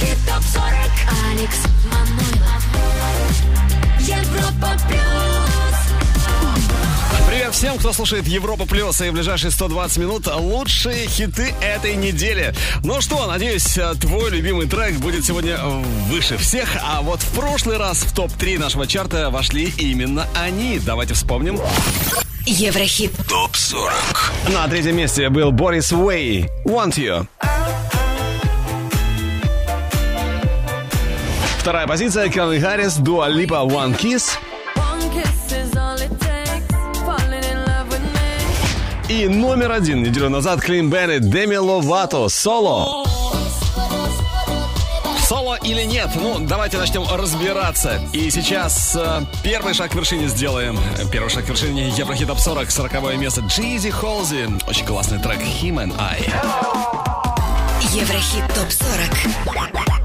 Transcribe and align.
Еврохит 0.00 0.18
ТОП-40 0.26 0.62
Алекс 1.30 1.56
Манойлов 1.84 2.64
Европа 3.98 4.70
Плюс 4.88 5.00
Привет 7.28 7.54
всем, 7.54 7.76
кто 7.76 7.92
слушает 7.92 8.26
Европа 8.26 8.64
Плюс 8.66 9.00
и 9.02 9.10
в 9.10 9.12
ближайшие 9.12 9.50
120 9.50 9.98
минут 9.98 10.26
лучшие 10.26 11.06
хиты 11.06 11.52
этой 11.60 11.96
недели. 11.96 12.54
Ну 12.82 13.02
что, 13.02 13.26
надеюсь, 13.26 13.78
твой 14.00 14.30
любимый 14.30 14.66
трек 14.68 14.94
будет 14.96 15.24
сегодня 15.24 15.58
выше 16.08 16.38
всех, 16.38 16.68
а 16.82 17.02
вот 17.02 17.20
в 17.20 17.28
прошлый 17.38 17.76
раз 17.76 17.98
в 17.98 18.14
топ-3 18.14 18.58
нашего 18.58 18.86
чарта 18.86 19.28
вошли 19.28 19.72
именно 19.76 20.26
они. 20.34 20.78
Давайте 20.78 21.12
вспомним. 21.12 21.60
Еврохит 22.46 23.12
ТОП-40. 23.28 24.52
На 24.54 24.66
третьем 24.68 24.96
месте 24.96 25.28
был 25.28 25.52
Борис 25.52 25.92
Уэй, 25.92 26.48
Want 26.64 26.94
You. 26.94 27.26
Вторая 31.70 31.86
позиция 31.86 32.28
Калви 32.28 32.58
Харрис, 32.58 32.96
Дуа 32.96 33.28
Липа, 33.28 33.62
One 33.64 33.96
Kiss. 33.96 34.32
И 39.08 39.28
номер 39.28 39.70
один 39.70 40.02
неделю 40.02 40.30
назад 40.30 40.60
Клин 40.60 40.90
Беннет, 40.90 41.30
Деми 41.30 41.54
Ловато, 41.54 42.28
Соло. 42.28 43.06
Соло 45.28 45.58
или 45.62 45.82
нет? 45.84 46.08
Ну, 46.16 46.38
давайте 46.40 46.76
начнем 46.76 47.04
разбираться. 47.08 48.00
И 48.12 48.30
сейчас 48.30 48.96
э, 48.96 49.20
первый 49.44 49.72
шаг 49.72 49.92
к 49.92 49.94
вершине 49.94 50.26
сделаем. 50.26 50.76
Первый 51.12 51.30
шаг 51.30 51.44
к 51.44 51.48
вершине 51.50 51.90
Еврохит 51.90 52.26
Топ 52.26 52.40
40, 52.40 52.68
40 52.68 53.16
место. 53.16 53.42
Джизи 53.42 53.90
Холзи. 53.90 54.48
Очень 54.66 54.86
классный 54.86 55.20
трек 55.20 55.38
Him 55.38 55.76
and 55.76 55.94
I. 56.00 56.18
Еврохит 57.92 58.44
ТОП-40 58.56 59.99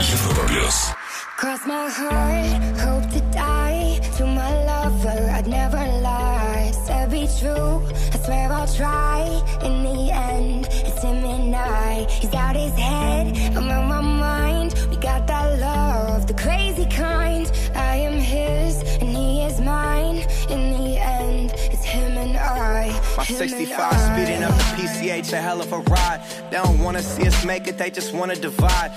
Европа 0.00 0.46
Плюс. 0.48 0.94
Cross 1.36 1.66
my 1.66 1.88
heart, 1.88 2.62
hope 2.80 3.10
to 3.12 3.20
die. 3.32 4.00
To 4.16 4.26
my 4.26 4.64
lover, 4.64 5.30
I'd 5.30 5.46
never 5.46 5.76
lie. 6.00 6.72
Said 6.86 7.10
be 7.10 7.28
true, 7.38 7.82
I 8.14 8.18
swear 8.24 8.52
I'll 8.52 8.66
try. 8.66 9.20
In 9.62 9.82
the 9.82 10.10
end, 10.10 10.66
it's 10.70 11.02
him 11.02 11.24
and 11.24 11.54
I. 11.54 12.06
He's 12.08 12.32
out 12.32 12.56
his 12.56 12.72
head, 12.72 13.36
I'm 13.54 13.68
on 13.68 13.86
my 13.88 14.00
mind. 14.00 14.74
We 14.90 14.96
got 14.96 15.26
that 15.26 15.58
love, 15.60 16.26
the 16.26 16.34
crazy 16.34 16.86
kind. 16.86 17.50
I 17.74 17.96
am 17.96 18.14
his, 18.14 18.82
and 19.02 19.10
he 19.14 19.42
is 19.42 19.60
mine. 19.60 20.24
In 20.48 20.70
the 20.70 20.98
end, 20.98 21.52
it's 21.72 21.84
him 21.84 22.16
and 22.16 22.36
I. 22.38 22.98
My 23.16 23.24
him 23.24 23.42
and 23.42 23.50
65 23.50 23.78
I. 23.78 23.96
speeding 24.08 24.42
up 24.42 24.54
the 24.56 24.64
PCH, 24.76 25.32
a 25.34 25.40
hell 25.40 25.60
of 25.60 25.70
a 25.72 25.80
ride. 25.80 26.22
They 26.50 26.56
don't 26.56 26.78
wanna 26.78 27.02
see 27.02 27.26
us 27.26 27.44
make 27.44 27.68
it, 27.68 27.76
they 27.76 27.90
just 27.90 28.14
wanna 28.14 28.36
divide. 28.36 28.92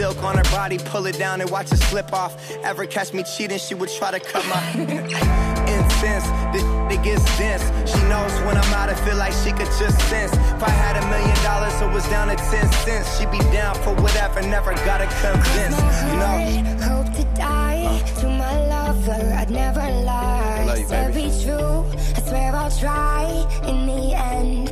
Silk 0.00 0.24
on 0.24 0.38
her 0.38 0.44
body, 0.44 0.78
pull 0.78 1.04
it 1.04 1.18
down 1.18 1.42
and 1.42 1.50
watch 1.50 1.70
it 1.72 1.76
slip 1.76 2.14
off. 2.14 2.32
Ever 2.64 2.86
catch 2.86 3.12
me 3.12 3.22
cheating, 3.22 3.58
she 3.58 3.74
would 3.74 3.90
try 3.90 4.10
to 4.10 4.18
cut 4.18 4.42
my 4.46 4.62
incense. 4.80 6.24
This 6.54 6.64
it 6.90 7.04
gets 7.04 7.36
dense. 7.36 7.62
She 7.84 8.00
knows 8.08 8.32
when 8.46 8.56
I'm 8.56 8.72
out, 8.72 8.88
I 8.88 8.94
feel 8.94 9.16
like 9.16 9.34
she 9.44 9.50
could 9.52 9.70
just 9.78 10.00
sense. 10.08 10.32
If 10.32 10.62
I 10.62 10.70
had 10.70 10.96
a 10.96 11.04
million 11.12 11.36
dollars, 11.44 11.74
it 11.82 11.92
was 11.92 12.08
down 12.08 12.28
to 12.28 12.36
10 12.36 12.72
cents. 12.72 13.18
She'd 13.18 13.30
be 13.30 13.40
down 13.52 13.74
for 13.74 13.94
whatever, 14.00 14.40
never 14.40 14.72
gotta 14.88 15.04
convince. 15.20 15.76
You 16.08 16.16
know? 16.16 16.70
hope 16.80 17.12
to 17.16 17.24
die 17.36 18.02
to 18.20 18.26
my 18.26 18.66
lover. 18.68 19.34
I'd 19.36 19.50
never 19.50 19.80
lie. 19.80 20.64
love 20.64 20.78
you, 20.78 20.88
baby. 20.88 21.28
be 21.28 21.44
true. 21.44 21.84
I 22.16 22.20
swear 22.26 22.56
I'll 22.56 22.70
try. 22.70 23.24
In 23.68 23.84
the 23.84 24.14
end, 24.16 24.69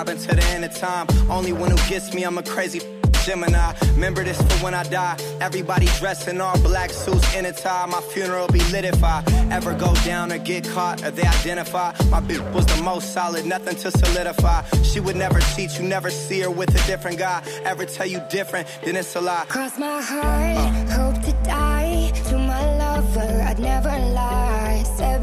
mobbing 0.00 0.18
to 0.18 0.34
the 0.34 0.44
end 0.54 0.64
of 0.64 0.74
time. 0.74 1.06
Only 1.28 1.52
one 1.52 1.70
who 1.70 1.88
gets 1.88 2.14
me, 2.14 2.22
I'm 2.22 2.38
a 2.38 2.42
crazy 2.42 2.80
Gemini. 3.24 3.74
Remember 3.94 4.24
this 4.24 4.40
for 4.40 4.64
when 4.64 4.72
I 4.72 4.82
die. 4.84 5.16
Everybody 5.42 5.86
dressed 5.98 6.26
in 6.26 6.40
all 6.40 6.58
black 6.60 6.90
suits 6.90 7.34
in 7.36 7.44
a 7.44 7.52
tie. 7.52 7.84
My 7.84 8.00
funeral 8.00 8.48
be 8.48 8.60
lit 8.72 8.86
if 8.86 9.04
I 9.04 9.22
ever 9.50 9.74
go 9.74 9.94
down 9.96 10.32
or 10.32 10.38
get 10.38 10.64
caught 10.64 11.04
or 11.04 11.10
they 11.10 11.26
identify. 11.38 11.92
My 12.08 12.20
bitch 12.20 12.42
was 12.54 12.64
the 12.64 12.82
most 12.82 13.12
solid, 13.12 13.44
nothing 13.44 13.76
to 13.76 13.90
solidify. 13.90 14.62
She 14.82 15.00
would 15.00 15.16
never 15.16 15.40
cheat, 15.52 15.78
you 15.78 15.84
never 15.86 16.10
see 16.10 16.40
her 16.40 16.50
with 16.50 16.70
a 16.70 16.86
different 16.86 17.18
guy. 17.18 17.42
Ever 17.64 17.84
tell 17.84 18.06
you 18.06 18.22
different, 18.30 18.66
then 18.82 18.96
it's 18.96 19.14
a 19.16 19.20
lie. 19.20 19.44
Cross 19.48 19.78
my 19.78 20.00
heart, 20.00 20.88
hope 20.98 21.22
to 21.26 21.32
die. 21.44 22.10
To 22.30 22.38
my 22.38 22.62
lover, 22.78 23.42
I'd 23.48 23.58
never 23.58 23.90
lie. 23.90 24.69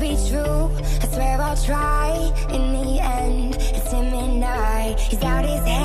Be 0.08 0.16
true, 0.30 0.72
I 1.02 1.08
swear 1.12 1.42
I'll 1.42 1.58
try. 1.58 2.32
In 2.50 2.72
the 2.72 2.98
end, 3.02 3.56
it's 3.60 3.92
him 3.92 4.14
and 4.14 4.42
I. 4.42 4.96
He's 4.98 5.22
out 5.22 5.44
his 5.44 5.60
head, 5.68 5.77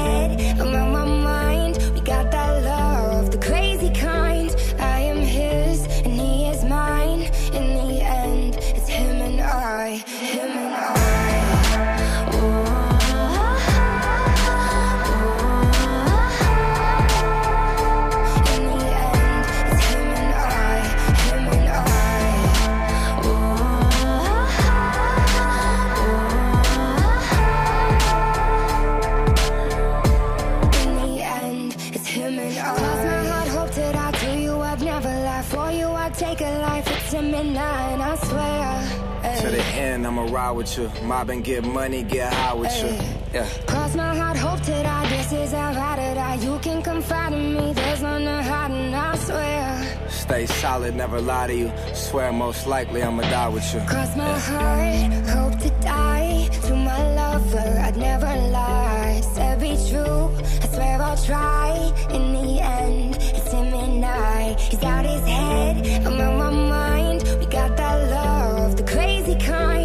ride 40.32 40.52
with 40.52 40.76
you. 40.78 40.90
Mob 41.02 41.30
and 41.30 41.44
get 41.44 41.64
money, 41.64 42.02
get 42.02 42.32
high 42.32 42.54
with 42.54 42.74
you. 42.82 42.90
Yeah. 43.34 43.48
Cross 43.66 43.94
my 43.94 44.14
heart, 44.16 44.36
hope 44.36 44.60
to 44.62 44.82
die. 44.82 45.08
This 45.08 45.32
is 45.32 45.52
how 45.52 45.70
I 45.70 45.96
to 45.96 46.14
die. 46.14 46.34
You 46.36 46.58
can 46.60 46.82
confide 46.82 47.32
in 47.32 47.54
me. 47.54 47.72
There's 47.72 48.02
none 48.02 48.24
to 48.24 48.42
hide, 48.42 48.70
and 48.70 48.94
I 48.94 49.16
swear. 49.16 50.08
Stay 50.08 50.46
solid, 50.46 50.96
never 50.96 51.20
lie 51.20 51.46
to 51.48 51.54
you. 51.54 51.72
Swear 51.94 52.32
most 52.32 52.66
likely 52.66 53.02
I'ma 53.02 53.22
die 53.22 53.48
with 53.48 53.74
you. 53.74 53.80
Cross 53.80 54.16
my 54.16 54.38
heart, 54.38 55.12
hope 55.28 55.58
to 55.60 55.70
die. 55.80 56.48
To 56.66 56.74
my 56.76 57.14
lover, 57.14 57.78
I'd 57.86 57.96
never 57.96 58.32
lie. 58.58 59.20
Said 59.34 59.60
be 59.60 59.76
true, 59.90 60.30
I 60.62 60.66
swear 60.74 61.02
I'll 61.02 61.16
try. 61.16 61.92
In 62.10 62.32
the 62.32 62.60
end, 62.60 63.16
it's 63.16 63.52
him 63.52 63.72
and 63.74 64.04
I. 64.04 64.54
He's 64.70 64.82
out 64.82 65.04
his 65.04 65.24
head, 65.26 66.06
I'm 66.06 66.20
on 66.20 66.36
my 66.38 66.50
mind. 66.50 67.22
We 67.40 67.46
got 67.46 67.76
that 67.76 68.10
love, 68.10 68.76
the 68.76 68.84
crazy 68.84 69.36
kind. 69.38 69.81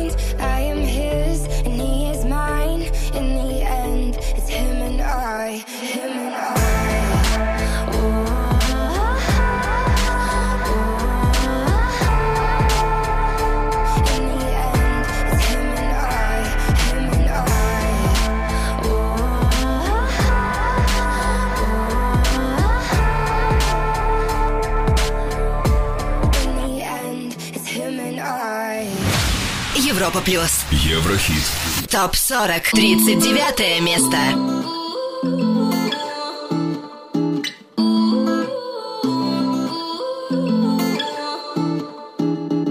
плюс. 30.28 30.66
Еврохит. 30.72 31.90
Топ 31.90 32.14
40. 32.14 32.74
39 32.74 33.80
место. 33.80 34.18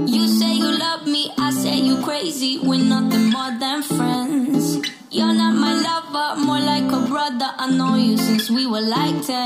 You 0.06 0.28
say 0.38 0.52
you 0.52 0.70
love 0.78 1.06
me, 1.06 1.32
I 1.38 1.50
say 1.50 1.76
you 1.78 1.96
crazy. 2.02 2.58
We're 2.62 2.84
nothing 2.84 3.30
more 3.30 3.52
than 3.58 3.82
friends. 3.82 4.86
You're 5.10 5.32
not 5.32 5.54
my 5.54 5.72
lover, 5.80 6.36
more 6.44 6.60
like 6.60 6.92
a 6.92 7.00
brother. 7.08 7.50
I 7.56 7.70
know 7.70 7.94
you 7.96 8.18
since 8.18 8.50
we 8.50 8.66
were 8.66 8.82
like 8.82 9.24
10. 9.24 9.45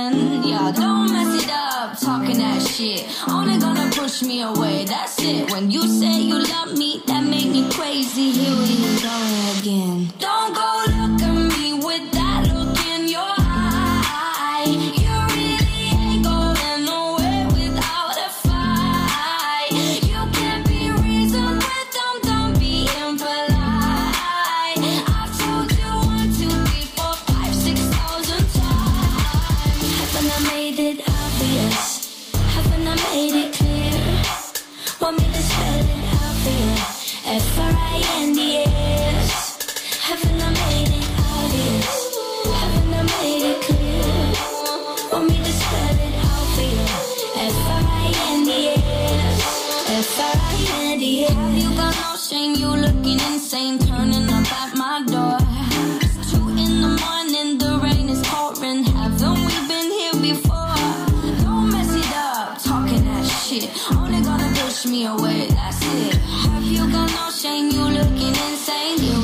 push 64.82 64.90
me 64.90 65.06
away, 65.06 65.46
that's 65.48 65.78
it. 65.82 66.14
Have 66.14 66.64
you 66.64 66.90
got 66.90 67.10
no 67.10 67.30
shame? 67.30 67.70
You 67.70 67.84
looking 67.84 68.34
insane? 68.46 68.98
You 68.98 69.19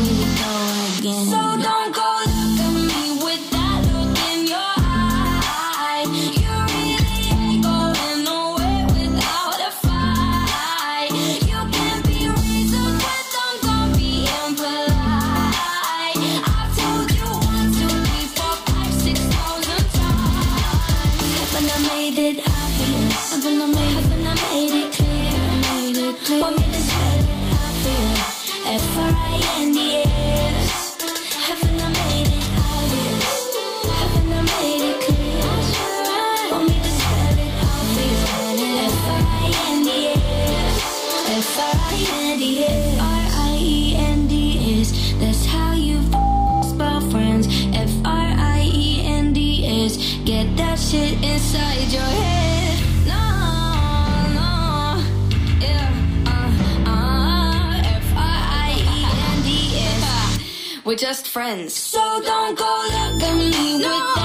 just 60.97 61.29
friends. 61.29 61.75
So 61.75 62.21
don't 62.23 62.57
go 62.57 62.65
look 62.65 63.23
at 63.23 63.37
me 63.37 63.79
no. 63.79 64.16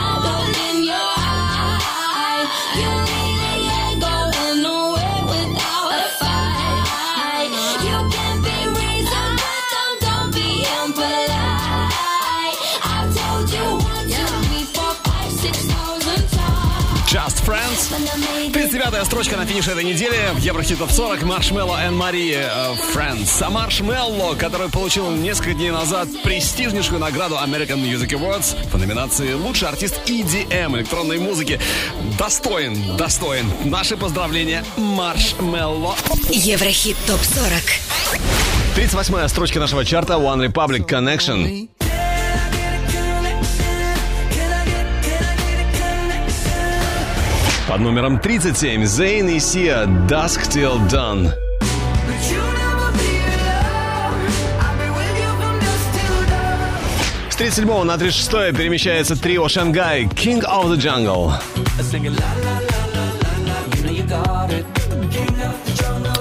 Пятая 18.92 19.06
строчка 19.06 19.38
на 19.38 19.46
финише 19.46 19.72
этой 19.72 19.86
недели 19.86 20.18
в 20.34 20.40
Еврохит 20.40 20.78
топ 20.78 20.92
40 20.92 21.24
Маршмелло 21.24 21.80
и 21.88 21.90
Мари 21.92 22.34
э, 22.34 22.74
Friends. 22.94 23.42
А 23.42 23.50
Маршмелло, 23.50 24.36
который 24.36 24.68
получил 24.68 25.10
несколько 25.12 25.54
дней 25.54 25.72
назад 25.72 26.10
престижнейшую 26.26 27.00
награду 27.00 27.36
American 27.36 27.82
Music 27.82 28.10
Awards 28.10 28.70
по 28.70 28.78
номинации 28.78 29.32
«Лучший 29.32 29.70
артист 29.70 30.02
EDM» 30.08 30.76
электронной 30.76 31.20
музыки. 31.20 31.58
Достоин, 32.20 32.98
достоин. 32.98 33.50
Наши 33.64 33.96
поздравления 33.96 34.66
Маршмелло. 34.76 35.96
Еврохит 36.30 36.98
топ 37.08 37.22
40. 37.22 37.52
38-я 38.76 39.30
строчка 39.30 39.62
нашего 39.62 39.86
чарта 39.86 40.16
One 40.16 40.46
Republic 40.46 40.86
Connection. 40.86 41.70
Под 47.72 47.80
номером 47.80 48.20
37 48.20 48.84
Зейн 48.84 49.30
и 49.30 49.40
Сия 49.40 49.86
«Dusk 49.86 50.42
Till 50.50 50.78
Dawn». 50.90 51.32
С 57.30 57.36
37 57.38 57.84
на 57.84 57.98
36 57.98 58.58
перемещается 58.58 59.16
трио 59.16 59.48
Шангай 59.48 60.04
«King 60.04 60.44
of 60.44 60.68
the 60.70 60.76
Jungle». 60.76 61.32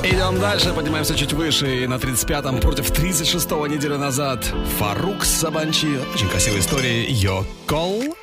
Идем 0.04 0.38
дальше, 0.38 0.72
поднимаемся 0.72 1.16
чуть 1.16 1.32
выше. 1.32 1.82
И 1.82 1.86
на 1.88 1.94
35-м 1.94 2.60
против 2.60 2.92
36-го 2.92 3.66
неделю 3.66 3.98
назад 3.98 4.44
Фарук 4.78 5.24
Сабанчи. 5.24 5.98
Очень 6.14 6.28
красивая 6.28 6.60
история. 6.60 7.06
Йо 7.10 7.44
Call. 7.66 8.14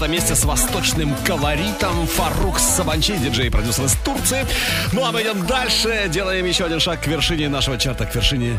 Лада 0.00 0.12
вместе 0.12 0.34
с 0.34 0.44
восточным 0.44 1.14
колоритом 1.26 2.06
Фарук 2.06 2.58
Сабанчи, 2.58 3.18
диджей, 3.18 3.50
продюсер 3.50 3.84
из 3.84 3.92
Турции. 3.96 4.46
Ну 4.92 5.04
а 5.04 5.12
мы 5.12 5.20
идем 5.20 5.46
дальше, 5.46 6.06
делаем 6.08 6.46
еще 6.46 6.64
один 6.64 6.80
шаг 6.80 7.02
к 7.02 7.06
вершине 7.06 7.50
нашего 7.50 7.76
чарта, 7.76 8.06
к 8.06 8.14
вершине 8.14 8.58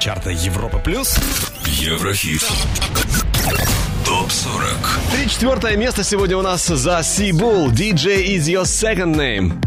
чарта 0.00 0.30
Европа 0.30 0.78
плюс. 0.78 1.18
Еврохит. 1.66 2.42
Топ 4.06 4.32
40. 4.32 5.00
34 5.12 5.76
место 5.76 6.02
сегодня 6.04 6.38
у 6.38 6.42
нас 6.42 6.66
за 6.66 7.02
Сибул. 7.02 7.70
DJ 7.70 8.36
is 8.36 8.46
your 8.46 8.62
second 8.62 9.14
name. 9.14 9.62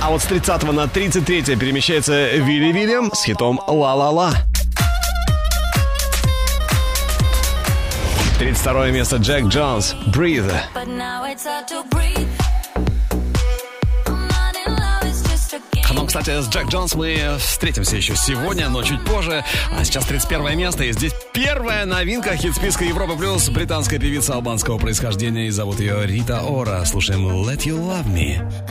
А 0.00 0.10
вот 0.10 0.22
с 0.22 0.24
30 0.24 0.72
на 0.72 0.88
33 0.88 1.56
перемещается 1.56 2.30
Вилли 2.30 2.72
Вильям 2.72 3.12
с 3.12 3.24
хитом 3.24 3.60
«Ла-ла-ла». 3.66 4.47
Второе 8.58 8.90
место 8.90 9.16
Джек 9.16 9.46
Джонс. 9.46 9.94
Breathe. 10.08 10.52
Ну, 15.94 16.06
кстати, 16.06 16.40
с 16.40 16.48
Джек 16.48 16.66
Джонс 16.68 16.94
мы 16.94 17.36
встретимся 17.38 17.96
еще 17.96 18.14
сегодня, 18.16 18.68
но 18.68 18.82
чуть 18.82 19.02
позже. 19.04 19.44
А 19.76 19.84
сейчас 19.84 20.04
31 20.06 20.58
место, 20.58 20.84
и 20.84 20.92
здесь 20.92 21.12
первая 21.32 21.86
новинка 21.86 22.36
хит-списка 22.36 22.84
Европа 22.84 23.16
Плюс. 23.16 23.48
Британская 23.48 23.98
певица 23.98 24.34
албанского 24.34 24.78
происхождения, 24.78 25.46
и 25.46 25.50
зовут 25.50 25.80
ее 25.80 26.04
Рита 26.04 26.42
Ора. 26.42 26.84
Слушаем 26.84 27.26
«Let 27.28 27.64
You 27.64 27.78
Love 27.78 28.06
Me». 28.06 28.67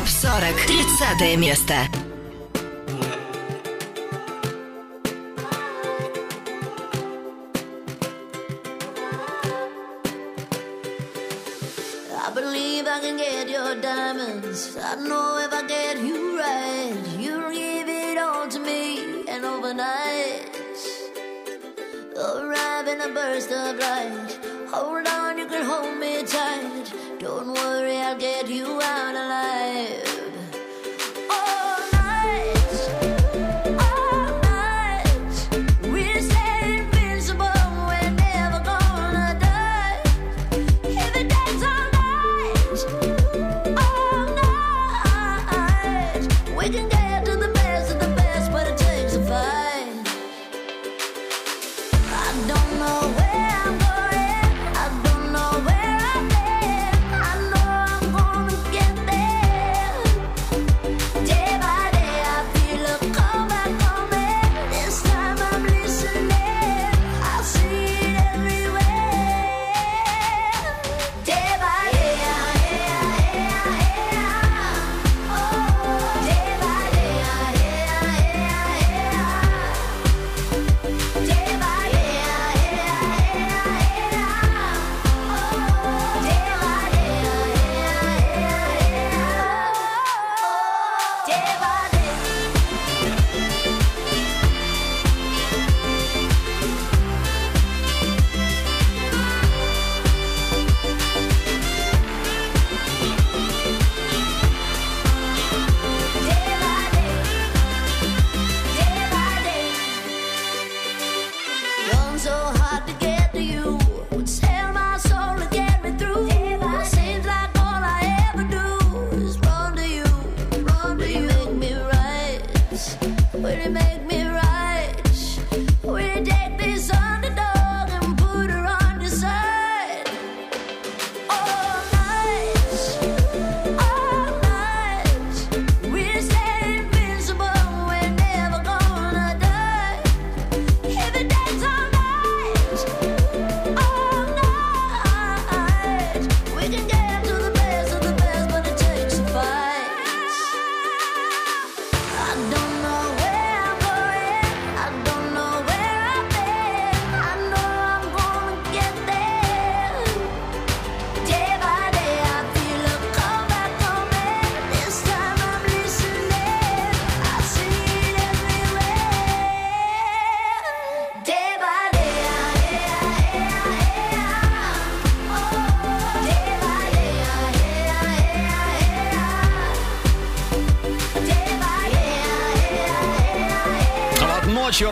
ТОП-40. 0.00 1.18
30 1.18 1.36
место. 1.36 1.89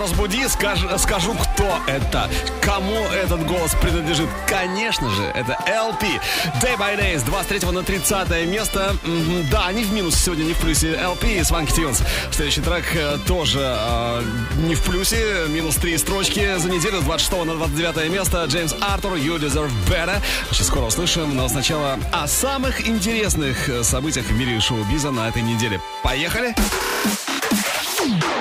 Разбуди, 0.08 0.48
скаж- 0.48 0.98
скажу, 0.98 1.34
кто 1.34 1.78
это, 1.86 2.30
кому 2.62 2.94
этот 3.08 3.46
голос 3.46 3.74
принадлежит. 3.80 4.28
Конечно 4.46 5.10
же, 5.10 5.22
это 5.22 5.52
LP. 5.66 6.20
Day 6.62 6.76
by 6.78 6.98
Day 6.98 7.18
с 7.18 7.22
23 7.22 7.70
на 7.70 7.82
30 7.82 8.46
место. 8.46 8.96
Да, 9.50 9.66
они 9.66 9.84
в 9.84 9.92
минусе 9.92 10.16
сегодня, 10.18 10.44
не 10.44 10.54
в 10.54 10.58
плюсе. 10.58 10.92
LP 10.94 11.36
и 11.36 11.40
Swanky 11.40 11.74
Tunes. 11.76 12.02
Следующий 12.30 12.62
трек 12.62 12.84
э, 12.94 13.18
тоже 13.26 13.60
э, 13.60 14.22
не 14.66 14.74
в 14.74 14.80
плюсе. 14.82 15.46
Минус 15.48 15.76
три 15.76 15.98
строчки 15.98 16.56
за 16.58 16.70
неделю 16.70 17.00
с 17.00 17.04
26 17.04 17.44
на 17.44 17.54
29 17.54 18.10
место. 18.10 18.44
Джеймс 18.46 18.74
Артур, 18.80 19.14
You 19.14 19.38
Deserve 19.38 19.70
Better. 19.88 20.16
Очень 20.50 20.64
скоро 20.64 20.86
услышим, 20.86 21.36
но 21.36 21.48
сначала 21.48 21.98
о 22.12 22.26
самых 22.26 22.86
интересных 22.88 23.68
э, 23.68 23.82
событиях 23.84 24.26
в 24.26 24.32
мире 24.32 24.58
шоу-биза 24.60 25.10
на 25.10 25.28
этой 25.28 25.42
неделе. 25.42 25.80
Поехали! 26.02 26.54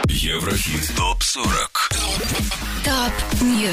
Еврохит 0.07 0.91
ТОП-40 1.37 1.69
Top 2.83 3.41
News. 3.41 3.71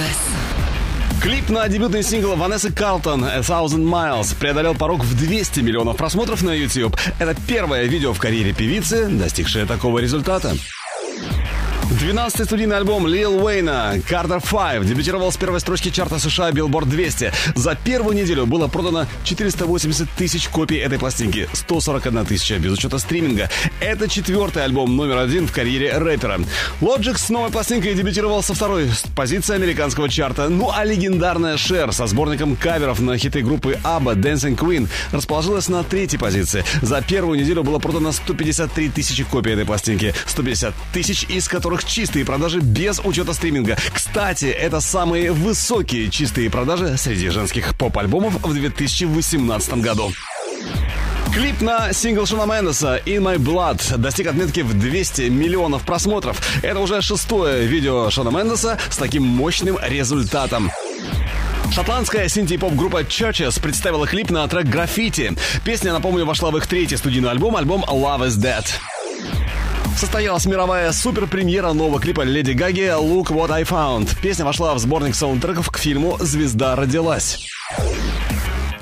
Клип 1.22 1.48
на 1.48 1.66
дебютный 1.66 2.02
сингл 2.02 2.36
Ванессы 2.36 2.70
Карлтон 2.70 3.24
«A 3.24 3.38
Thousand 3.38 3.84
Miles» 3.84 4.36
преодолел 4.38 4.74
порог 4.74 5.02
в 5.02 5.16
200 5.16 5.60
миллионов 5.60 5.96
просмотров 5.96 6.42
на 6.42 6.50
YouTube. 6.50 6.94
Это 7.18 7.34
первое 7.48 7.84
видео 7.84 8.12
в 8.12 8.18
карьере 8.18 8.52
певицы, 8.52 9.08
достигшее 9.08 9.64
такого 9.64 9.98
результата. 10.00 10.54
12-й 12.04 12.44
студийный 12.44 12.76
альбом 12.76 13.06
Лил 13.06 13.42
Уэйна 13.42 13.94
«Carter 14.06 14.38
5» 14.38 14.84
дебютировал 14.84 15.32
с 15.32 15.38
первой 15.38 15.58
строчки 15.58 15.88
чарта 15.88 16.18
США 16.18 16.50
Billboard 16.50 16.84
200. 16.84 17.32
За 17.54 17.74
первую 17.74 18.14
неделю 18.14 18.44
было 18.44 18.68
продано 18.68 19.06
480 19.24 20.10
тысяч 20.10 20.48
копий 20.48 20.76
этой 20.76 20.98
пластинки, 20.98 21.48
141 21.54 22.26
тысяча 22.26 22.58
без 22.58 22.72
учета 22.72 22.98
стриминга. 22.98 23.48
Это 23.80 24.06
четвертый 24.06 24.64
альбом 24.64 24.94
номер 24.96 25.16
один 25.16 25.46
в 25.46 25.52
карьере 25.52 25.96
рэпера. 25.96 26.40
Logic 26.82 27.16
с 27.16 27.30
новой 27.30 27.50
пластинкой 27.50 27.94
дебютировал 27.94 28.42
со 28.42 28.52
второй 28.52 28.90
позиции 29.16 29.54
американского 29.54 30.10
чарта. 30.10 30.50
Ну 30.50 30.70
а 30.70 30.84
легендарная 30.84 31.54
Cher 31.54 31.90
со 31.92 32.06
сборником 32.06 32.54
каверов 32.54 33.00
на 33.00 33.16
хиты 33.16 33.40
группы 33.40 33.78
ABBA 33.82 34.14
Dancing 34.16 34.58
Queen 34.58 34.90
расположилась 35.10 35.70
на 35.70 35.82
третьей 35.82 36.18
позиции. 36.18 36.66
За 36.82 37.00
первую 37.00 37.40
неделю 37.40 37.62
было 37.62 37.78
продано 37.78 38.12
153 38.12 38.90
тысячи 38.90 39.24
копий 39.24 39.52
этой 39.52 39.64
пластинки, 39.64 40.14
150 40.26 40.74
тысяч 40.92 41.24
из 41.30 41.48
которых 41.48 41.82
чистые 41.94 42.24
продажи 42.24 42.58
без 42.58 42.98
учета 43.04 43.32
стриминга. 43.34 43.76
Кстати, 43.92 44.46
это 44.46 44.80
самые 44.80 45.30
высокие 45.30 46.10
чистые 46.10 46.50
продажи 46.50 46.96
среди 46.98 47.28
женских 47.28 47.78
поп-альбомов 47.78 48.34
в 48.42 48.52
2018 48.52 49.74
году. 49.74 50.10
Клип 51.32 51.60
на 51.60 51.92
сингл 51.92 52.26
Шона 52.26 52.52
Мендеса 52.52 53.00
«In 53.06 53.22
My 53.22 53.36
Blood» 53.36 53.96
достиг 53.96 54.26
отметки 54.26 54.62
в 54.62 54.76
200 54.76 55.22
миллионов 55.28 55.82
просмотров. 55.82 56.42
Это 56.64 56.80
уже 56.80 57.00
шестое 57.00 57.64
видео 57.64 58.10
Шона 58.10 58.36
Мендеса 58.36 58.76
с 58.90 58.96
таким 58.96 59.22
мощным 59.22 59.78
результатом. 59.80 60.72
Шотландская 61.70 62.26
синти-поп-группа 62.28 63.02
Churches 63.02 63.62
представила 63.62 64.08
клип 64.08 64.30
на 64.30 64.48
трек 64.48 64.66
«Граффити». 64.66 65.32
Песня, 65.64 65.92
напомню, 65.92 66.26
вошла 66.26 66.50
в 66.50 66.56
их 66.56 66.66
третий 66.66 66.96
студийный 66.96 67.30
альбом, 67.30 67.54
альбом 67.54 67.84
«Love 67.84 68.26
is 68.26 68.36
Dead». 68.36 68.64
Состоялась 69.96 70.44
мировая 70.46 70.92
супер-премьера 70.92 71.72
нового 71.72 72.00
клипа 72.00 72.22
Леди 72.22 72.52
Гаги 72.52 72.92
«Look 72.98 73.28
What 73.28 73.52
I 73.52 73.62
Found». 73.62 74.16
Песня 74.20 74.44
вошла 74.44 74.74
в 74.74 74.78
сборник 74.78 75.14
саундтреков 75.14 75.70
к 75.70 75.78
фильму 75.78 76.16
«Звезда 76.20 76.74
родилась». 76.74 77.46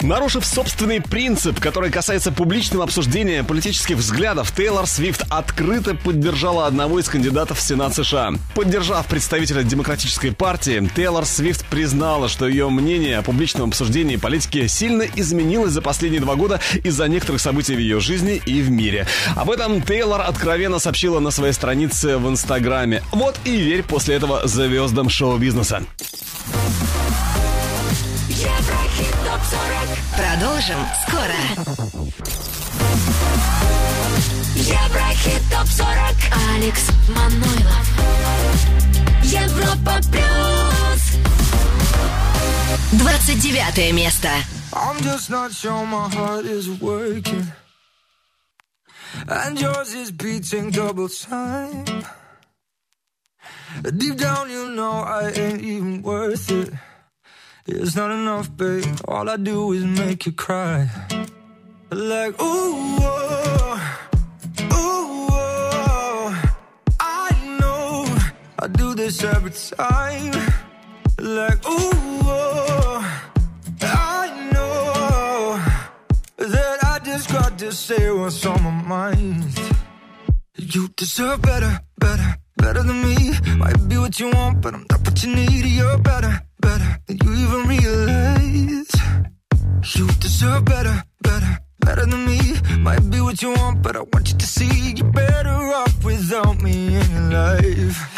Нарушив 0.02 0.44
собственный 0.44 1.00
принцип, 1.00 1.60
который 1.60 1.90
касается 1.90 2.32
публичного 2.32 2.84
обсуждения 2.84 3.44
политических 3.44 3.96
взглядов, 3.96 4.52
Тейлор 4.52 4.88
Свифт 4.88 5.24
открыто 5.30 5.94
поддержала 5.94 6.66
одного 6.66 6.98
из 6.98 7.08
кандидатов 7.08 7.58
в 7.58 7.62
Сенат 7.62 7.94
США. 7.94 8.32
Поддержав 8.54 9.06
представителя 9.06 9.62
Демократической 9.62 10.32
партии, 10.32 10.90
Тейлор 10.96 11.24
Свифт 11.24 11.64
признала, 11.66 12.28
что 12.28 12.48
ее 12.48 12.68
мнение 12.68 13.18
о 13.18 13.22
публичном 13.22 13.68
обсуждении 13.68 14.16
политики 14.16 14.66
сильно 14.66 15.02
изменилось 15.14 15.72
за 15.72 15.82
последние 15.82 16.20
два 16.20 16.34
года 16.34 16.60
из-за 16.82 17.06
некоторых 17.06 17.40
событий 17.40 17.76
в 17.76 17.78
ее 17.78 18.00
жизни 18.00 18.42
и 18.44 18.60
в 18.60 18.70
мире. 18.70 19.06
Об 19.36 19.50
этом 19.50 19.82
Тейлор 19.82 20.22
откровенно 20.22 20.80
сообщила 20.80 21.20
на 21.20 21.30
своей 21.30 21.52
странице 21.52 22.18
в 22.18 22.28
Инстаграме. 22.28 23.04
Вот 23.12 23.38
и 23.44 23.56
верь 23.56 23.84
после 23.84 24.16
этого 24.16 24.48
звездам 24.48 25.08
шоу-бизнеса. 25.08 25.84
Еврохит 28.28 29.11
ТОП-40 29.11 29.11
Продолжим 30.16 30.78
скоро 31.06 31.34
Еврохит 34.54 35.42
ТОП-40 35.50 36.16
Алекс 36.54 36.88
Манойлов 37.08 37.86
Европа 39.22 40.00
Плюс 40.10 41.02
29 42.92 43.92
место 43.92 44.28
I'm 44.72 45.00
just 45.02 45.28
not 45.28 45.52
sure 45.52 45.84
my 45.86 46.08
heart 46.08 46.46
is 46.46 46.68
working 46.80 47.46
And 49.28 49.60
yours 49.60 49.92
is 49.94 50.10
beating 50.12 50.70
double 50.70 51.08
time 51.08 51.84
Deep 53.96 54.16
down 54.16 54.50
you 54.50 54.70
know 54.70 55.02
I 55.02 55.32
ain't 55.34 55.62
even 55.62 56.02
worth 56.02 56.50
it 56.50 56.72
It's 57.66 57.94
not 57.94 58.10
enough, 58.10 58.54
babe. 58.56 58.84
All 59.06 59.28
I 59.28 59.36
do 59.36 59.72
is 59.72 59.84
make 59.84 60.26
you 60.26 60.32
cry. 60.32 60.88
Like, 61.90 62.34
ooh, 62.42 62.98
oh, 63.00 63.98
ooh, 64.62 65.28
oh. 65.30 66.42
I 66.98 67.58
know 67.60 68.06
I 68.58 68.66
do 68.66 68.94
this 68.94 69.22
every 69.22 69.52
time. 69.52 70.32
Like, 71.18 71.64
ooh, 71.68 72.20
oh, 72.24 73.22
I 73.80 74.50
know 74.52 75.60
That 76.38 76.78
I 76.84 76.98
just 77.04 77.30
got 77.30 77.58
to 77.60 77.70
say 77.72 78.10
what's 78.10 78.44
on 78.44 78.60
my 78.62 78.70
mind. 78.70 79.44
You 80.56 80.88
deserve 80.96 81.42
better, 81.42 81.78
better, 81.98 82.36
better 82.56 82.82
than 82.82 83.02
me. 83.02 83.32
Might 83.56 83.88
be 83.88 83.98
what 83.98 84.18
you 84.18 84.30
want, 84.30 84.62
but 84.62 84.74
I'm 84.74 84.84
not 84.90 85.00
what 85.04 85.22
you 85.22 85.34
need. 85.34 85.64
You're 85.66 85.98
better, 85.98 86.42
better 86.62 86.90
than 87.06 87.16
you 87.22 87.30
even 87.44 87.62
realize. 87.74 88.90
You 89.94 90.06
deserve 90.26 90.64
better, 90.64 90.96
better, 91.22 91.52
better 91.80 92.06
than 92.06 92.24
me. 92.24 92.40
Might 92.78 93.04
be 93.10 93.20
what 93.20 93.42
you 93.42 93.50
want, 93.50 93.82
but 93.82 93.94
I 93.96 94.02
want 94.12 94.30
you 94.30 94.38
to 94.38 94.46
see. 94.46 94.94
You're 94.96 95.12
better 95.12 95.58
off 95.80 96.04
without 96.04 96.62
me 96.62 96.96
in 97.00 97.10
your 97.10 97.28
life 97.38 98.12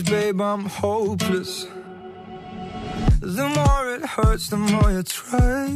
babe 0.00 0.40
I'm 0.40 0.64
hopeless. 0.64 1.66
The 3.20 3.48
more 3.48 3.94
it 3.94 4.04
hurts 4.06 4.48
the 4.48 4.56
more 4.56 4.90
you 4.90 5.02
try. 5.02 5.66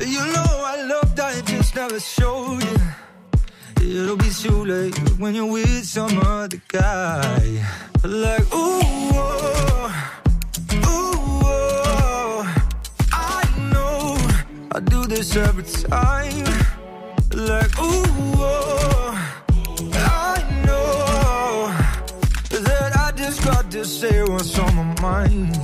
You 0.00 0.24
know 0.34 0.52
I 0.72 0.82
loved 0.82 1.20
I 1.20 1.40
just 1.42 1.76
never 1.76 2.00
showed 2.00 2.62
you 2.64 2.78
It'll 3.82 4.16
be 4.16 4.30
too 4.30 4.64
late 4.64 4.98
when 5.18 5.34
you're 5.34 5.52
with 5.52 5.84
some 5.84 6.18
other 6.18 6.60
guy. 6.68 7.64
Like 8.02 8.42
ooh, 8.54 8.80
oh, 9.14 10.20
ooh, 10.74 11.40
oh. 11.44 12.54
I 13.12 13.42
know 13.72 14.16
I 14.72 14.80
do 14.80 15.04
this 15.06 15.36
every 15.36 15.64
time. 15.64 16.44
Like 17.32 17.78
ooh, 17.78 18.04
oh. 18.42 18.99
Say 23.90 24.22
what's 24.22 24.56
on 24.58 24.72
my 24.76 25.00
mind. 25.02 25.58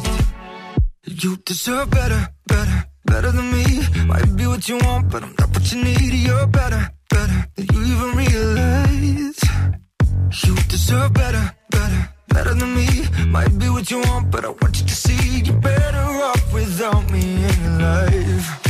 You 1.06 1.36
deserve 1.44 1.90
better, 1.90 2.28
better, 2.48 2.78
better 3.04 3.30
than 3.30 3.48
me. 3.52 3.64
Might 4.06 4.34
be 4.36 4.46
what 4.46 4.68
you 4.68 4.78
want, 4.78 5.10
but 5.12 5.22
I'm 5.22 5.34
not 5.38 5.48
what 5.54 5.72
you 5.72 5.84
need. 5.84 6.12
You're 6.26 6.46
better, 6.48 6.82
better 7.08 7.38
than 7.54 7.66
you 7.72 7.80
even 7.92 8.10
realize. 8.22 9.40
You 10.42 10.54
deserve 10.74 11.12
better, 11.14 11.44
better, 11.70 12.02
better 12.28 12.54
than 12.54 12.74
me. 12.74 12.88
Might 13.28 13.56
be 13.58 13.68
what 13.68 13.90
you 13.90 14.00
want, 14.00 14.30
but 14.32 14.44
I 14.44 14.48
want 14.48 14.74
you 14.80 14.86
to 14.86 14.96
see. 15.04 15.40
You're 15.46 15.60
better 15.60 16.06
off 16.28 16.52
without 16.52 17.08
me 17.12 17.22
in 17.50 17.56
your 17.62 17.78
life 17.78 18.66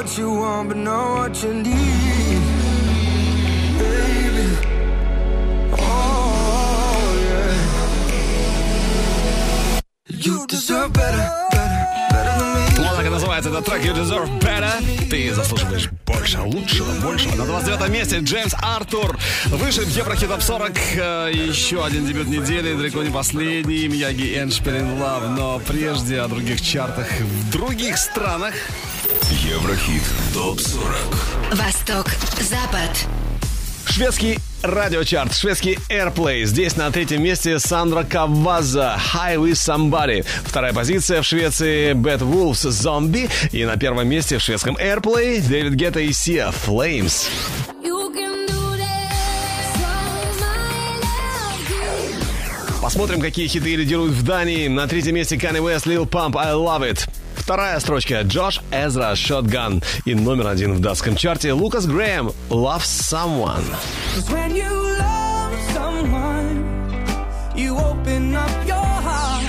what 0.00 0.16
you 0.16 0.30
want, 0.32 0.68
but 0.68 0.78
not 0.78 1.18
what 1.18 1.42
you 1.42 1.52
need, 1.52 2.42
baby. 3.78 4.46
Oh 5.72 7.16
yeah. 7.20 7.70
Называется 13.10 13.50
этот 13.50 13.64
трек 13.66 13.82
You 13.84 13.94
Deserve 13.94 14.40
Better. 14.40 14.72
Ты 15.10 15.34
заслуживаешь 15.34 15.90
больше, 16.06 16.40
лучшего, 16.40 16.92
большего. 17.00 17.34
На 17.36 17.44
29 17.44 17.88
месте 17.90 18.18
Джеймс 18.20 18.54
Артур. 18.62 19.18
Выше 19.46 19.82
в 19.82 19.88
Еврохит 19.88 20.28
Топ 20.28 20.40
40. 20.40 20.72
Э, 20.96 21.30
Еще 21.32 21.84
один 21.84 22.06
дебют 22.06 22.28
недели, 22.28 22.74
далеко 22.74 23.02
не 23.02 23.10
последний. 23.10 23.88
Мияги 23.88 24.34
in 24.34 24.48
Love. 24.48 25.36
Но 25.36 25.58
прежде 25.66 26.20
о 26.20 26.28
других 26.28 26.62
чартах 26.62 27.08
в 27.20 27.50
других 27.50 27.98
странах. 27.98 28.54
Еврохит 29.30 30.02
ТОП-40 30.34 31.54
Восток, 31.54 32.06
Запад 32.40 32.90
Шведский 33.86 34.40
радиочарт, 34.64 35.36
шведский 35.36 35.78
Airplay. 35.88 36.44
Здесь 36.46 36.76
на 36.76 36.90
третьем 36.90 37.22
месте 37.22 37.60
Сандра 37.60 38.02
Каваза, 38.02 39.00
High 39.14 39.36
With 39.36 39.52
Somebody. 39.52 40.26
Вторая 40.44 40.72
позиция 40.72 41.22
в 41.22 41.26
Швеции 41.26 41.92
Bad 41.92 42.22
Wolves, 42.22 42.66
Zombie. 42.70 43.30
И 43.52 43.64
на 43.64 43.76
первом 43.76 44.08
месте 44.08 44.38
в 44.38 44.42
шведском 44.42 44.76
Airplay 44.76 45.40
Дэвид 45.40 45.74
Гетта 45.74 46.00
и 46.00 46.12
Сия, 46.12 46.48
Flames. 46.66 47.28
You 47.84 48.12
can 48.12 48.48
do 48.48 48.76
that. 48.76 49.12
Swallow 49.76 50.40
my 50.40 51.00
love. 52.72 52.82
Посмотрим, 52.82 53.20
какие 53.20 53.46
хиты 53.46 53.76
лидируют 53.76 54.12
в 54.12 54.24
Дании. 54.24 54.66
На 54.66 54.88
третьем 54.88 55.14
месте 55.14 55.36
Kanye 55.36 55.60
West, 55.60 55.86
Lil 55.86 56.08
Pump, 56.08 56.36
I 56.36 56.52
Love 56.52 56.82
It. 56.82 57.08
Вторая 57.40 57.80
строчка 57.80 58.20
Джош 58.20 58.60
Эзра, 58.70 59.12
Shotgun. 59.14 59.82
И 60.04 60.14
номер 60.14 60.48
один 60.48 60.74
в 60.74 60.80
датском 60.80 61.16
чарте 61.16 61.52
Лукас 61.52 61.86
Грэм, 61.86 62.32
Love 62.50 62.82
Someone. 62.82 63.64
Cause 64.14 64.30
when 64.30 64.54
you 64.54 64.70
love 64.98 65.52
someone, 65.74 66.62
you 67.56 67.74
open 67.76 68.36
up 68.36 68.50
your 68.66 68.76
heart. 68.76 69.42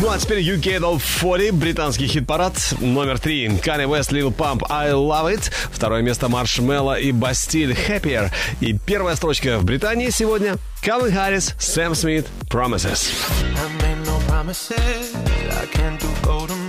Ну 0.00 0.10
а 0.10 0.18
теперь 0.18 0.42
UK 0.42 0.78
Top 0.78 1.00
40, 1.00 1.52
британский 1.54 2.06
хит-парад, 2.06 2.54
номер 2.80 3.18
три. 3.18 3.48
Kanye 3.48 3.86
West, 3.86 4.10
Lil 4.10 4.34
Pump, 4.34 4.64
I 4.70 4.90
Love 4.92 5.34
It. 5.34 5.50
Vторое 5.72 6.02
место 6.02 6.28
Маршмелло 6.28 6.98
и 6.98 7.12
Бастиль, 7.12 7.72
Happier. 7.72 8.30
И 8.60 8.72
первая 8.72 9.16
строчка 9.16 9.58
в 9.58 9.64
Британии 9.64 10.10
сегодня 10.10 10.56
Калвин 10.82 11.12
Харрис, 11.14 11.54
Сэм 11.58 11.94
Смит, 11.94 12.26
Promises. 12.48 13.10
I 13.56 13.82
made 13.82 14.06
no 14.06 14.18
promises. 14.28 15.14
I 15.60 15.66
can't 15.66 16.00
do 16.00 16.08
golden 16.22 16.61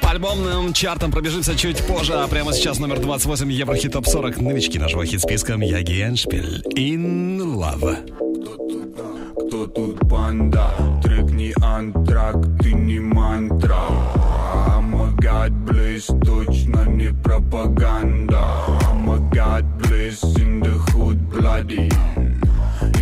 По 0.00 0.10
альбомным 0.10 0.72
чартам 0.72 1.12
пробежимся 1.12 1.56
чуть 1.56 1.82
позже, 1.86 2.14
а 2.14 2.26
прямо 2.28 2.52
сейчас 2.52 2.78
номер 2.78 3.00
28 3.00 3.50
Еврохит 3.52 3.92
Топ 3.92 4.06
40. 4.06 4.40
Новички 4.40 4.78
нашего 4.78 5.04
хит-списка 5.04 5.54
Яги 5.54 6.02
Эншпиль. 6.02 6.62
In 6.76 7.38
Love. 7.38 8.20
что 9.50 9.66
тут 9.66 10.02
банда 10.04 10.70
Трек 11.02 11.30
не 11.32 11.52
антрак, 11.60 12.36
ты 12.62 12.72
не 12.72 12.98
мантра 12.98 13.76
god 15.20 15.52
bliss, 15.66 16.06
точно 16.24 16.88
не 16.88 17.12
пропаганда 17.12 18.40
god 19.32 19.64
bliss 19.78 20.22
in 20.38 20.60
the 20.60 20.78
hood 20.92 21.18
bloody 21.28 21.90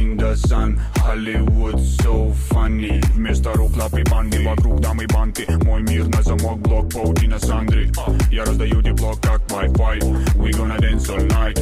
In 0.01 0.17
the 0.17 0.35
sun, 0.35 0.81
Hollywood 1.08 1.80
so 1.80 2.34
funny 2.50 3.02
Вместо 3.14 3.54
рук 3.54 3.76
лапы 3.78 4.04
банды, 4.10 4.44
вокруг 4.44 4.80
дамы 4.80 5.06
банты 5.08 5.46
Мой 5.66 5.82
мир 5.82 6.08
на 6.08 6.22
замок, 6.22 6.60
блок, 6.60 6.94
паутина 6.94 7.40
Сандры 7.40 7.92
Я 8.32 8.46
раздаю 8.46 8.82
тепло, 8.82 9.16
как 9.22 9.42
Wi-Fi 9.48 10.00
We 10.36 10.52
gonna 10.52 10.78
dance 10.80 11.10
all 11.10 11.26
night 11.28 11.60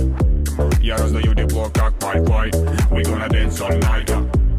Я 0.81 0.97
раздаю 0.97 1.33
тепло, 1.33 1.69
как 1.73 1.93
Wi-Fi 1.99 2.51
We 2.91 3.03
gonna 3.03 3.27
dance 3.29 3.59
all 3.61 3.77
night 3.79 4.07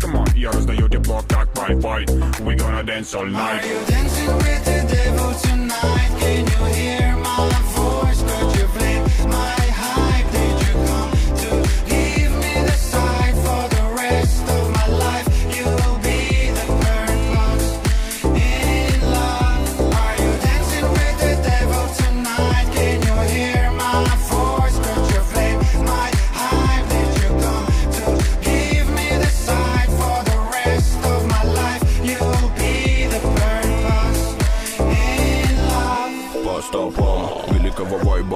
Come 0.00 0.14
on, 0.16 0.37
я 0.37 0.50
раздаю 0.50 0.88
тепло, 0.88 1.22
как 1.28 1.48
Wi-Fi 1.55 2.07
We 2.40 2.57
gonna 2.57 2.83
dance 2.83 3.14
all 3.14 3.26
night 3.26 3.62
Are 3.62 3.66
you 3.66 3.81
dancing 3.88 4.37
with 4.38 4.64
the 4.64 4.83
devil 4.92 5.33
tonight? 5.40 6.11
Can 6.18 6.46
you 6.46 6.64
hear 6.74 7.15
my 7.15 7.15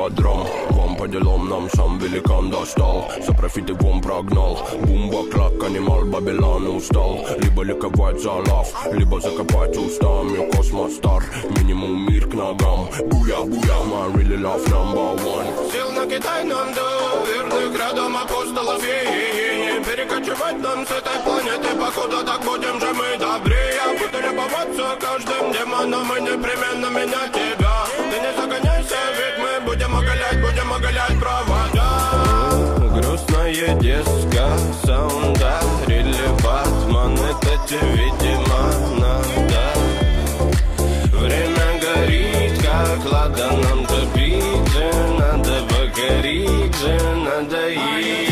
Великого 0.01 0.09
вайба 0.09 0.09
драм 0.09 0.47
Вам 0.71 0.95
по 0.95 1.07
делам 1.07 1.49
нам 1.49 1.69
сам 1.69 1.99
великан 1.99 2.49
достал. 2.49 3.11
За 3.25 3.33
профиты 3.33 3.73
вон 3.73 4.01
прогнал. 4.01 4.57
Бумба, 4.85 5.23
клак, 5.31 5.63
анимал, 5.63 6.05
Бабилан 6.05 6.67
устал. 6.67 7.25
Либо 7.39 7.63
ликовать 7.63 8.21
за 8.21 8.31
лав, 8.31 8.67
либо 8.93 9.19
закопать 9.19 9.77
устами 9.77 10.51
Космос 10.51 10.95
стар, 10.95 11.23
минимум 11.57 12.07
мир 12.07 12.27
к 12.27 12.33
ногам. 12.33 12.89
Буя, 13.09 13.41
буя, 13.41 13.77
my 13.85 14.13
really 14.15 14.37
love 14.37 14.65
number 14.69 15.15
one. 15.23 15.71
Сил 15.71 15.91
на 15.91 16.05
Китай 16.05 16.43
нам 16.45 16.73
до 16.73 17.25
верных 17.27 17.79
рядом 17.79 18.17
апостолов. 18.17 18.81
Перекочевать 18.81 20.61
нам 20.61 20.85
с 20.85 20.91
этой 20.91 21.19
планеты. 21.23 21.75
Походу 21.79 22.23
так 22.25 22.41
будем 22.45 22.79
же 22.79 22.93
мы 22.93 23.17
добрее. 23.17 23.81
Буду 23.99 24.23
любоваться 24.23 24.97
каждым 24.99 25.51
демоном 25.51 26.17
и 26.17 26.21
непременно 26.21 26.89
менять 26.89 27.33
тебя 27.33 27.60
Ты 28.11 28.19
не 28.19 28.33
загоняйся, 28.33 28.97
ведь 29.15 29.37
мы 29.39 29.65
будем 29.65 29.95
оголять, 29.95 30.41
будем 30.41 30.73
оголять 30.73 31.17
провода. 31.17 32.59
Грустная 32.93 33.73
диска, 33.79 34.49
саунда, 34.83 35.61
релеватман 35.87 37.17
Это 37.17 37.57
тебе, 37.65 37.79
видимо, 37.79 38.99
надо. 38.99 39.63
Время 41.19 41.79
горит, 41.79 42.61
как 42.61 43.13
лада 43.13 43.49
Нам 43.49 43.85
топить 43.85 44.67
же 44.73 44.91
надо, 45.17 45.61
покорить 45.69 46.83
надо 47.15 47.69
и 47.69 48.30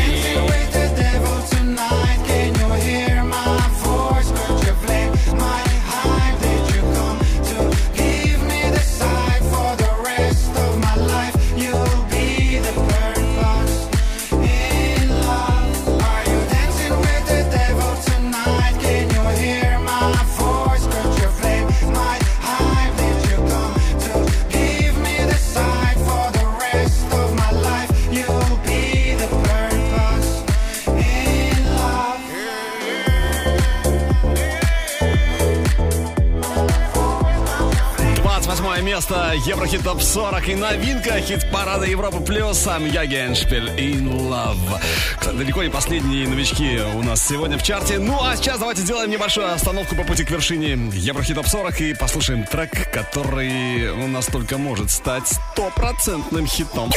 место 39.00 39.34
Еврохит 39.46 39.82
Топ 39.82 40.02
40 40.02 40.50
и 40.50 40.56
новинка 40.56 41.22
хит-парада 41.22 41.86
Европы 41.86 42.20
Плюс 42.20 42.58
сам 42.58 42.86
Ягеншпель 42.86 43.70
In 43.70 44.10
Love. 44.10 44.82
Кстати, 45.18 45.38
далеко 45.38 45.64
не 45.64 45.70
последние 45.70 46.28
новички 46.28 46.82
у 46.96 47.02
нас 47.02 47.26
сегодня 47.26 47.58
в 47.58 47.64
чарте. 47.64 47.98
Ну 47.98 48.22
а 48.22 48.36
сейчас 48.36 48.60
давайте 48.60 48.82
сделаем 48.82 49.10
небольшую 49.10 49.54
остановку 49.54 49.96
по 49.96 50.04
пути 50.04 50.26
к 50.26 50.32
вершине 50.32 50.74
Еврохит 50.94 51.38
Топ 51.38 51.48
40 51.48 51.80
и 51.80 51.94
послушаем 51.94 52.44
трек, 52.44 52.92
который 52.92 53.90
у 53.92 54.08
нас 54.08 54.26
только 54.26 54.58
может 54.58 54.92
стать 54.92 55.30
стопроцентным 55.30 56.46
хитом. 56.46 56.92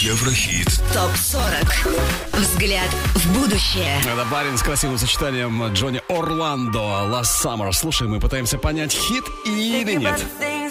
Еврохит. 0.00 0.68
ТОП-40. 0.94 2.38
Взгляд 2.38 2.88
в 3.14 3.38
будущее. 3.38 3.98
Это 4.00 4.26
парень 4.30 4.56
с 4.56 4.62
красивым 4.62 4.96
сочетанием 4.96 5.72
Джонни 5.74 6.00
Орландо 6.08 6.78
Last 6.78 7.42
Summer. 7.42 7.70
Слушаем 7.72 8.14
и 8.14 8.20
пытаемся 8.20 8.56
понять, 8.56 8.92
хит 8.92 9.24
или 9.44 9.94
нет. 9.94 10.24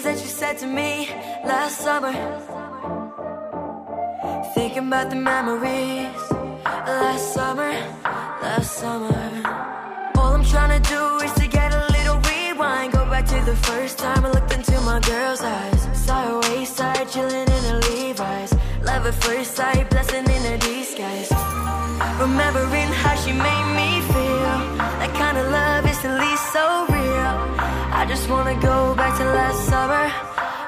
That 0.04 0.20
you 0.20 0.28
said 0.28 0.58
to 0.58 0.66
me 0.66 1.08
last 1.46 1.78
summer. 1.78 2.12
Thinking 4.54 4.86
about 4.88 5.08
the 5.08 5.16
memories 5.16 6.22
last 6.64 7.32
summer, 7.32 7.72
last 8.42 8.72
summer. 8.74 9.16
All 10.16 10.34
I'm 10.34 10.44
trying 10.44 10.78
to 10.78 10.90
do 10.90 11.02
is 11.24 11.32
to 11.40 11.46
get 11.48 11.72
a 11.72 11.86
little 11.96 12.18
rewind. 12.30 12.92
Go 12.92 13.06
back 13.06 13.24
to 13.26 13.40
the 13.46 13.56
first 13.56 13.96
time 13.98 14.26
I 14.26 14.30
looked 14.30 14.52
into 14.52 14.78
my 14.82 15.00
girl's 15.00 15.40
eyes. 15.40 15.82
Saw 15.94 16.20
her 16.28 16.40
wayside, 16.50 17.08
chilling 17.08 17.48
in 17.56 17.62
her 17.70 17.80
Levi's. 17.88 18.52
Love 18.82 19.06
at 19.06 19.14
first 19.14 19.56
sight, 19.56 19.88
blessing 19.88 20.26
in 20.36 20.42
a 20.52 20.58
disguise. 20.58 21.30
Remembering 22.20 22.90
how 23.02 23.14
she 23.16 23.32
made 23.32 23.68
me 23.80 24.02
feel. 24.12 24.56
That 25.00 25.12
kind 25.16 25.38
of 25.38 25.50
love 25.50 25.86
is 25.88 26.04
at 26.04 26.20
least 26.20 26.52
so 26.52 26.86
real. 26.92 27.53
I 28.04 28.06
just 28.06 28.28
wanna 28.28 28.54
go 28.60 28.94
back 28.94 29.16
to 29.16 29.24
last 29.24 29.64
summer, 29.64 30.04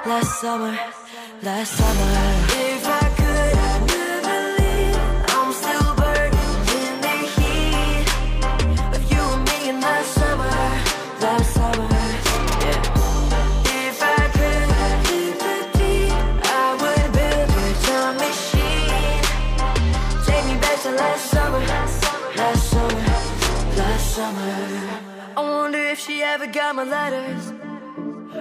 last 0.07 0.41
summer, 0.41 0.79
last 1.43 1.73
summer. 1.77 2.66
Ever 26.27 26.47
got 26.47 26.75
my 26.75 26.83
letters. 26.85 27.53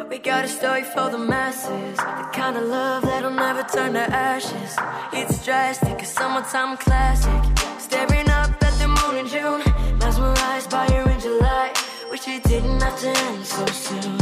We 0.10 0.18
got 0.18 0.44
a 0.44 0.48
story 0.48 0.84
for 0.84 1.10
the 1.10 1.20
masses. 1.20 1.98
The 1.98 2.28
kind 2.34 2.58
of 2.58 2.64
love 2.64 3.04
that'll 3.04 3.30
never 3.30 3.64
turn 3.64 3.94
to 3.94 4.00
ashes. 4.00 4.76
It's 5.14 5.46
drastic, 5.46 6.02
a 6.02 6.06
summertime 6.06 6.78
classic. 6.78 7.42
Staring 7.80 8.30
up 8.30 8.52
at 8.68 8.74
the 8.82 8.88
moon 8.98 9.16
in 9.22 9.28
June. 9.28 9.62
Mesmerized 10.00 10.70
by 10.72 10.86
her 10.94 11.10
in 11.10 11.20
July. 11.20 11.72
Wish 12.10 12.28
it 12.28 12.44
didn't 12.44 12.82
have 12.82 13.00
to 13.02 13.10
end 13.10 13.46
so 13.46 13.66
soon. 13.68 14.18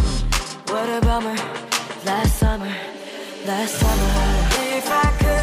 What 0.72 0.88
a 0.98 1.00
bummer. 1.02 1.38
Last 2.06 2.34
summer, 2.40 2.76
last 3.46 3.74
summer. 3.82 4.10
If 4.78 4.88
I 5.06 5.08
could, 5.22 5.43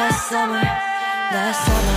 the 0.00 0.12
summer, 0.12 0.62
the 1.32 1.52
summer. 1.52 1.90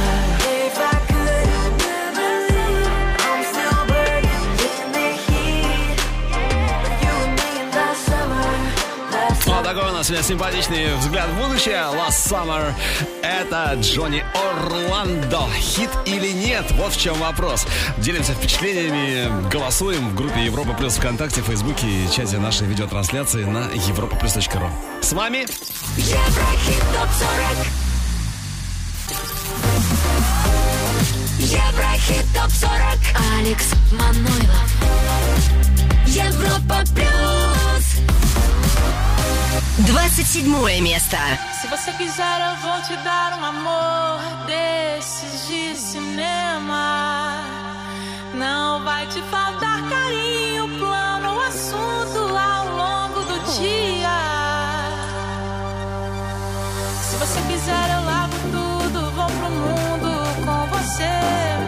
Вот 9.46 9.64
такой 9.64 9.90
у 9.90 9.94
нас 9.94 10.08
симпатичный 10.08 10.96
взгляд 10.96 11.30
в 11.30 11.42
будущее. 11.42 11.76
Last 11.76 12.32
Summer. 12.32 12.74
Это 13.22 13.78
Джонни 13.80 14.26
Орландо. 14.34 15.48
Хит 15.58 15.90
или 16.06 16.30
нет? 16.30 16.66
Вот 16.72 16.94
в 16.94 17.00
чем 17.00 17.16
вопрос. 17.16 17.66
Делимся 17.98 18.34
впечатлениями, 18.34 19.50
голосуем 19.50 20.10
в 20.10 20.16
группе 20.16 20.46
Европа 20.46 20.74
Плюс 20.74 20.96
ВКонтакте, 20.96 21.42
Фейсбуке 21.42 21.88
и 21.88 22.12
чате 22.12 22.38
нашей 22.40 22.68
видеотрансляции 22.68 23.44
на 23.44 23.66
europaplus.ru. 23.74 24.70
С 25.02 25.14
вами 25.14 25.46
Еврохит 25.98 26.82
ТОП 26.94 27.10
40 27.12 27.93
Еврохит 31.39 32.27
ТОП-40 32.35 33.39
Алекс 33.39 33.67
Манойлов 33.93 34.71
Европа 36.07 36.85
Плюс 36.95 37.49
27 39.79 40.81
место. 40.81 41.17
Se 41.61 41.69
você 41.69 41.93
quiser, 41.93 42.41
eu 42.51 42.57
vou 42.57 42.81
te 42.83 42.97
dar 43.05 43.39
um 43.39 43.45
amor 43.45 44.21
desses 44.47 45.47
de 45.47 45.77
cinema. 45.77 47.45
Não 48.35 48.83
vai 48.85 49.07
te 49.07 49.23
faltar 49.31 49.89
carinho, 49.89 50.69
plano, 50.79 51.41
assunto 51.43 52.37
ao 52.37 52.77
longo 52.77 53.21
do 53.21 53.39
dia. 53.59 54.19
Se 57.03 57.17
você 57.17 57.41
quiser, 57.43 57.91
eu 57.95 58.02
você, 60.94 61.10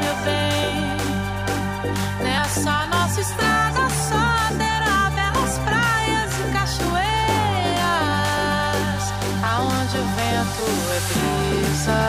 meu 0.01 0.15
bem. 0.23 0.97
Nessa 2.21 2.85
nossa 2.87 3.21
estrada 3.21 3.89
só 4.07 4.53
belas 4.55 5.57
praias 5.65 6.31
e 6.39 6.43
cachoeiras. 6.53 6.93
Aonde 9.41 9.97
o 9.97 10.05
vento 10.15 10.67
é 10.91 10.99
brisa, 11.09 12.01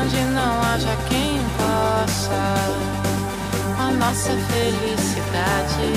onde 0.00 0.18
não 0.32 0.62
haja 0.62 0.96
quem 1.08 1.40
possa 1.58 2.42
a 3.78 3.90
nossa 3.90 4.30
felicidade. 4.30 5.90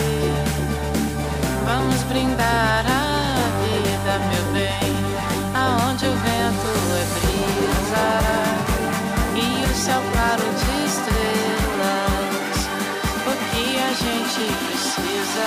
Vamos 1.65 2.01
brindar 2.03 2.85
a 2.87 3.49
vida, 3.61 4.19
meu 4.29 4.45
bem, 4.53 4.95
aonde 5.53 6.05
o 6.05 6.13
vento 6.13 6.69
é 6.91 7.05
brisa 7.19 8.44
gente 14.35 14.53
precisa 14.65 15.45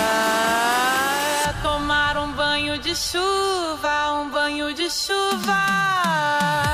é 1.46 1.52
tomar 1.62 2.16
um 2.16 2.32
banho 2.32 2.78
de 2.78 2.96
chuva, 2.96 4.12
um 4.12 4.30
banho 4.30 4.72
de 4.72 4.88
chuva. 4.90 6.67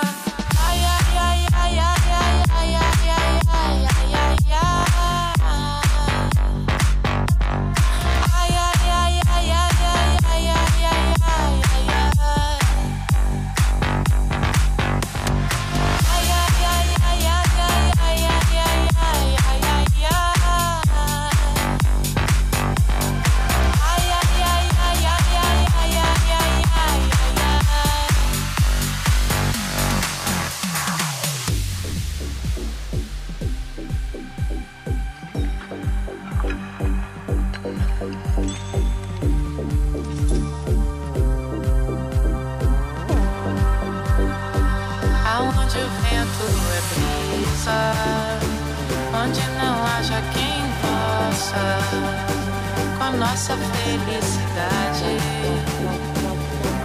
Nossa 53.34 53.56
felicidade. 53.56 55.18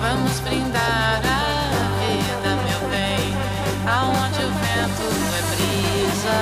Vamos 0.02 0.40
brindar 0.40 1.22
a 1.24 1.70
vida, 2.00 2.50
meu 2.66 2.82
bem, 2.90 3.26
aonde 3.86 4.42
o 4.44 4.50
vento 4.50 5.08
é 5.38 5.42
brisa 5.54 6.42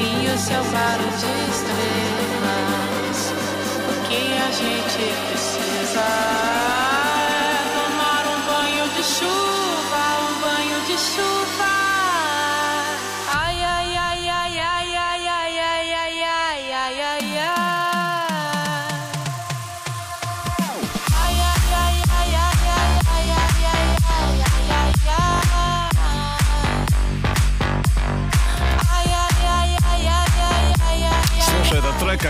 e 0.00 0.26
o 0.26 0.36
céu 0.36 0.64
claro 0.72 1.04
de 1.04 1.32
estrelas. 1.52 3.18
O 3.88 3.92
que 4.08 4.22
a 4.38 4.50
gente 4.50 5.04
precisa 5.28 6.83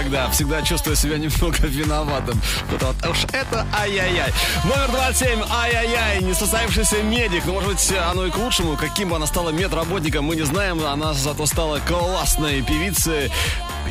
этот 0.04 0.10
трек, 0.10 0.12
когда 0.12 0.30
всегда 0.30 0.62
чувствую 0.62 0.96
себя 0.96 1.18
немного 1.18 1.66
виноватым. 1.66 2.40
Вот, 2.70 2.82
вот 2.82 3.10
уж 3.10 3.24
это 3.32 3.66
ай-яй-яй. 3.72 4.32
Номер 4.64 4.90
27, 4.90 5.42
ай-яй-яй, 5.50 6.22
несостоявшийся 6.22 7.02
медик. 7.02 7.44
Ну, 7.46 7.54
может 7.54 7.70
быть, 7.70 7.92
оно 8.10 8.26
и 8.26 8.30
к 8.30 8.36
лучшему. 8.36 8.76
Каким 8.76 9.10
бы 9.10 9.16
она 9.16 9.26
стала 9.26 9.50
медработником, 9.50 10.24
мы 10.24 10.36
не 10.36 10.42
знаем. 10.42 10.84
Она 10.84 11.14
зато 11.14 11.46
стала 11.46 11.80
классной 11.80 12.62
певицей. 12.62 13.30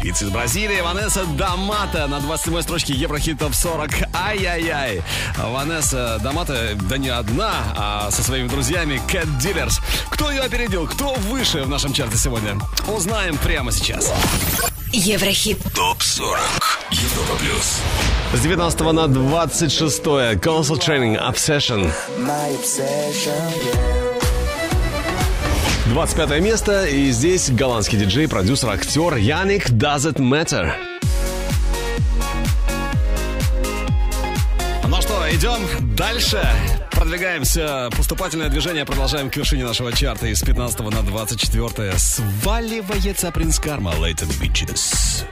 Певица 0.02 0.26
из 0.26 0.32
Бразилии 0.32 0.82
Ванесса 0.82 1.24
Дамата 1.38 2.08
на 2.08 2.20
27 2.20 2.62
строчке 2.62 2.94
Еврохит 2.94 3.40
Топ 3.40 3.54
40. 3.54 3.92
Ай-яй-яй. 4.14 5.02
Ванесса 5.38 6.20
Дамата, 6.22 6.76
да 6.90 6.98
не 6.98 7.10
одна, 7.10 7.54
а 7.78 8.12
со 8.12 8.24
своими 8.24 8.48
друзьями 8.48 9.02
Cat 9.08 9.28
Dealers. 9.40 9.82
Кто 10.10 10.32
ее 10.32 10.42
опередил? 10.42 10.88
Кто 10.88 11.14
выше 11.14 11.64
в 11.64 11.70
нашем 11.70 11.94
чарте 11.94 12.18
сегодня? 12.18 12.58
Узнаем 12.88 13.38
прямо 13.38 13.72
сейчас. 13.72 14.12
Еврохит. 14.96 15.58
ТОП-40. 15.74 16.38
Европа 16.92 17.36
Плюс. 17.40 17.80
С 18.32 18.40
19 18.42 18.80
на 18.94 19.08
26 19.08 20.04
Console 20.04 20.80
Training 20.80 21.20
Obsession. 21.20 21.92
25 25.88 26.42
место, 26.42 26.86
и 26.86 27.10
здесь 27.10 27.50
голландский 27.50 27.98
диджей, 27.98 28.28
продюсер, 28.28 28.70
актер 28.70 29.16
Яник 29.16 29.72
Does 29.72 30.14
It 30.14 30.18
Matter. 30.18 30.72
Ну 34.88 35.02
что, 35.02 35.26
идем 35.32 35.60
дальше. 35.96 36.48
Продвигаемся. 37.04 37.90
Поступательное 37.98 38.48
движение 38.48 38.86
продолжаем 38.86 39.30
к 39.30 39.36
вершине 39.36 39.66
нашего 39.66 39.92
чарта. 39.92 40.28
Из 40.28 40.42
15 40.42 40.80
на 40.80 41.04
24 41.04 41.98
сваливается 41.98 43.30
принц 43.30 43.60
Карма 43.60 43.92
Lated 43.92 44.30
Bitches. 44.40 45.26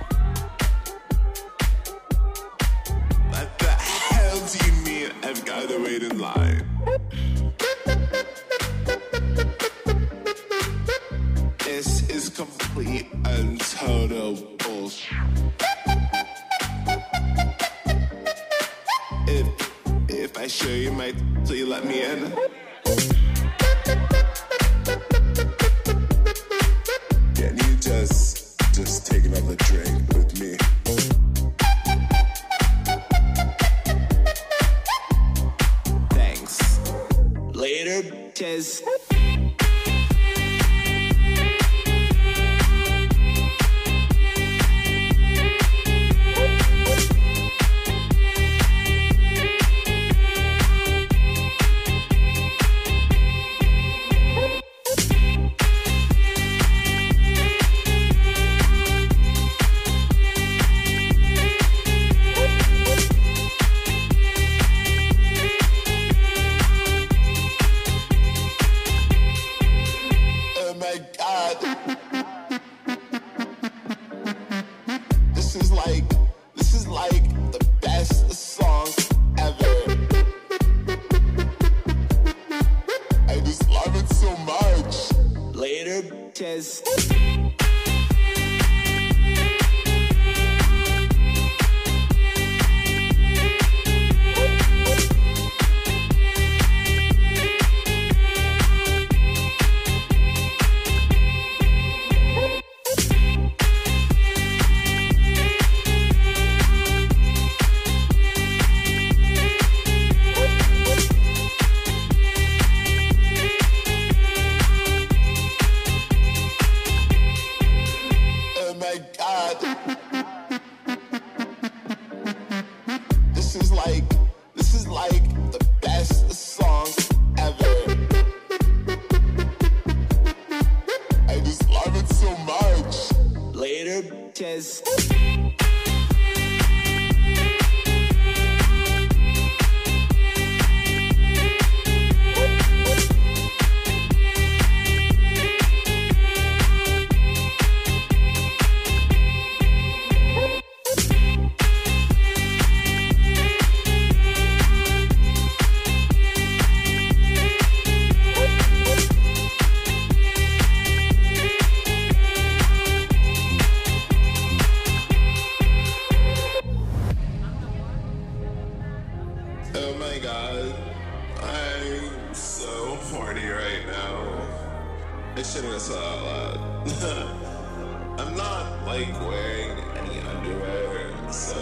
I'm 178.20 178.36
not 178.36 178.86
like 178.86 179.12
wearing 179.22 179.78
any 179.98 180.20
underwear, 180.22 181.32
so 181.32 181.60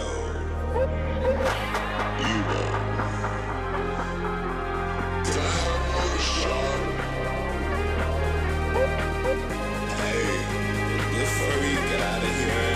you 2.20 2.36
will. 2.48 2.72
Down. 5.24 5.80
Hey, 10.00 10.24
before 11.18 11.56
we 11.60 11.74
get 11.90 12.00
out 12.00 12.22
of 12.22 12.36
here. 12.36 12.69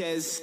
Sanchez. 0.00 0.40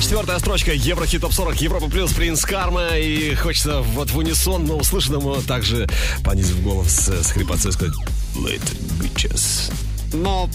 четвертая 0.00 0.38
строчка. 0.40 0.72
Еврохит 0.72 1.20
Топ 1.20 1.32
40 1.32 1.60
Европа 1.60 1.88
Плюс 1.88 2.12
Принц 2.12 2.44
Карма. 2.44 2.96
И 2.96 3.34
хочется 3.36 3.80
вот 3.80 4.10
в 4.10 4.16
унисон, 4.16 4.64
но 4.64 4.76
услышанному 4.76 5.40
также 5.42 5.88
понизив 6.24 6.62
голос 6.62 7.08
э, 7.08 7.22
с 7.22 7.30
хрипотцой 7.30 7.72
сказать 7.72 7.94
Late 8.34 8.76
bitches 8.98 9.70
но 10.12 10.48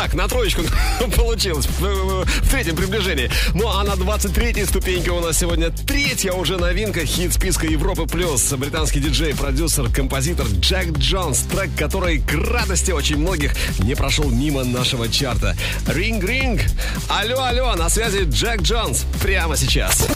так, 0.00 0.14
на 0.14 0.28
троечку 0.28 0.62
получилось 1.16 1.66
в 1.66 2.50
третьем 2.50 2.74
приближении. 2.74 3.30
Ну 3.52 3.68
а 3.68 3.84
на 3.84 3.92
23-й 3.92 4.64
ступеньке 4.64 5.10
у 5.10 5.20
нас 5.20 5.38
сегодня 5.38 5.68
третья 5.68 6.32
уже 6.32 6.56
новинка 6.56 7.04
хит 7.04 7.34
списка 7.34 7.66
Европы 7.66 8.06
Плюс. 8.06 8.50
Британский 8.54 9.00
диджей, 9.00 9.34
продюсер, 9.34 9.92
композитор 9.92 10.46
Джек 10.46 10.96
Джонс. 10.96 11.40
Трек, 11.40 11.70
который 11.76 12.20
к 12.20 12.32
радости 12.32 12.92
очень 12.92 13.18
многих 13.18 13.52
не 13.80 13.94
прошел 13.94 14.30
мимо 14.30 14.64
нашего 14.64 15.06
чарта. 15.06 15.54
Ринг-ринг! 15.86 16.62
Алло, 17.10 17.42
алло, 17.42 17.74
на 17.74 17.90
связи 17.90 18.24
Джек 18.24 18.62
Джонс 18.62 19.04
прямо 19.22 19.54
сейчас. 19.54 20.06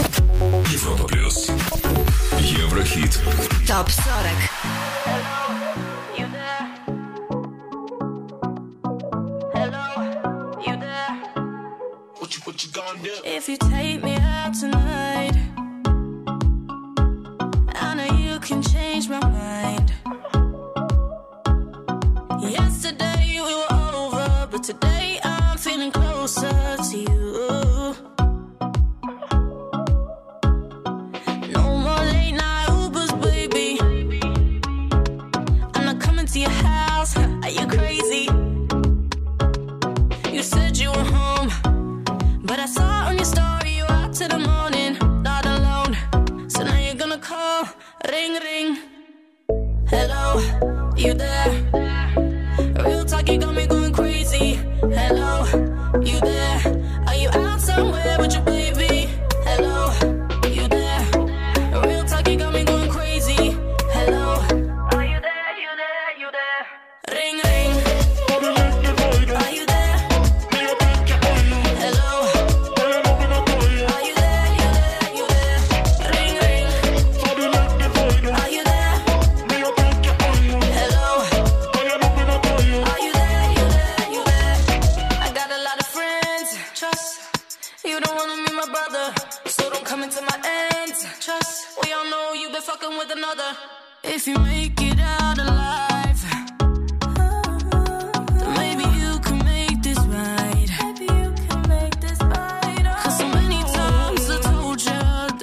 Европа 0.73 1.05
Плюс. 1.09 1.51
Еврохит. 2.41 3.21
Топ 3.69 3.91
40. 3.91 5.44
if 13.37 13.49
you 13.49 13.74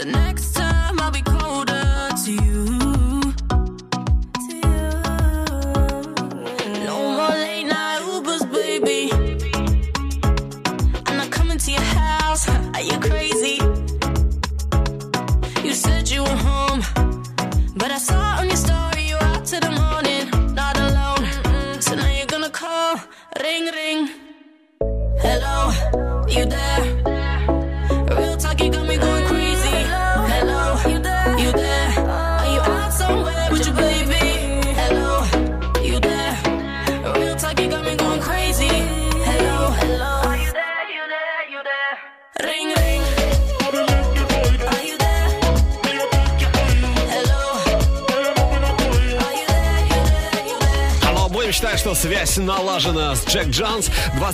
the 0.02 0.08
next 0.08 0.61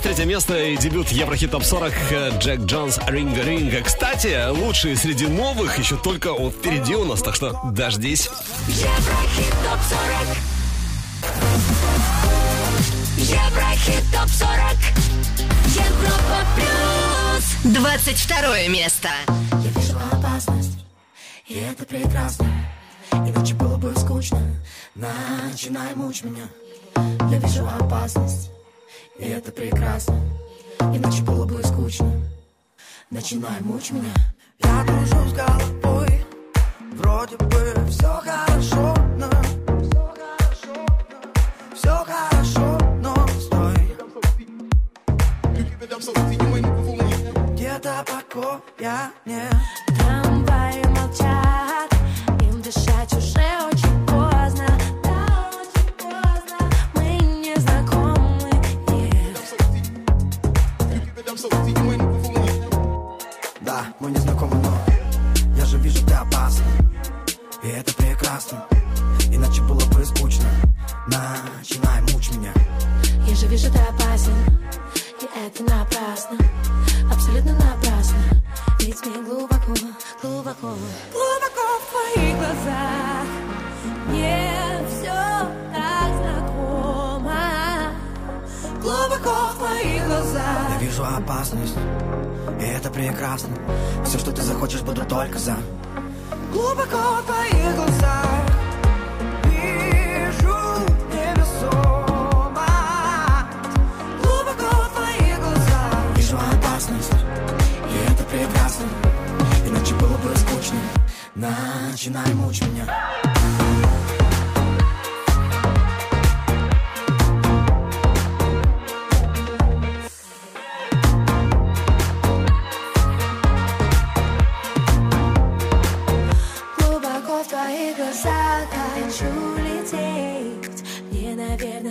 третье 0.00 0.24
место 0.24 0.56
и 0.56 0.76
дебют 0.76 1.08
Еврохит 1.08 1.50
Топ 1.50 1.64
40 1.64 1.92
э, 2.10 2.38
Джек 2.38 2.60
Джонс 2.60 2.98
Ринга 3.06 3.42
Ринга. 3.42 3.82
Кстати, 3.82 4.48
лучшие 4.50 4.96
среди 4.96 5.26
новых 5.26 5.78
еще 5.78 5.96
только 5.96 6.32
вот 6.32 6.54
впереди 6.54 6.94
у 6.94 7.04
нас, 7.04 7.22
так 7.22 7.34
что 7.34 7.58
дождись. 7.72 8.28
Еврохит 8.68 9.54
Топ 9.64 9.80
40 9.88 10.38
Еврохит 13.16 14.04
Топ 14.12 14.28
40 14.28 14.58
Европа 15.74 16.46
Плюс. 16.54 17.74
22 17.74 18.68
место. 18.68 19.08
Я 19.52 19.70
вижу 19.80 19.98
опасность, 20.12 20.78
и 21.46 21.54
это 21.54 21.84
прекрасно. 21.84 22.46
Иначе 23.12 23.54
было 23.54 23.76
бы 23.76 23.94
скучно. 23.96 24.40
Начинай 24.94 25.94
мучь 25.94 26.22
меня. 26.22 26.48
Я 27.30 27.38
вижу 27.38 27.66
опасность 27.66 28.50
и 29.18 29.28
это 29.28 29.50
прекрасно. 29.52 30.20
Иначе 30.80 31.22
было 31.22 31.44
бы 31.44 31.62
скучно. 31.62 32.12
Начинай 33.10 33.60
мучь 33.60 33.90
меня. 33.90 34.12
Я 34.60 34.84
дружу 34.84 35.28
с 35.28 35.32
головой. 35.32 36.24
Вроде 36.92 37.36
бы 37.36 37.74
все 37.88 38.20
хорошо, 38.24 38.94
но 39.16 39.30
Все 41.74 42.04
хорошо, 42.04 42.78
но 43.00 43.14
стой. 43.40 43.76
Где-то 47.52 48.04
покоя 48.06 49.10
нет. 49.24 49.54
Трамваи 49.98 50.84
молчат. 50.88 51.47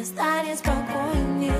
stanje 0.08 0.56
spokojnije 0.56 1.60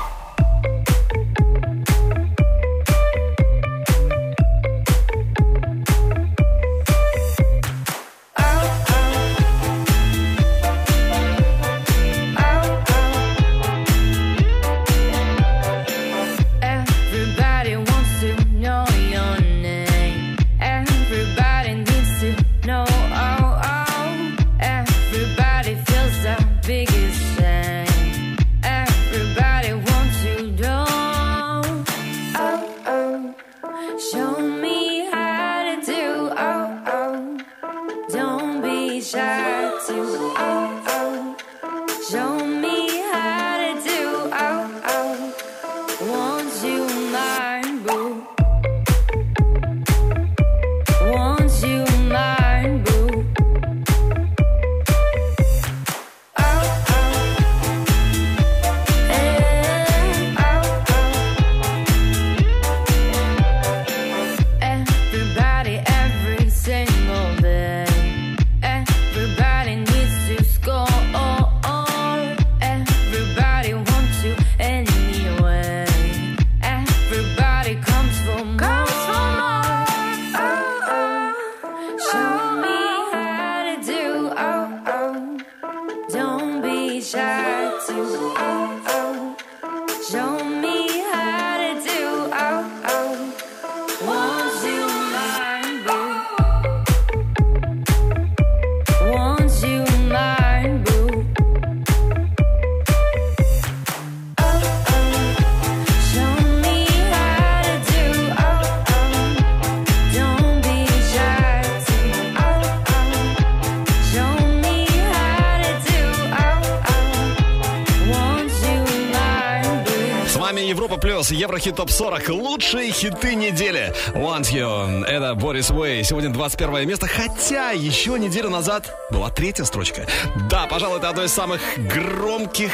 Еврохит 121.41 121.75
Топ 121.75 121.89
40. 121.89 122.29
Лучшие 122.29 122.91
хиты 122.91 123.33
недели. 123.33 123.91
Want 124.09 124.53
You. 124.53 125.03
Это 125.03 125.33
Борис 125.33 125.71
Уэй. 125.71 126.03
Сегодня 126.03 126.29
21 126.29 126.87
место, 126.87 127.07
хотя 127.07 127.71
еще 127.71 128.19
неделю 128.19 128.51
назад 128.51 128.95
была 129.09 129.31
третья 129.31 129.63
строчка. 129.63 130.05
Да, 130.51 130.67
пожалуй, 130.67 130.99
это 130.99 131.09
одно 131.09 131.23
из 131.23 131.33
самых 131.33 131.59
громких 131.77 132.71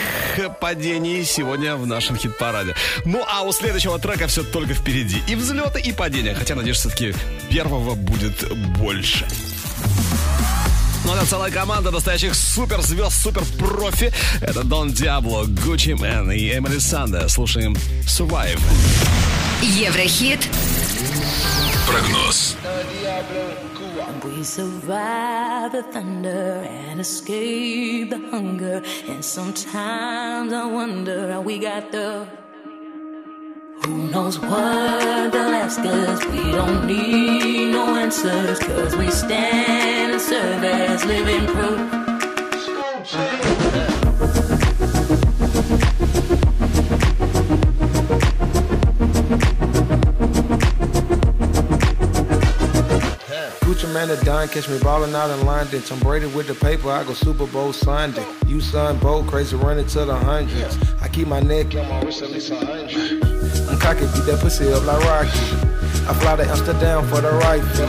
падений 0.59 1.23
сегодня 1.23 1.77
в 1.77 1.87
нашем 1.87 2.17
хит-параде. 2.17 2.75
Ну, 3.05 3.23
а 3.25 3.43
у 3.43 3.53
следующего 3.53 3.99
трека 3.99 4.27
все 4.27 4.43
только 4.43 4.73
впереди. 4.73 5.21
И 5.29 5.35
взлеты, 5.35 5.79
и 5.79 5.93
падения. 5.93 6.33
Хотя, 6.33 6.55
надеюсь, 6.55 6.75
все-таки 6.75 7.13
первого 7.49 7.95
будет 7.95 8.53
больше. 8.77 9.25
Ну, 11.07 11.15
это 11.15 11.25
целая 11.25 11.49
команда 11.49 11.89
настоящих 11.89 12.35
суперзвезд, 12.35 13.23
суперпрофи. 13.23 14.11
Это 14.41 14.65
Дон 14.65 14.91
Диабло, 14.91 15.45
Гуччи 15.45 15.91
Мэн 15.91 16.31
и 16.33 16.49
Эмили 16.49 16.79
Санде. 16.79 17.29
Слушаем 17.29 17.77
Survive. 18.05 18.59
Еврохит. 19.61 20.49
Прогноз. 21.87 22.57
We 24.21 24.43
survive 24.43 25.71
the 25.71 25.83
thunder 25.93 26.67
and 26.89 26.99
escape 26.99 28.09
the 28.09 28.19
hunger. 28.29 28.83
And 29.07 29.23
sometimes 29.23 30.51
I 30.51 30.65
wonder 30.65 31.31
how 31.31 31.41
we 31.41 31.57
got 31.57 31.89
the. 31.93 32.27
Who 33.85 34.09
knows 34.09 34.39
what 34.39 35.31
they'll 35.31 35.53
ask 35.53 35.79
us? 35.79 36.25
We 36.25 36.51
don't 36.51 36.87
need 36.87 37.71
no 37.71 37.95
answers, 37.95 38.59
cause 38.59 38.95
we 38.95 39.09
stand 39.11 40.13
and 40.13 40.21
serve 40.21 40.63
as 40.63 41.05
living 41.05 41.45
proof. 41.45 41.79
Gucci 53.61 53.93
man 53.93 54.09
are 54.09 54.23
done, 54.23 54.47
catch 54.47 54.67
me 54.69 54.79
ballin' 54.79 55.15
out 55.15 55.29
in 55.29 55.45
London. 55.45 55.81
Tom 55.81 55.99
Brady 55.99 56.25
with 56.27 56.47
the 56.47 56.55
paper, 56.55 56.89
I 56.89 57.03
go 57.03 57.13
Super 57.13 57.45
Bowl 57.47 57.73
Sunday. 57.73 58.25
You 58.47 58.59
son, 58.59 58.97
bold, 58.99 59.27
crazy, 59.27 59.55
running 59.55 59.85
to 59.87 60.05
the 60.05 60.15
hundreds. 60.15 60.77
I 61.01 61.07
keep 61.09 61.27
my 61.27 61.39
neck 61.39 61.75
on 61.75 61.87
my 61.87 62.01
wrist 62.01 62.21
at 62.21 62.31
least 62.31 62.51
a 62.51 62.65
hundred. 62.65 63.26
I'm 63.87 63.95
cocky, 63.95 64.05
beat 64.11 64.25
that 64.25 64.39
pussy 64.41 64.67
up 64.73 64.83
like 64.85 65.01
Rocky. 65.05 65.39
I 66.09 66.13
fly 66.19 66.35
to 66.35 66.43
Amsterdam 66.43 67.07
for 67.07 67.21
the 67.21 67.31
rifle. 67.31 67.87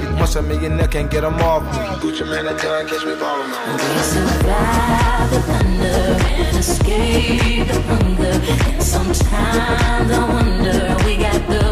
You 0.00 0.10
must 0.16 0.36
a 0.36 0.42
millionaire, 0.42 0.86
can't 0.86 1.10
get 1.10 1.24
'em 1.24 1.34
off 1.40 1.64
me. 1.64 1.70
Gucci 2.00 2.24
man 2.30 2.46
are 2.46 2.56
done, 2.56 2.86
catch 2.86 3.04
me 3.04 3.14
ballin' 3.22 3.50
out. 3.50 3.80
We 3.82 3.98
survive 4.14 5.30
the 5.32 5.40
thunder 5.48 6.00
and 6.46 6.56
escape 6.62 7.66
the 7.66 7.78
hunger. 7.90 8.36
And 8.70 8.82
sometimes 8.94 10.10
I 10.12 10.22
wonder 10.32 10.78
we 11.06 11.14
got 11.26 11.42
the. 11.50 11.64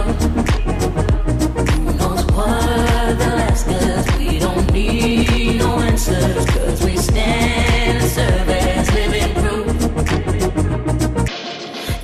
Who 1.78 1.92
knows 2.00 2.22
what 2.34 3.18
they'll 3.20 3.42
ask 3.50 3.68
us? 3.68 4.04
We 4.18 4.40
don't 4.40 4.66
need 4.72 5.58
no 5.62 5.70
answers, 5.88 6.44
cause 6.54 6.80
we 6.82 6.94
stand 6.96 8.02
and 8.02 8.10
serve 8.16 8.50
as 8.50 8.90
living 8.98 9.32
proof. 9.40 9.68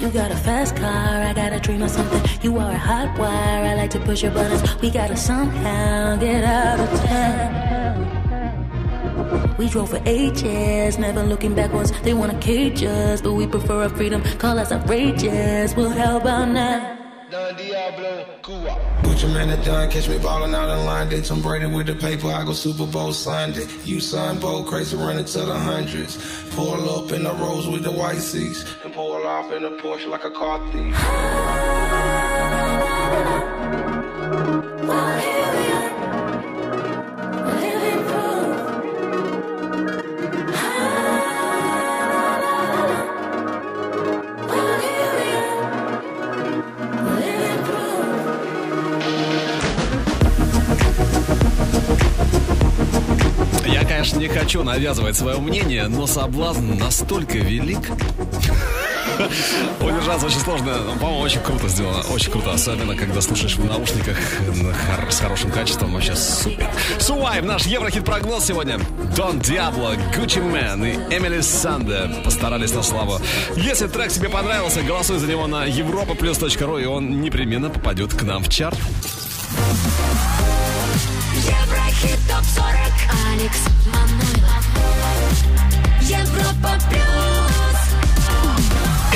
You 0.01 0.09
got 0.21 0.31
a 0.31 0.39
fast 0.47 0.77
car, 0.77 1.06
Of 1.87 1.93
something. 1.93 2.23
You 2.43 2.59
are 2.59 2.73
a 2.73 2.79
hot 2.79 3.17
wire, 3.17 3.65
I 3.65 3.75
like 3.75 3.91
to 3.91 4.01
push 4.01 4.23
your 4.25 4.33
buttons. 4.33 4.63
We 4.83 4.91
gotta 4.91 5.17
somehow 5.17 6.17
get 6.17 6.43
out 6.43 6.81
of 6.81 6.91
town. 7.07 7.97
We 9.57 9.69
drove 9.69 9.91
for 9.91 10.01
ages, 10.05 10.99
never 10.99 11.23
looking 11.23 11.55
backwards. 11.55 11.93
They 12.03 12.13
wanna 12.13 12.39
cage 12.41 12.83
us, 12.83 13.21
but 13.23 13.35
we 13.35 13.47
prefer 13.47 13.85
our 13.85 13.89
freedom. 13.89 14.21
Call 14.39 14.59
us 14.59 14.73
outrageous. 14.73 15.77
Well, 15.77 15.91
how 15.91 16.17
about 16.17 16.49
now? 16.49 16.99
Gucci 19.17 19.33
man 19.33 19.49
are 19.49 19.65
done, 19.65 19.91
catch 19.91 20.11
me 20.11 20.19
ballin' 20.19 20.55
out 20.55 20.69
in 20.69 20.85
London. 20.85 21.23
Tom 21.23 21.41
Brady 21.41 21.65
with 21.65 21.87
the 21.87 21.95
paper, 21.95 22.27
I 22.27 22.45
go 22.45 22.53
Super 22.53 22.87
Bowl 22.87 23.15
Sunday. 23.15 23.67
You 23.83 23.99
son, 23.99 24.39
bold, 24.39 24.67
crazy, 24.67 24.95
running 24.95 25.25
to 25.25 25.39
the 25.39 25.59
hundreds. 25.59 26.19
Pull 26.55 26.91
up 26.91 27.11
in 27.13 27.23
the 27.23 27.33
rose 27.33 27.67
with 27.67 27.83
the 27.83 27.93
white 27.93 28.19
seats. 28.19 28.67
And 28.85 28.93
pull 28.93 29.15
off 29.15 29.51
in 29.53 29.65
a 29.65 29.71
Porsche 29.71 30.09
like 30.09 30.25
a 30.25 30.31
car 30.31 30.61
thief. 30.71 30.95
Конечно, 54.07 54.21
не 54.21 54.29
хочу 54.41 54.63
навязывать 54.63 55.17
свое 55.17 55.37
мнение, 55.39 55.89
но 55.89 56.07
соблазн 56.07 56.79
настолько 56.79 57.39
велик. 57.39 57.81
Удержаться 59.81 60.27
очень 60.27 60.39
сложно. 60.39 60.77
но, 60.85 60.93
По-моему, 60.93 61.21
очень 61.23 61.41
круто 61.41 61.67
сделано. 61.67 62.05
Очень 62.13 62.31
круто. 62.31 62.53
Особенно, 62.53 62.95
когда 62.95 63.21
слушаешь 63.21 63.57
в 63.57 63.65
наушниках 63.65 64.17
на 64.63 64.73
хор- 64.73 65.11
с 65.11 65.19
хорошим 65.19 65.51
качеством. 65.51 65.93
Вообще 65.93 66.15
супер. 66.15 66.71
Survive, 67.01 67.45
наш 67.45 67.67
Еврохит-прогноз 67.67 68.45
сегодня. 68.45 68.79
Дон 69.17 69.41
Диабло, 69.41 69.97
Гуччи 70.17 70.39
Мэн 70.39 70.85
и 70.85 70.93
Эмили 71.13 71.41
Санде 71.41 72.09
постарались 72.23 72.75
на 72.75 72.85
славу. 72.85 73.19
Если 73.57 73.89
трек 73.89 74.13
тебе 74.13 74.29
понравился, 74.29 74.83
голосуй 74.83 75.19
за 75.19 75.27
него 75.27 75.49
на 75.49 75.67
europaplus.ru, 75.67 76.81
и 76.81 76.87
он 76.87 77.21
непременно 77.23 77.71
попадет 77.71 78.15
к 78.15 78.23
нам 78.23 78.45
в 78.45 78.49
чарт. 78.51 78.79
Еврохит 82.07 82.19
ТОП-40 82.29 82.93
Алекс 83.33 83.59
Манойлов 83.87 84.65
Европа 86.03 86.79
Плюс 86.89 87.03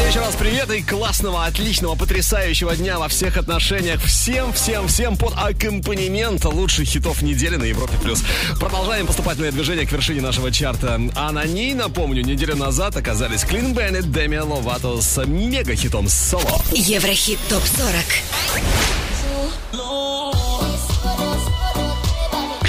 еще 0.08 0.18
раз 0.18 0.34
привет 0.34 0.68
и 0.72 0.82
классного, 0.82 1.44
отличного, 1.46 1.94
потрясающего 1.94 2.74
дня 2.74 2.98
во 2.98 3.06
всех 3.06 3.36
отношениях. 3.36 4.02
Всем, 4.02 4.52
всем, 4.52 4.88
всем 4.88 5.16
под 5.16 5.34
аккомпанемент 5.36 6.44
лучших 6.44 6.88
хитов 6.88 7.22
недели 7.22 7.54
на 7.54 7.62
Европе+. 7.62 7.96
плюс. 8.02 8.24
Продолжаем 8.58 9.06
поступательное 9.06 9.52
движение 9.52 9.86
к 9.86 9.92
вершине 9.92 10.20
нашего 10.20 10.50
чарта. 10.50 11.00
А 11.14 11.30
на 11.30 11.44
ней, 11.44 11.74
напомню, 11.74 12.24
неделю 12.24 12.56
назад 12.56 12.96
оказались 12.96 13.44
Клин 13.44 13.72
Беннет, 13.72 14.10
Деми 14.10 14.38
Ловато 14.38 15.00
с 15.00 15.24
мега-хитом 15.24 16.08
«Соло». 16.08 16.60
Еврохит 16.72 17.38
ТОП-40. 17.48 18.99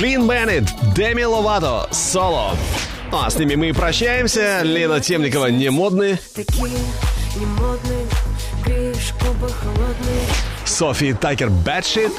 Клин 0.01 0.27
Беннет, 0.27 0.63
Деми 0.95 1.21
Ловато, 1.21 1.87
«Соло». 1.91 2.57
А 3.11 3.29
с 3.29 3.35
ними 3.37 3.53
мы 3.53 3.69
и 3.69 3.71
прощаемся. 3.71 4.61
Лена 4.63 4.99
Темникова 4.99 5.45
не 5.51 5.69
модны. 5.69 6.17
Такие 6.33 6.79
не 7.35 7.45
модные, 7.45 8.07
греешь 8.65 9.13
губы 9.21 9.47
холодные. 9.47 10.25
Софи 10.65 11.13
Такер 11.13 11.51
Бэтшит. 11.51 12.13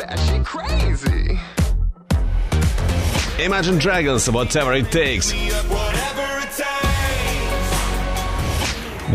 Imagine 3.44 3.80
Dragons, 3.80 4.28
Whatever 4.28 4.80
It 4.80 4.92
Takes. 4.92 5.34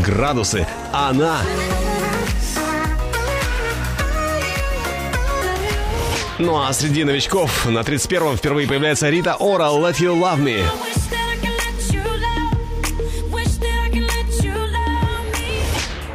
Градусы. 0.06 0.68
Она. 0.92 1.40
Ну 6.40 6.56
а 6.62 6.72
среди 6.72 7.04
новичков 7.04 7.66
на 7.66 7.80
31-м 7.80 8.38
впервые 8.38 8.68
появляется 8.68 9.10
Рита 9.10 9.36
Ора 9.36 9.66
Let 9.66 9.96
You 9.96 10.20
Love 10.20 10.44
Me. 10.44 10.64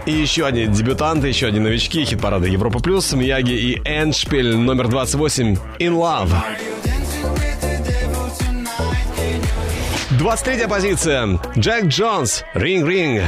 И 0.06 0.12
еще 0.12 0.46
одни 0.46 0.66
дебютанты, 0.66 1.28
еще 1.28 1.46
одни 1.46 1.58
новички 1.58 2.04
хит-парада 2.04 2.46
Европа 2.46 2.78
Плюс, 2.80 3.12
Мияги 3.12 3.52
и 3.52 3.74
Эншпиль 3.84 4.56
номер 4.56 4.88
28 4.88 5.56
In 5.78 5.98
Love. 5.98 6.32
23 10.10 10.66
позиция. 10.68 11.40
Джек 11.56 11.86
Джонс, 11.86 12.44
Ring 12.54 13.22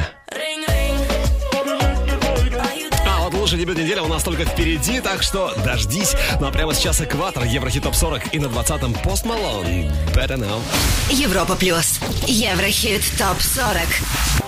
Ring. 3.55 3.55
А 3.55 3.57
вот 3.57 3.59
лучший 3.59 3.59
дебют 3.59 3.79
недели 3.79 4.01
у 4.01 4.09
нас 4.09 4.23
только 4.23 4.45
впереди, 4.45 5.01
так 5.01 5.23
что 5.23 5.53
дождись. 5.65 6.15
Ну 6.41 6.47
а 6.47 6.51
прямо 6.51 6.75
сейчас 6.75 7.01
экватор 7.01 7.45
Еврохит 7.45 7.83
Топ 7.83 7.95
40 7.95 8.35
и 8.35 8.39
на 8.39 8.47
20-м 8.47 8.95
Пост 8.95 9.25
Малон. 9.25 9.67
Better 10.15 10.37
now. 10.37 10.61
Европа 11.11 11.55
Плюс. 11.57 12.01
Еврохит 12.27 13.03
ТОП-40. 13.19 14.41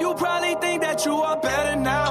You 0.00 0.14
probably 0.14 0.54
think 0.60 0.82
that 0.82 1.04
you 1.04 1.14
are 1.22 1.36
better 1.40 1.76
now, 1.76 2.03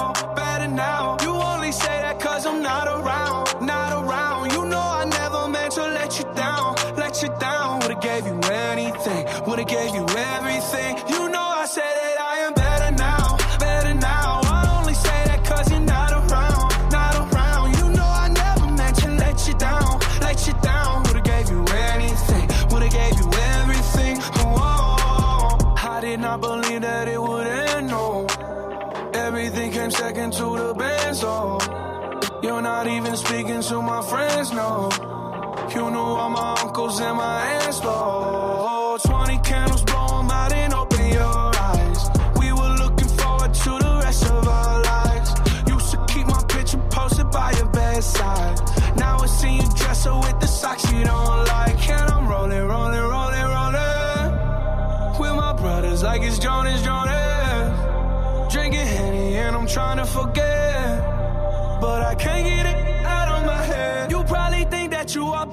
friends 34.43 34.53
know. 34.53 34.89
You 35.73 35.89
knew 35.91 35.97
all 35.97 36.29
my 36.29 36.55
uncles 36.61 36.99
and 36.99 37.17
my 37.17 37.45
aunts, 37.53 37.79
though. 37.79 38.97
20 39.03 39.37
candles, 39.39 39.83
blow 39.83 40.07
them 40.07 40.31
out 40.31 40.53
and 40.53 40.73
open 40.73 41.07
your 41.07 41.51
eyes. 41.69 42.09
We 42.37 42.51
were 42.51 42.75
looking 42.75 43.07
forward 43.07 43.53
to 43.53 43.69
the 43.69 44.01
rest 44.03 44.25
of 44.25 44.47
our 44.47 44.83
lives. 44.83 45.31
Used 45.67 45.91
to 45.91 46.05
keep 46.07 46.27
my 46.27 46.43
picture 46.47 46.81
posted 46.89 47.29
by 47.31 47.51
your 47.51 47.67
bedside. 47.67 48.59
Now 48.97 49.17
I 49.19 49.27
see 49.27 49.55
you 49.55 49.67
dress 49.75 50.05
up 50.05 50.23
with 50.23 50.39
the 50.39 50.47
socks 50.47 50.91
you 50.91 51.03
don't 51.03 51.45
like. 51.47 51.89
And 51.89 52.11
I'm 52.11 52.27
rolling, 52.27 52.65
rolling, 52.67 53.05
rolling, 53.15 53.47
rolling. 53.57 55.19
With 55.19 55.35
my 55.35 55.53
brothers, 55.53 56.03
like 56.03 56.21
it's 56.21 56.39
Jonas, 56.39 56.81
Jonas. 56.83 58.53
Drinking 58.53 58.87
Henny 58.87 59.35
and 59.35 59.55
I'm 59.55 59.67
trying 59.67 59.97
to 59.97 60.05
forget. 60.05 61.01
But 61.81 62.01
I 62.01 62.15
can't 62.15 62.45
get 62.45 62.65
it. 62.65 63.02
You 64.09 64.23
probably 64.23 64.65
think 64.65 64.91
that 64.91 65.15
you 65.15 65.27
are 65.27 65.45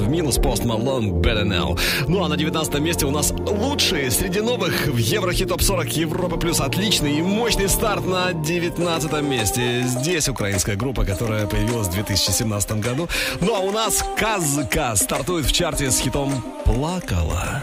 в 0.00 0.08
минус, 0.08 0.38
Post 0.38 0.64
Malone, 0.64 1.10
Better 1.20 1.44
Now. 1.44 1.78
Ну 2.08 2.24
а 2.24 2.28
на 2.28 2.36
19 2.36 2.80
месте 2.80 3.06
у 3.06 3.10
нас 3.10 3.32
лучшие 3.32 4.10
среди 4.10 4.40
новых 4.40 4.86
в 4.86 4.96
Еврохит 4.96 5.48
Топ 5.48 5.62
40 5.62 5.96
Европа 5.96 6.36
Плюс. 6.36 6.60
Отличный 6.60 7.18
и 7.18 7.22
мощный 7.22 7.68
старт 7.68 8.06
на 8.06 8.32
19 8.32 9.22
месте. 9.22 9.82
Здесь 9.86 10.28
украинская 10.28 10.76
группа, 10.76 11.04
которая 11.04 11.46
появилась 11.46 11.88
в 11.88 11.92
2017 11.92 12.72
году. 12.80 13.08
Ну 13.40 13.54
а 13.54 13.58
у 13.60 13.70
нас 13.70 14.04
Казка 14.16 14.94
стартует 14.96 15.46
в 15.46 15.52
чарте 15.52 15.90
с 15.90 16.00
хитом 16.00 16.44
«Плакала». 16.64 17.62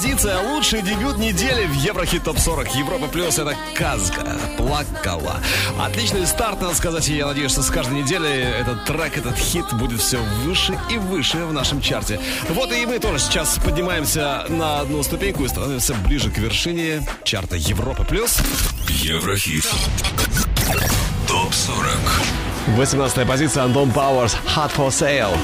Позиция, 0.00 0.38
лучший 0.38 0.80
дебют 0.80 1.18
недели 1.18 1.66
в 1.66 1.72
Еврохит 1.72 2.22
Топ 2.22 2.38
40. 2.38 2.72
Европа 2.76 3.08
Плюс 3.08 3.36
это 3.36 3.56
Казка. 3.74 4.38
Плакала. 4.56 5.40
Отличный 5.76 6.24
старт, 6.24 6.60
надо 6.60 6.76
сказать, 6.76 7.08
и 7.08 7.16
я 7.16 7.26
надеюсь, 7.26 7.50
что 7.50 7.62
с 7.64 7.68
каждой 7.68 8.02
недели 8.02 8.30
этот 8.30 8.84
трек, 8.84 9.18
этот 9.18 9.36
хит 9.36 9.64
будет 9.72 10.00
все 10.00 10.18
выше 10.44 10.78
и 10.88 10.98
выше 10.98 11.38
в 11.38 11.52
нашем 11.52 11.80
чарте. 11.80 12.20
Вот 12.50 12.70
и 12.70 12.86
мы 12.86 13.00
тоже 13.00 13.18
сейчас 13.18 13.58
поднимаемся 13.58 14.46
на 14.48 14.82
одну 14.82 15.02
ступеньку 15.02 15.44
и 15.44 15.48
становимся 15.48 15.94
ближе 15.94 16.30
к 16.30 16.38
вершине 16.38 17.02
чарта 17.24 17.56
Европа 17.56 18.04
Плюс. 18.04 18.38
Еврохит. 18.88 19.68
Топ 21.26 21.52
40. 21.52 21.88
18 22.76 23.26
позиция 23.26 23.64
Антон 23.64 23.90
Пауэрс 23.90 24.36
Hot 24.54 24.70
for 24.76 24.90
Sale. 24.90 25.36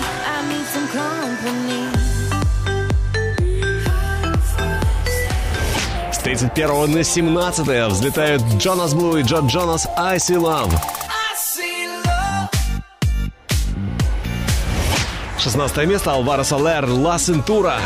31 6.36 6.90
на 6.90 7.04
17 7.04 7.92
взлетают 7.92 8.42
Джонас 8.58 8.92
Блу 8.92 9.16
и 9.16 9.22
Джо 9.22 9.38
Джонас 9.46 9.86
I 9.96 10.16
See 10.16 10.36
Love. 10.36 10.72
16 15.38 15.86
место 15.86 16.10
Алваро 16.10 16.42
Солер 16.42 16.86
Ла 16.90 17.20
Сентура. 17.20 17.78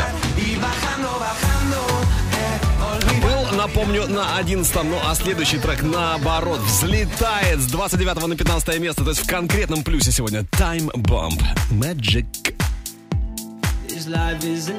Был, 3.21 3.55
напомню, 3.55 4.07
на 4.07 4.37
11 4.37 4.83
ну 4.83 4.97
а 5.05 5.13
следующий 5.13 5.59
трек 5.59 5.83
наоборот 5.83 6.59
взлетает 6.61 7.59
с 7.59 7.67
29 7.67 8.27
на 8.27 8.35
15 8.35 8.79
место, 8.79 9.03
то 9.03 9.11
есть 9.11 9.21
в 9.21 9.27
конкретном 9.27 9.83
плюсе 9.83 10.11
сегодня 10.11 10.39
Time 10.39 10.91
Bomb 10.93 11.39
Magic. 11.69 12.25
This 13.87 14.07
life 14.07 14.43
is 14.43 14.71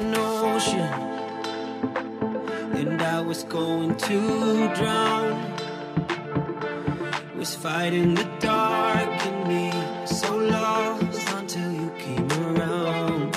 was 3.31 3.43
going 3.45 3.95
to 3.95 4.19
drown. 4.75 5.31
Was 7.37 7.55
fighting 7.55 8.13
the 8.13 8.27
dark 8.41 9.25
in 9.25 9.47
me, 9.47 9.71
so 10.05 10.35
lost 10.35 11.29
until 11.39 11.71
you 11.71 11.89
came 11.97 12.29
around. 12.43 13.33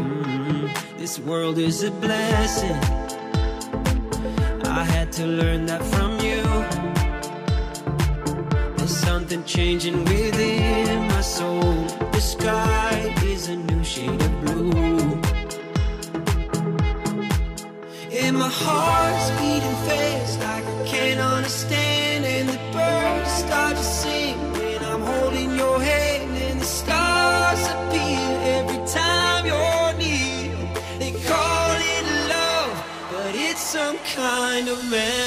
Mm, 0.00 0.98
This 0.98 1.20
world 1.20 1.58
is 1.58 1.84
a 1.84 1.92
blessing. 1.92 2.80
I 4.80 4.82
had 4.94 5.12
to 5.12 5.24
learn 5.26 5.66
that 5.66 5.82
from 5.92 6.12
you. 6.28 6.42
There's 8.76 8.96
something 8.96 9.44
changing 9.44 10.04
within 10.06 11.06
my 11.06 11.20
soul. 11.20 11.74
The 12.16 12.20
sky 12.20 13.14
is 13.22 13.46
a 13.46 13.54
new 13.54 13.84
shade 13.84 14.20
of 14.20 14.32
blue. 14.44 15.05
My 18.38 18.50
heart's 18.50 19.30
beating 19.40 19.78
fast 19.86 20.40
like 20.40 20.66
I 20.66 20.86
can't 20.86 21.20
understand. 21.20 22.24
And 22.26 22.48
the 22.50 22.58
birds 22.72 23.30
start 23.30 23.76
to 23.76 23.82
sing 23.82 24.36
when 24.52 24.84
I'm 24.84 25.00
holding 25.00 25.56
your 25.56 25.80
hand. 25.80 26.36
And 26.36 26.60
the 26.60 26.64
stars 26.64 27.62
appear 27.74 28.28
every 28.58 28.82
time 28.86 29.46
you're 29.46 29.92
near. 29.98 30.54
They 30.98 31.12
call 31.26 31.76
it 31.96 32.04
love, 32.28 32.74
but 33.10 33.34
it's 33.34 33.62
some 33.62 33.98
kind 34.14 34.68
of 34.68 34.84
magic. 34.90 35.25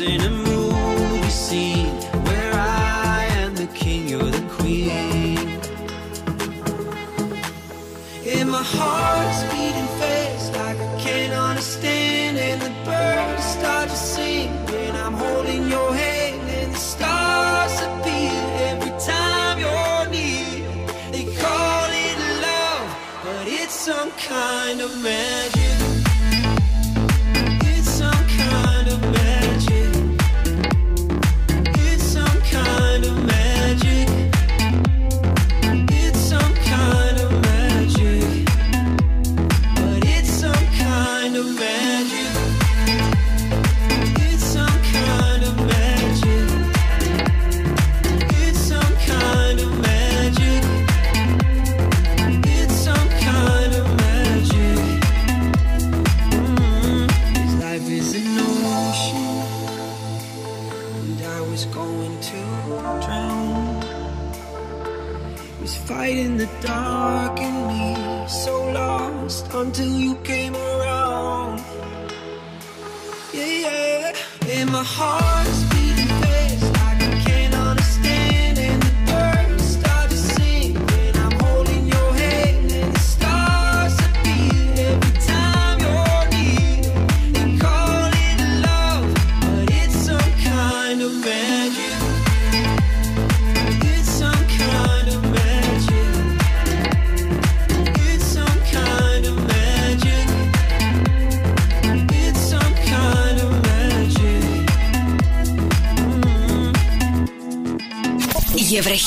In 0.00 0.20
a 0.20 0.30
movie 0.30 1.28
scene 1.30 1.77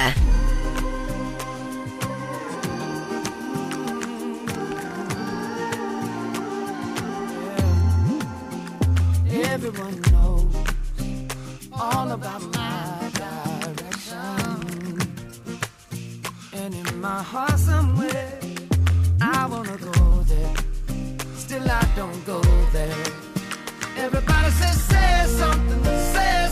Everyone 9.30 9.98
knows 10.12 10.44
all 11.72 12.10
about 12.12 12.42
my 12.52 13.10
direction. 13.14 14.98
And 16.52 16.74
in 16.74 17.00
my 17.00 17.22
heart 17.22 17.58
somewhere, 17.58 18.38
I 19.22 19.46
wanna 19.46 19.78
go 19.78 20.22
there. 20.28 20.54
Still 21.38 21.66
I 21.70 21.82
don't 21.96 22.26
go 22.26 22.42
there. 22.72 22.94
Everybody 23.96 24.50
says, 24.50 24.82
say 24.82 25.26
something, 25.38 25.84
say 26.12 26.43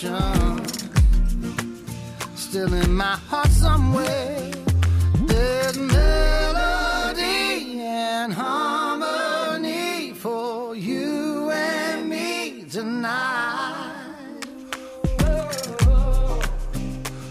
passion 0.00 0.64
still 2.36 2.72
in 2.72 2.94
my 2.94 3.16
heart 3.28 3.48
somewhere. 3.48 4.50
There's 5.26 5.78
melody 5.78 7.80
and 7.80 8.32
harmony 8.32 10.12
for 10.12 10.76
you 10.76 11.50
and 11.50 12.08
me 12.08 12.64
tonight. 12.70 13.94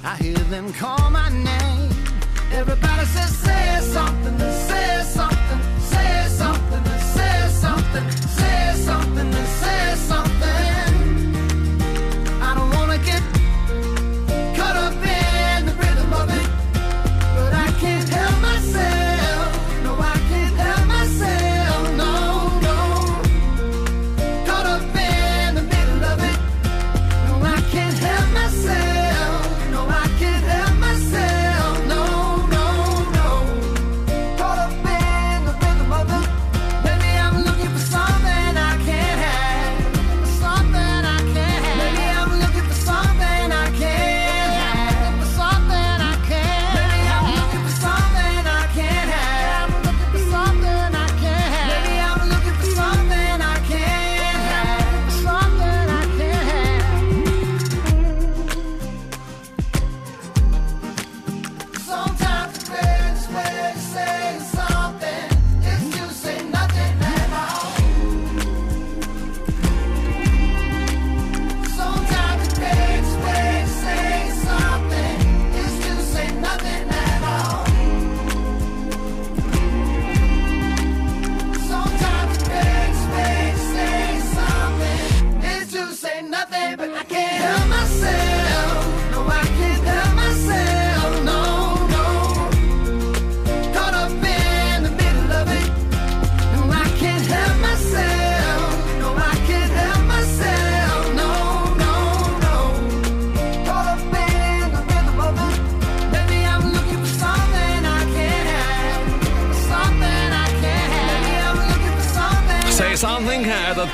I 0.04 0.16
hear 0.20 0.36
them 0.36 0.74
call 0.74 1.10
my 1.10 1.30
name. 1.30 1.92
Everybody 2.52 3.06
says, 3.06 3.38
say 3.38 3.80
something. 3.82 4.67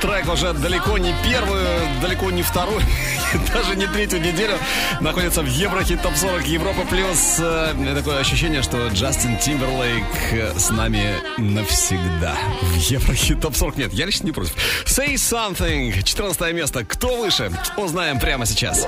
Трек 0.03 0.27
уже 0.27 0.51
далеко 0.51 0.97
не 0.97 1.15
первую, 1.23 1.65
далеко 2.01 2.29
не 2.29 2.41
вторую, 2.43 2.81
даже 3.53 3.77
не 3.77 3.87
третью 3.87 4.19
неделю 4.19 4.57
находится 4.99 5.41
в 5.41 5.47
Еврохит 5.47 6.01
Топ 6.01 6.13
40 6.13 6.45
Европа 6.45 6.81
Плюс. 6.89 7.37
Э, 7.39 7.73
Такое 7.95 8.19
ощущение, 8.19 8.61
что 8.61 8.89
Джастин 8.89 9.37
Тимберлейк 9.37 10.03
э, 10.33 10.59
с 10.59 10.71
нами 10.71 11.15
навсегда. 11.37 12.35
В 12.61 12.75
Еврохит 12.75 13.39
Топ 13.39 13.55
40 13.55 13.77
нет, 13.77 13.93
я 13.93 14.05
лично 14.05 14.25
не 14.25 14.33
против. 14.33 14.53
Say 14.85 15.13
Something. 15.13 16.03
14 16.03 16.53
место. 16.53 16.83
Кто 16.83 17.15
выше? 17.15 17.49
Узнаем 17.77 18.19
прямо 18.19 18.45
сейчас. 18.45 18.85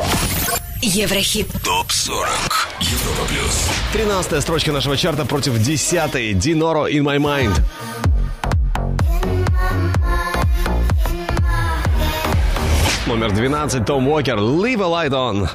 Еврохит. 0.82 1.48
ТОП 1.64 1.92
40 1.92 2.28
Европа 2.82 3.26
плюс. 3.30 3.70
13 3.94 4.42
строчка 4.42 4.72
нашего 4.74 4.98
чарта 4.98 5.26
против 5.26 5.58
10 5.58 6.38
Диноро 6.38 6.90
In 6.90 7.04
My 7.04 7.18
Mind. 7.18 7.58
Номер 13.26 13.50
12 13.50 13.86
Том 13.86 14.08
Уокер 14.08 14.38
Leave 14.38 14.84
a 14.84 14.88
Light 14.88 15.14
On. 15.14 15.50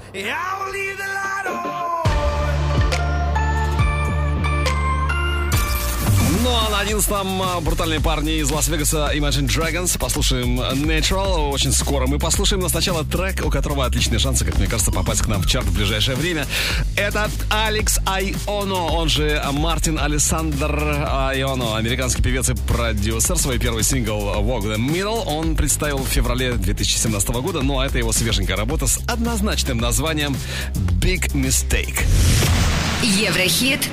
Ну 6.50 6.56
а 6.56 6.68
на 6.68 6.82
11-м 6.82 7.42
а, 7.42 7.60
брутальные 7.60 8.00
парни 8.00 8.40
из 8.40 8.50
Лас-Вегаса 8.50 9.12
Imagine 9.14 9.46
Dragons. 9.46 9.96
Послушаем 9.96 10.60
Natural 10.60 11.48
очень 11.50 11.70
скоро. 11.70 12.08
Мы 12.08 12.18
послушаем, 12.18 12.60
но 12.60 12.68
сначала 12.68 13.04
трек, 13.04 13.46
у 13.46 13.50
которого 13.50 13.86
отличные 13.86 14.18
шансы, 14.18 14.44
как 14.44 14.58
мне 14.58 14.66
кажется, 14.66 14.90
попасть 14.90 15.20
к 15.20 15.28
нам 15.28 15.42
в 15.42 15.46
чарт 15.46 15.66
в 15.66 15.72
ближайшее 15.72 16.16
время. 16.16 16.48
Это 16.96 17.30
Алекс 17.50 18.00
Айоно, 18.04 18.86
он 18.86 19.08
же 19.08 19.40
Мартин 19.52 19.96
Александр 20.00 21.06
Айоно, 21.08 21.76
американский 21.76 22.20
певец 22.20 22.48
и 22.48 22.54
продюсер. 22.54 23.38
Свой 23.38 23.60
первый 23.60 23.84
сингл 23.84 24.18
Walk 24.40 24.64
the 24.64 24.76
Middle 24.76 25.22
он 25.26 25.54
представил 25.54 25.98
в 25.98 26.08
феврале 26.08 26.54
2017 26.54 27.28
года, 27.28 27.62
но 27.62 27.84
это 27.84 27.98
его 27.98 28.10
свеженькая 28.10 28.56
работа 28.56 28.88
с 28.88 28.98
однозначным 29.06 29.78
названием 29.78 30.36
Big 31.00 31.32
Mistake. 31.32 32.02
Еврохит. 33.04 33.88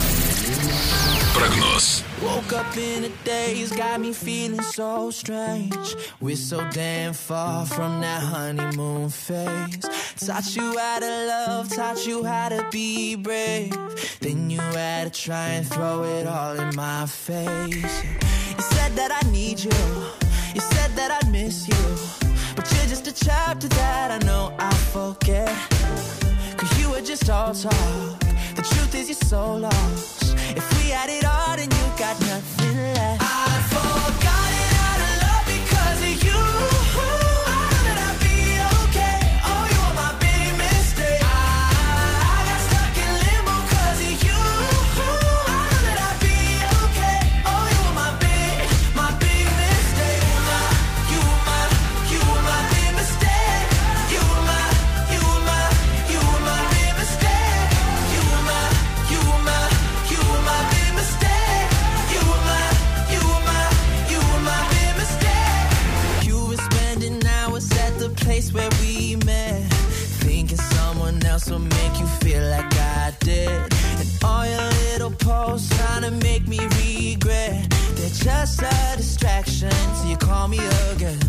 Прогноз. 1.37 2.05
Woke 2.23 2.53
up 2.53 2.77
in 2.77 3.05
a 3.05 3.09
daze, 3.25 3.73
got 3.73 4.01
me 4.01 4.13
feeling 4.13 4.63
so 4.63 5.11
strange. 5.11 5.97
We're 6.21 6.37
so 6.37 6.59
damn 6.71 7.15
far 7.15 7.67
from 7.67 8.01
that 8.01 8.23
honeymoon 8.23 9.09
phase. 9.09 9.85
Taught 10.25 10.55
you 10.57 10.79
how 10.79 11.01
to 11.01 11.27
love, 11.27 11.69
taught 11.69 12.07
you 12.07 12.23
how 12.25 12.49
to 12.51 12.65
be 12.71 13.17
brave. 13.17 13.75
Then 14.21 14.51
you 14.51 14.61
had 14.61 15.13
to 15.13 15.21
try 15.21 15.49
and 15.57 15.67
throw 15.67 16.05
it 16.05 16.27
all 16.27 16.57
in 16.59 16.77
my 16.77 17.07
face. 17.07 17.95
You 18.57 18.63
said 18.75 18.93
that 18.95 19.11
I 19.11 19.29
need 19.31 19.59
you, 19.65 19.81
you 20.55 20.61
said 20.61 20.91
that 20.95 21.11
I'd 21.11 21.31
miss 21.33 21.67
you. 21.67 21.85
But 22.55 22.71
you're 22.73 22.87
just 22.87 23.07
a 23.09 23.13
chapter 23.13 23.69
that 23.69 24.11
I 24.13 24.19
know 24.25 24.55
I'll 24.59 24.85
forget. 24.95 25.49
Cause 26.57 26.79
you 26.79 26.91
were 26.91 27.01
just 27.01 27.29
all 27.29 27.53
talk. 27.55 28.21
The 28.55 28.63
truth 28.63 28.95
is 28.95 29.09
you're 29.09 29.29
so 29.29 29.57
lost. 29.57 30.26
If 30.56 30.84
we 30.84 30.92
had 30.92 31.10
it 31.10 31.26
all, 31.26 31.56
then 31.58 31.70
you 31.70 31.98
got 31.98 32.20
nothing 32.22 32.78
left. 32.94 33.27
Just 78.24 78.62
a 78.62 78.98
distraction 78.98 79.70
till 79.70 80.10
you 80.10 80.18
call 80.18 80.48
me 80.48 80.58
again. 80.92 81.20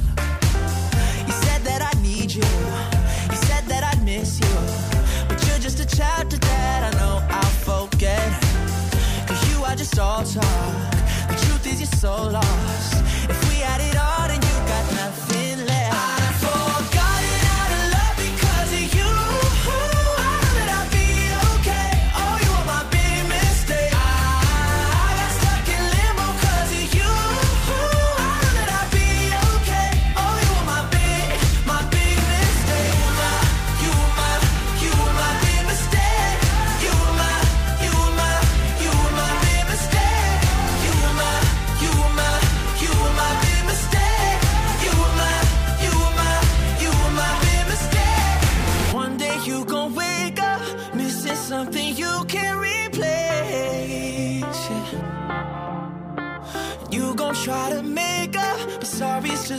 You 1.26 1.32
said 1.44 1.62
that 1.64 1.80
I 1.82 2.02
need 2.02 2.32
you. 2.32 2.48
You 3.30 3.36
said 3.48 3.64
that 3.66 3.82
I'd 3.84 4.02
miss 4.04 4.40
you. 4.40 5.26
But 5.28 5.44
you're 5.46 5.58
just 5.58 5.80
a 5.80 5.86
chapter 5.86 6.36
that 6.38 6.94
I 6.94 6.98
know 6.98 7.22
I'll 7.28 7.56
forget. 7.66 8.30
Cause 9.26 9.50
you 9.50 9.64
are 9.64 9.76
just 9.76 9.98
all 9.98 10.24
talk. 10.24 10.90
The 11.28 11.36
truth 11.46 11.66
is 11.66 11.80
you're 11.80 12.00
so 12.00 12.30
lost. 12.30 12.97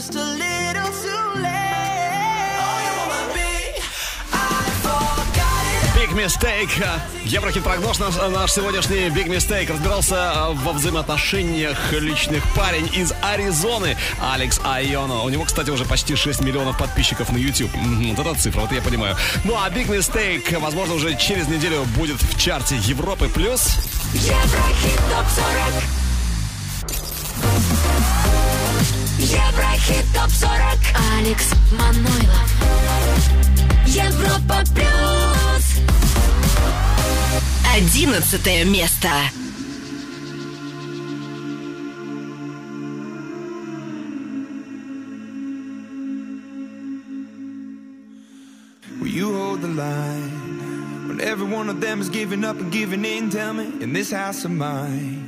Just 0.00 0.14
a 0.14 0.18
little 0.18 0.90
too 1.04 1.40
late. 1.42 2.56
You 2.84 2.92
wanna 2.96 3.34
be? 3.34 3.52
I 4.32 4.64
forgot 4.84 5.64
it. 5.74 6.00
Big 6.00 6.14
Mistake. 6.16 6.82
Еврохит 7.26 7.62
прогноз 7.62 7.98
наш, 7.98 8.14
наш 8.16 8.50
сегодняшний 8.50 9.10
Big 9.10 9.28
Mistake 9.28 9.70
разбирался 9.70 10.14
э, 10.14 10.52
во 10.64 10.72
взаимоотношениях 10.72 11.92
личных 11.92 12.42
парень 12.54 12.88
из 12.94 13.12
Аризоны 13.20 13.98
Алекс 14.22 14.58
Айоно. 14.64 15.22
У 15.22 15.28
него, 15.28 15.44
кстати, 15.44 15.68
уже 15.68 15.84
почти 15.84 16.16
6 16.16 16.40
миллионов 16.40 16.78
подписчиков 16.78 17.30
на 17.30 17.36
YouTube. 17.36 17.70
Вот 17.74 18.26
эта 18.26 18.34
цифра, 18.40 18.60
вот 18.62 18.72
я 18.72 18.80
понимаю. 18.80 19.16
Ну 19.44 19.54
а 19.54 19.68
Big 19.68 19.88
Mistake, 19.88 20.58
возможно, 20.60 20.94
уже 20.94 21.14
через 21.16 21.46
неделю 21.46 21.84
будет 21.96 22.22
в 22.22 22.40
чарте 22.40 22.76
Европы 22.76 23.28
плюс. 23.28 23.76
Еврохит 24.14 24.96
ТОП-40 25.10 26.09
Еврохит 29.30 30.04
ТОП-40 30.12 30.78
Алекс 31.18 31.54
Манойлов. 31.70 32.50
Европа 33.86 34.64
плюс 34.74 35.80
Одиннадцатое 37.76 38.64
место. 38.64 39.08
Will 49.00 49.06
you 49.06 49.32
hold 49.32 49.60
the 49.62 49.68
line 49.68 51.06
when 51.06 51.20
every 51.20 51.46
one 51.46 51.68
of 51.70 51.80
them 51.80 52.00
is 52.00 52.08
giving 52.08 52.44
up 52.44 52.58
and 52.58 52.72
giving 52.72 53.04
in? 53.04 53.30
Tell 53.30 53.52
me, 53.54 53.66
in 53.80 53.92
this 53.92 54.10
house 54.10 54.44
of 54.44 54.50
mine, 54.50 55.19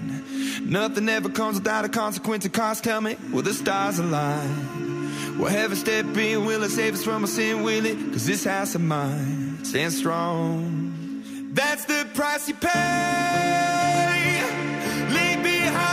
nothing 0.64 1.08
ever 1.08 1.28
comes 1.28 1.58
without 1.58 1.84
a 1.84 1.88
consequence. 1.88 2.44
And 2.44 2.54
cost, 2.54 2.84
tell 2.84 3.00
me, 3.00 3.16
will 3.32 3.42
the 3.42 3.54
stars 3.54 3.98
align? 3.98 5.38
Will 5.38 5.46
heaven 5.46 5.76
step 5.76 6.04
in? 6.16 6.44
Will 6.44 6.62
it 6.62 6.70
save 6.70 6.94
us 6.94 7.04
from 7.04 7.22
our 7.22 7.28
sin? 7.28 7.62
Will 7.62 7.86
it? 7.86 7.96
Cause 8.12 8.26
this 8.26 8.44
house 8.44 8.74
of 8.74 8.80
mine 8.80 9.64
stands 9.64 9.96
strong. 9.96 10.82
That's 11.52 11.84
the 11.84 12.06
price 12.14 12.48
you 12.48 12.54
pay. 12.54 14.42
Leave 15.10 15.42
behind 15.42 15.91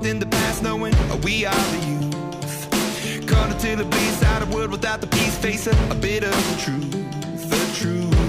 within 0.00 0.18
the 0.18 0.26
past, 0.26 0.62
knowing 0.62 0.94
we 1.22 1.44
are 1.44 1.52
the 1.52 1.86
youth. 1.86 3.28
Caught 3.28 3.50
until 3.50 3.80
it 3.80 3.90
bleeds 3.90 4.22
out 4.22 4.42
a 4.42 4.46
world 4.46 4.70
without 4.70 5.02
the 5.02 5.06
peace, 5.06 5.36
face 5.36 5.66
a, 5.66 5.72
a 5.90 5.94
bit 5.94 6.24
of 6.24 6.32
the 6.32 6.62
truth, 6.62 7.50
the 7.50 7.78
truth. 7.78 8.19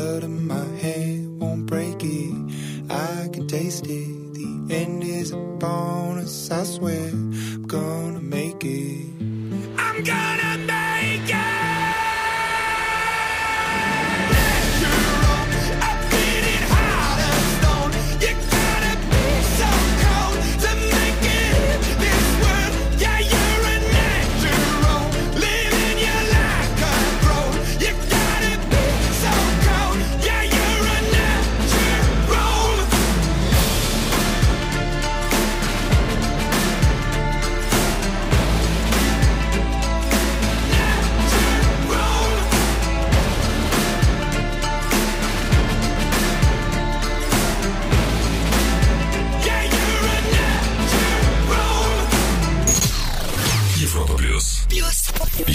Blood 0.00 0.24
in 0.24 0.46
my 0.46 0.64
hand. 0.82 1.40
Won't 1.40 1.66
break 1.66 2.02
it. 2.02 2.32
I 2.90 3.28
can 3.32 3.46
taste 3.46 3.86
it. 3.86 4.34
The 4.34 4.74
end 4.74 5.02
is 5.04 5.32
upon 5.32 6.18
us. 6.18 6.50
I 6.50 6.64
swear 6.64 7.08
I'm 7.08 7.62
gonna 7.66 8.20
make 8.20 8.64
it. 8.64 9.06
I'm 9.78 10.02
gonna 10.02 10.39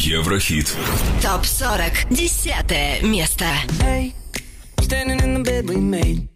Еврохит. 0.05 0.77
Топ 1.23 1.45
40. 1.45 1.93
Десятое 2.11 3.01
место. 3.03 3.47
Hey, 3.83 4.15
standing 4.81 5.21
in 5.21 5.35
the 5.35 5.41
bed 5.41 5.69
we 5.69 5.77
made. 5.77 6.29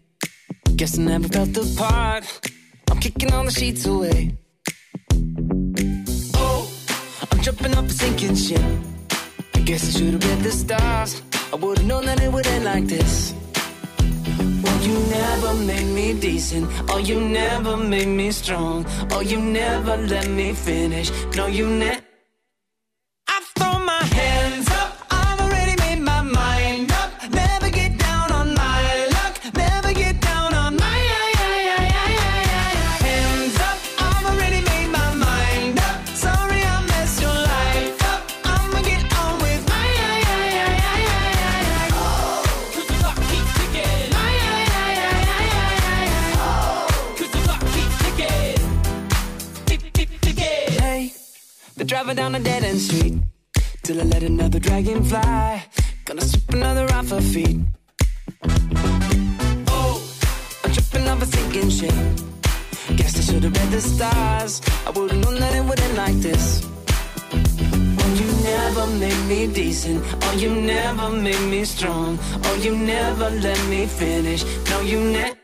Guess 0.75 0.97
I 0.97 1.03
never 1.03 1.27
felt 1.27 1.53
the 1.53 1.63
part. 1.77 2.23
I'm 2.89 2.99
kicking 2.99 3.31
all 3.33 3.45
the 3.45 3.51
sheets 3.51 3.85
away. 3.85 4.35
Oh, 6.35 6.67
I'm 7.31 7.39
jumping 7.41 7.77
off 7.77 7.85
a 7.85 7.89
sinking 7.89 8.35
ship. 8.35 8.61
I 9.53 9.59
guess 9.59 9.95
I 9.95 9.99
should 9.99 10.13
have 10.13 10.25
read 10.25 10.43
the 10.43 10.51
stars. 10.51 11.21
I 11.53 11.55
would 11.55 11.77
have 11.77 11.87
known 11.87 12.05
that 12.05 12.21
it 12.21 12.31
would 12.31 12.47
end 12.47 12.65
like 12.65 12.87
this. 12.87 13.33
Oh, 14.67 14.79
you 14.81 14.97
never 15.11 15.53
made 15.53 15.87
me 15.93 16.13
decent. 16.19 16.67
Oh, 16.89 16.97
you 16.97 17.21
never 17.21 17.77
made 17.77 18.07
me 18.07 18.31
strong. 18.31 18.85
Oh, 19.11 19.21
you 19.21 19.39
never 19.39 19.97
let 19.97 20.27
me 20.29 20.53
finish. 20.53 21.11
No, 21.35 21.45
you 21.45 21.67
never. 21.67 22.01
Driving 52.14 52.32
down 52.32 52.40
a 52.40 52.44
dead 52.44 52.64
end 52.64 52.80
street. 52.80 53.14
Till 53.82 54.00
I 54.00 54.04
let 54.04 54.22
another 54.22 54.58
dragon 54.58 55.04
fly. 55.04 55.64
Gonna 56.04 56.22
strip 56.22 56.54
another 56.54 56.86
off 56.94 57.10
her 57.10 57.20
feet. 57.20 57.58
Oh, 59.68 60.02
I'm 60.64 60.72
tripping 60.72 61.08
off 61.08 61.22
a 61.22 61.26
sinking 61.26 61.70
ship. 61.70 61.94
Guess 62.96 63.18
I 63.18 63.32
should 63.32 63.44
have 63.44 63.56
read 63.56 63.70
the 63.70 63.80
stars. 63.80 64.60
I 64.86 64.90
would've 64.90 65.18
known 65.18 65.38
that 65.40 65.54
it 65.54 65.64
would 65.64 65.80
end 65.80 65.96
like 65.96 66.16
this. 66.16 66.66
Oh, 68.00 68.10
you 68.20 68.28
never 68.42 68.86
made 68.98 69.22
me 69.28 69.46
decent. 69.52 70.02
Oh, 70.22 70.34
you 70.36 70.54
never 70.54 71.10
made 71.10 71.48
me 71.48 71.64
strong. 71.64 72.18
Oh, 72.44 72.54
you 72.62 72.76
never 72.76 73.30
let 73.30 73.60
me 73.68 73.86
finish. 73.86 74.44
No, 74.70 74.80
you 74.80 75.00
never. 75.00 75.39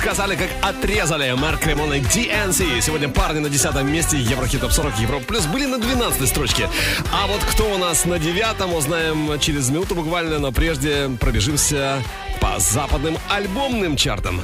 Сказали, 0.00 0.34
как 0.34 0.48
отрезали 0.62 1.30
Марк 1.32 1.66
Ремон 1.66 1.92
и 1.92 2.00
DNC. 2.00 2.80
Сегодня 2.80 3.10
парни 3.10 3.40
на 3.40 3.50
10 3.50 3.82
месте 3.82 4.18
Еврохит 4.18 4.62
Топ 4.62 4.72
40 4.72 4.98
Европа 4.98 5.26
Плюс 5.26 5.44
были 5.44 5.66
на 5.66 5.78
12 5.78 6.26
строчке. 6.26 6.70
А 7.12 7.26
вот 7.26 7.44
кто 7.44 7.74
у 7.74 7.76
нас 7.76 8.06
на 8.06 8.18
девятом, 8.18 8.72
узнаем 8.72 9.38
через 9.40 9.68
минуту 9.68 9.94
буквально, 9.94 10.38
но 10.38 10.52
прежде 10.52 11.10
пробежимся 11.20 12.02
по 12.40 12.58
западным 12.58 13.18
альбомным 13.28 13.96
чартам. 13.96 14.42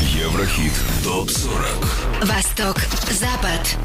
Еврохит 0.00 0.74
ТОП-40 1.04 2.26
Восток, 2.26 2.76
Запад. 3.10 3.78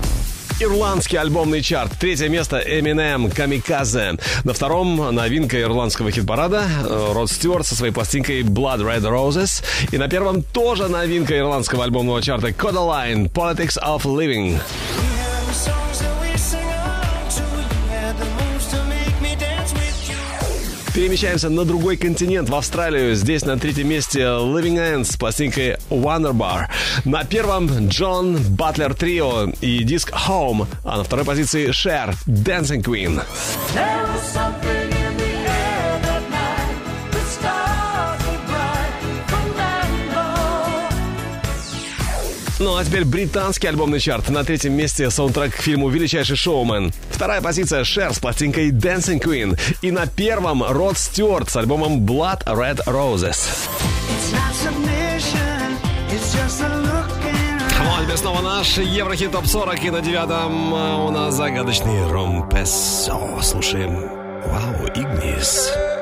Ирландский 0.61 1.15
альбомный 1.15 1.61
чарт. 1.61 1.93
Третье 1.99 2.27
место 2.27 2.57
Eminem 2.59 3.33
Камиказе. 3.33 4.17
На 4.43 4.53
втором 4.53 5.15
новинка 5.15 5.61
ирландского 5.61 6.11
хит-парада 6.11 6.65
э, 6.83 7.11
Род 7.13 7.31
Стюарт 7.31 7.65
со 7.65 7.75
своей 7.75 7.93
пластинкой 7.93 8.41
Blood 8.41 8.81
Red 8.81 9.03
Roses. 9.03 9.63
И 9.91 9.97
на 9.97 10.09
первом 10.09 10.43
тоже 10.43 10.89
новинка 10.89 11.37
ирландского 11.37 11.85
альбомного 11.85 12.21
чарта 12.21 12.49
Codaline 12.49 13.31
Politics 13.31 13.77
of 13.81 14.03
Living. 14.03 14.59
Перемещаемся 20.93 21.49
на 21.49 21.65
другой 21.65 21.97
континент, 21.97 22.49
в 22.49 22.55
Австралию. 22.55 23.15
Здесь 23.15 23.45
на 23.45 23.57
третьем 23.57 23.87
месте 23.87 24.19
Living 24.21 24.77
Ends 24.77 25.05
с 25.05 25.17
пластинкой 25.17 25.77
Wonderbar. 25.89 26.65
На 27.05 27.23
первом 27.23 27.87
Джон 27.87 28.37
Батлер 28.37 28.93
Трио 28.95 29.51
и 29.61 29.83
диск 29.83 30.11
Home. 30.27 30.67
А 30.83 30.97
на 30.97 31.03
второй 31.03 31.25
позиции 31.25 31.69
Cher 31.69 32.15
Dancing 32.25 32.83
Queen. 32.83 33.21
There 33.73 34.07
Ну 42.59 42.75
а 42.75 42.83
теперь 42.83 43.05
британский 43.05 43.67
альбомный 43.67 44.01
чарт. 44.01 44.29
На 44.29 44.43
третьем 44.43 44.73
месте 44.73 45.09
саундтрек 45.09 45.55
к 45.55 45.61
фильму 45.61 45.87
«Величайший 45.87 46.35
шоумен». 46.35 46.91
Вторая 47.09 47.41
позиция 47.41 47.83
Cher 47.83 48.13
с 48.13 48.19
пластинкой 48.19 48.71
Dancing 48.71 49.21
Queen. 49.21 49.57
И 49.81 49.91
на 49.91 50.05
первом 50.07 50.61
Род 50.63 50.97
Стюарт 50.97 51.49
с 51.49 51.55
альбомом 51.55 52.05
Blood 52.05 52.43
Red 52.45 52.83
Roses. 52.85 53.37
In 54.61 54.79
Ну 57.79 57.95
а 57.97 58.03
теперь 58.03 58.17
снова 58.17 58.41
наш 58.41 58.77
Еврохит 58.77 59.31
Топ 59.31 59.45
40 59.45 59.83
и 59.85 59.89
на 59.89 60.01
девятом 60.01 60.73
э, 60.73 60.95
у 61.07 61.11
нас 61.11 61.35
загадочный 61.35 62.07
Ром 62.07 62.49
Пессо. 62.49 63.39
Слушаем. 63.41 63.95
Вау, 64.45 64.87
Игнис. 64.95 65.71
Pushing 65.73 65.98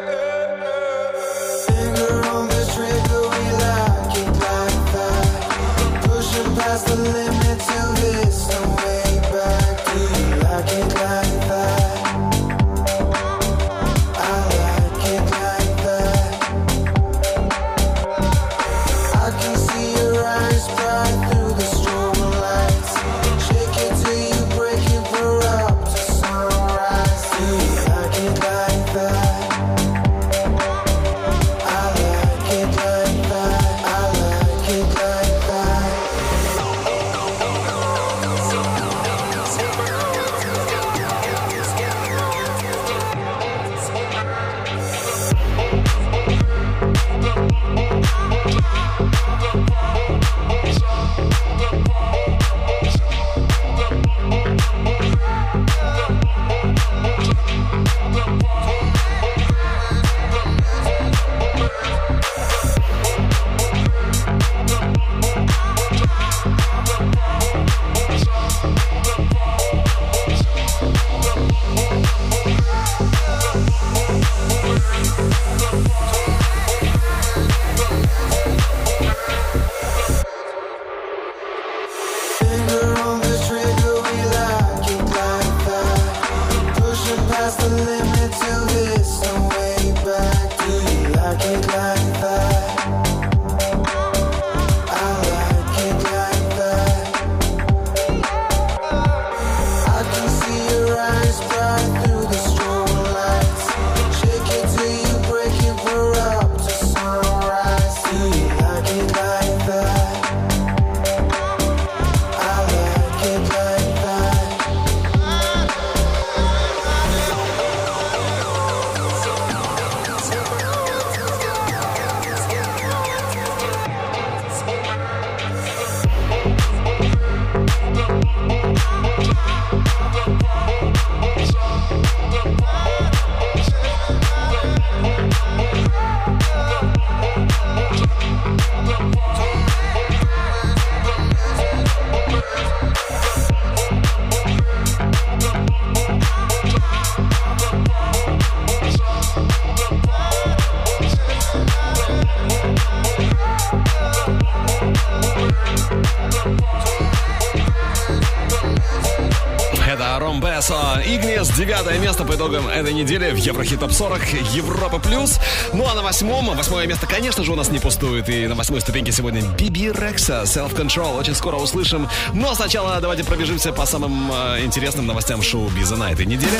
недели 162.98 163.32
в 163.32 163.38
Еврохит 163.38 163.80
Топ 163.80 163.91
40 163.91 164.22
Европа 164.53 164.99
Плюс. 164.99 165.40
Ну 165.74 165.88
а 165.88 165.94
на 165.94 166.02
восьмом, 166.02 166.56
восьмое 166.56 166.88
место, 166.88 167.06
конечно 167.06 167.44
же, 167.44 167.52
у 167.52 167.56
нас 167.56 167.69
не 167.69 167.80
пустует. 167.80 168.28
И 168.28 168.48
на 168.48 168.56
восьмой 168.56 168.82
ступеньке 168.82 169.11
сегодня 169.11 169.41
Биби 169.57 169.91
Рекса, 169.91 170.44
Self 170.45 170.76
Control. 170.76 171.18
Очень 171.18 171.36
скоро 171.36 171.57
услышим. 171.57 172.10
Но 172.34 172.56
сначала 172.56 172.99
давайте 172.99 173.24
пробежимся 173.24 173.72
по 173.72 173.86
самым 173.86 174.32
э, 174.32 174.64
интересным 174.65 175.06
новостям 175.06 175.41
шоу-биза 175.41 175.95
на 175.95 176.11
этой 176.11 176.26
неделе. 176.26 176.60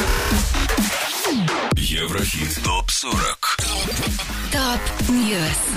Еврохит 1.76 2.64
ТОП 2.64 2.90
40 2.90 3.58
Top 4.52 5.10
News. 5.10 5.77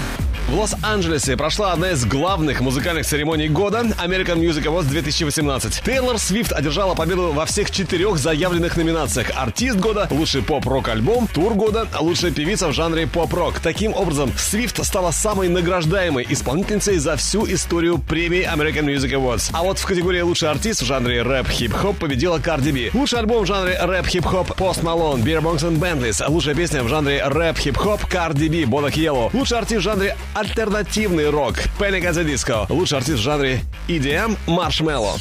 В 0.50 0.58
Лос-Анджелесе 0.58 1.36
прошла 1.36 1.72
одна 1.72 1.92
из 1.92 2.04
главных 2.04 2.60
музыкальных 2.60 3.06
церемоний 3.06 3.46
года 3.46 3.82
American 4.04 4.40
Music 4.40 4.64
Awards 4.64 4.88
2018. 4.88 5.80
Тейлор 5.84 6.18
Свифт 6.18 6.50
одержала 6.50 6.96
победу 6.96 7.30
во 7.30 7.46
всех 7.46 7.70
четырех 7.70 8.18
заявленных 8.18 8.76
номинациях. 8.76 9.30
Артист 9.36 9.78
года, 9.78 10.08
лучший 10.10 10.42
поп-рок 10.42 10.88
альбом, 10.88 11.28
тур 11.28 11.54
года, 11.54 11.86
лучшая 12.00 12.32
певица 12.32 12.66
в 12.66 12.72
жанре 12.72 13.06
поп-рок. 13.06 13.60
Таким 13.60 13.94
образом, 13.94 14.32
Свифт 14.36 14.84
стала 14.84 15.12
самой 15.12 15.48
награждаемой 15.48 16.26
исполнительницей 16.28 16.98
за 16.98 17.14
всю 17.14 17.46
историю 17.46 17.98
премии 17.98 18.42
American 18.42 18.86
Music 18.86 19.12
Awards. 19.12 19.50
А 19.52 19.62
вот 19.62 19.78
в 19.78 19.86
категории 19.86 20.20
лучший 20.20 20.50
артист 20.50 20.82
в 20.82 20.84
жанре 20.84 21.22
рэп-хип-хоп 21.22 21.96
победила 21.96 22.38
Cardi 22.38 22.72
B. 22.72 22.98
Лучший 22.98 23.20
альбом 23.20 23.44
в 23.44 23.46
жанре 23.46 23.78
рэп-хип-хоп 23.80 24.50
Post 24.58 24.82
Malone, 24.82 25.22
Beer 25.22 25.40
Bongs 25.40 25.60
and 25.60 25.78
Bentleys. 25.78 26.20
Лучшая 26.28 26.56
песня 26.56 26.82
в 26.82 26.88
жанре 26.88 27.22
рэп-хип-хоп 27.24 28.02
Cardi 28.12 28.48
B, 28.48 28.62
Bodak 28.64 28.94
Yellow. 28.94 29.30
Лучший 29.32 29.56
артист 29.56 29.82
в 29.82 29.84
жанре 29.84 30.16
альтернативный 30.40 31.28
рок 31.28 31.56
Panic 31.78 32.02
at 32.02 32.14
the. 32.14 32.66
Лучший 32.70 32.96
артист 32.96 33.18
в 33.18 33.22
жанре 33.22 33.60
EDM 33.88 34.38
Marshmello. 34.46 35.18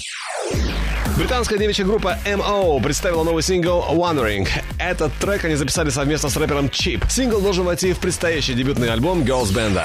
Британская 1.17 1.57
девичья 1.57 1.83
группа 1.83 2.17
MO 2.25 2.81
представила 2.81 3.25
новый 3.25 3.43
сингл 3.43 3.83
Wondering. 3.89 4.47
Этот 4.79 5.11
трек 5.19 5.43
они 5.43 5.55
записали 5.55 5.89
совместно 5.89 6.29
с 6.29 6.37
рэпером 6.37 6.69
Чип. 6.69 7.03
Сингл 7.09 7.41
должен 7.41 7.65
войти 7.65 7.91
в 7.91 7.99
предстоящий 7.99 8.53
дебютный 8.53 8.89
альбом 8.93 9.23
girls 9.23 9.53
band. 9.53 9.77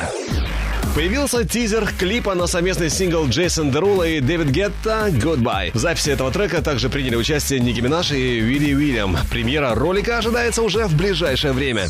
Появился 0.94 1.44
тизер 1.44 1.92
клипа 1.98 2.36
на 2.36 2.46
совместный 2.46 2.88
сингл 2.88 3.26
Джейсон 3.26 3.72
Дерула 3.72 4.04
и 4.04 4.20
Дэвид 4.20 4.50
Гетта 4.50 5.08
«Goodbye». 5.08 5.72
В 5.74 5.78
записи 5.78 6.10
этого 6.10 6.30
трека 6.30 6.62
также 6.62 6.88
приняли 6.88 7.16
участие 7.16 7.58
Ники 7.58 7.80
Минаж 7.80 8.12
и 8.12 8.38
Вилли 8.38 8.72
Уильям. 8.72 9.16
Премьера 9.28 9.74
ролика 9.74 10.18
ожидается 10.18 10.62
уже 10.62 10.86
в 10.86 10.94
ближайшее 10.96 11.52
время. 11.52 11.88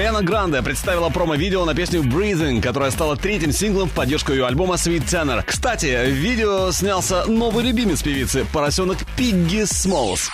Ариана 0.00 0.22
Гранде 0.22 0.62
представила 0.62 1.10
промо-видео 1.10 1.66
на 1.66 1.74
песню 1.74 2.00
Breathing, 2.00 2.62
которая 2.62 2.90
стала 2.90 3.18
третьим 3.18 3.52
синглом 3.52 3.90
в 3.90 3.92
поддержку 3.92 4.32
ее 4.32 4.46
альбома 4.46 4.76
Sweet 4.76 5.04
Tenor. 5.04 5.42
Кстати, 5.44 6.06
в 6.06 6.12
видео 6.12 6.70
снялся 6.72 7.26
новый 7.26 7.64
любимец 7.64 8.02
певицы, 8.02 8.46
поросенок 8.50 8.96
Пигги 9.14 9.64
Смолс. 9.64 10.30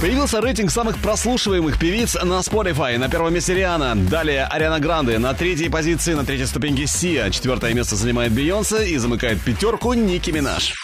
Появился 0.00 0.40
рейтинг 0.40 0.70
самых 0.70 0.98
прослушиваемых 0.98 1.80
певиц 1.80 2.14
на 2.14 2.38
Spotify. 2.38 2.96
На 2.96 3.08
первом 3.08 3.34
месте 3.34 3.54
Риана, 3.54 3.96
далее 3.96 4.44
Ариана 4.44 4.78
Гранде, 4.78 5.18
на 5.18 5.34
третьей 5.34 5.68
позиции, 5.68 6.14
на 6.14 6.24
третьей 6.24 6.46
ступеньке 6.46 6.86
Сия, 6.86 7.28
четвертое 7.30 7.74
место 7.74 7.96
занимает 7.96 8.30
Бейонсе 8.30 8.88
и 8.88 8.96
замыкает 8.98 9.40
пятерку 9.42 9.94
Ники 9.94 10.30
Минаж. 10.30 10.74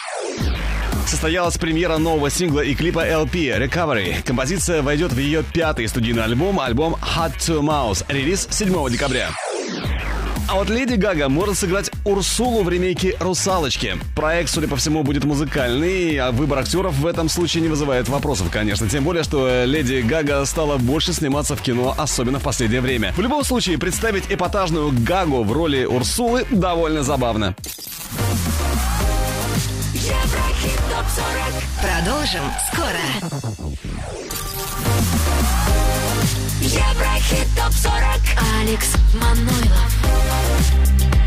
Состоялась 1.07 1.57
премьера 1.57 1.97
нового 1.97 2.29
сингла 2.29 2.59
и 2.59 2.75
клипа 2.75 3.07
LP 3.07 3.57
Recovery. 3.57 4.21
Композиция 4.23 4.81
войдет 4.81 5.13
в 5.13 5.17
ее 5.17 5.41
пятый 5.41 5.87
студийный 5.87 6.25
альбом, 6.25 6.59
альбом 6.59 6.95
Hot 6.95 7.37
to 7.37 7.61
Mouse, 7.61 8.03
релиз 8.09 8.45
7 8.51 8.89
декабря. 8.89 9.29
А 10.49 10.55
вот 10.55 10.69
Леди 10.69 10.95
Гага 10.95 11.29
может 11.29 11.57
сыграть 11.57 11.91
Урсулу 12.03 12.63
в 12.63 12.69
ремейке 12.69 13.15
«Русалочки». 13.21 13.95
Проект, 14.15 14.49
судя 14.49 14.67
по 14.67 14.75
всему, 14.75 15.03
будет 15.03 15.23
музыкальный, 15.23 16.17
а 16.17 16.31
выбор 16.31 16.59
актеров 16.59 16.93
в 16.95 17.05
этом 17.05 17.29
случае 17.29 17.63
не 17.63 17.69
вызывает 17.69 18.09
вопросов, 18.09 18.49
конечно. 18.51 18.87
Тем 18.89 19.05
более, 19.05 19.23
что 19.23 19.63
Леди 19.63 20.01
Гага 20.01 20.43
стала 20.45 20.77
больше 20.77 21.13
сниматься 21.13 21.55
в 21.55 21.61
кино, 21.61 21.95
особенно 21.97 22.39
в 22.39 22.43
последнее 22.43 22.81
время. 22.81 23.13
В 23.13 23.21
любом 23.21 23.45
случае, 23.45 23.77
представить 23.77 24.25
эпатажную 24.29 24.91
Гагу 24.91 25.43
в 25.43 25.51
роли 25.53 25.85
Урсулы 25.85 26.45
довольно 26.51 27.03
забавно. 27.03 27.55
Еврохит 31.07 31.15
ТОП 31.15 31.15
40. 31.15 31.63
Продолжим 31.81 32.41
скоро. 32.71 33.05
Еврохит 36.61 37.47
ТОП 37.55 37.73
40. 37.73 37.95
Алекс 38.61 38.93
Манойлов. 39.13 39.91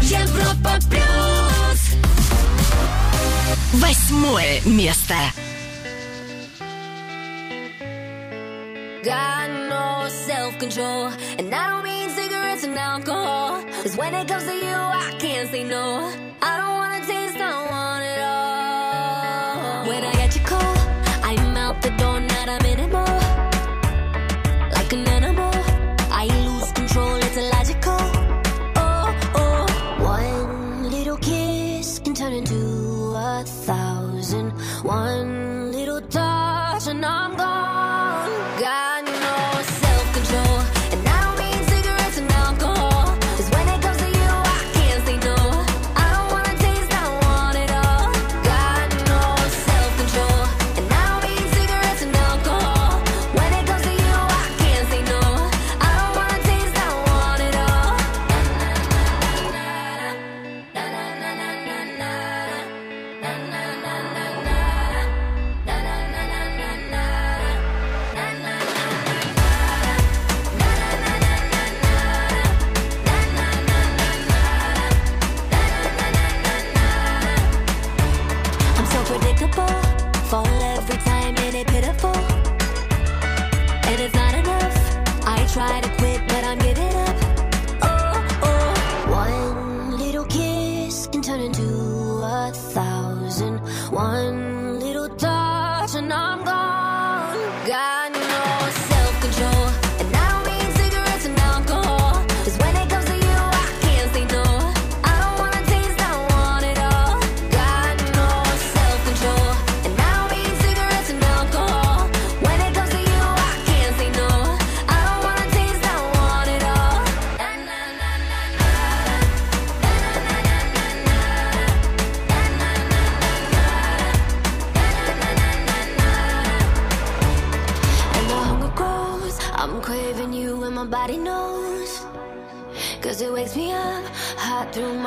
Европа 0.03 0.79
Плюс. 0.89 1.81
Восьмое 3.75 4.61
место. 4.65 5.15
Got 9.03 9.49
no 9.71 10.09
self-control 10.11 11.11
And 11.39 11.55
I 11.55 11.71
don't 11.71 11.85
mean 11.85 12.11
cigarettes 12.11 12.65
and 12.65 12.77
alcohol 12.79 13.65
Cause 13.83 13.97
when 13.97 14.13
it 14.13 14.29
comes 14.29 14.45
to 14.45 14.53
you, 14.53 14.75
I 14.75 15.17
can't 15.19 15.49
say 15.51 15.65
no 15.65 16.30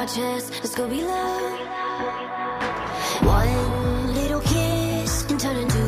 my 0.03 0.07
chest. 0.07 0.51
Let's 0.61 0.75
go 0.75 0.88
be 0.88 1.01
love. 1.01 1.59
One 3.21 4.13
little 4.13 4.41
kiss 4.41 5.23
can 5.23 5.38
turn 5.38 5.55
into 5.55 5.84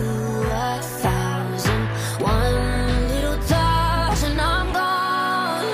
a 0.52 0.82
thousand. 1.04 1.84
One 2.22 3.08
little 3.10 3.38
touch, 3.48 4.24
and 4.24 4.40
I'm 4.40 4.72
gone. 4.74 5.66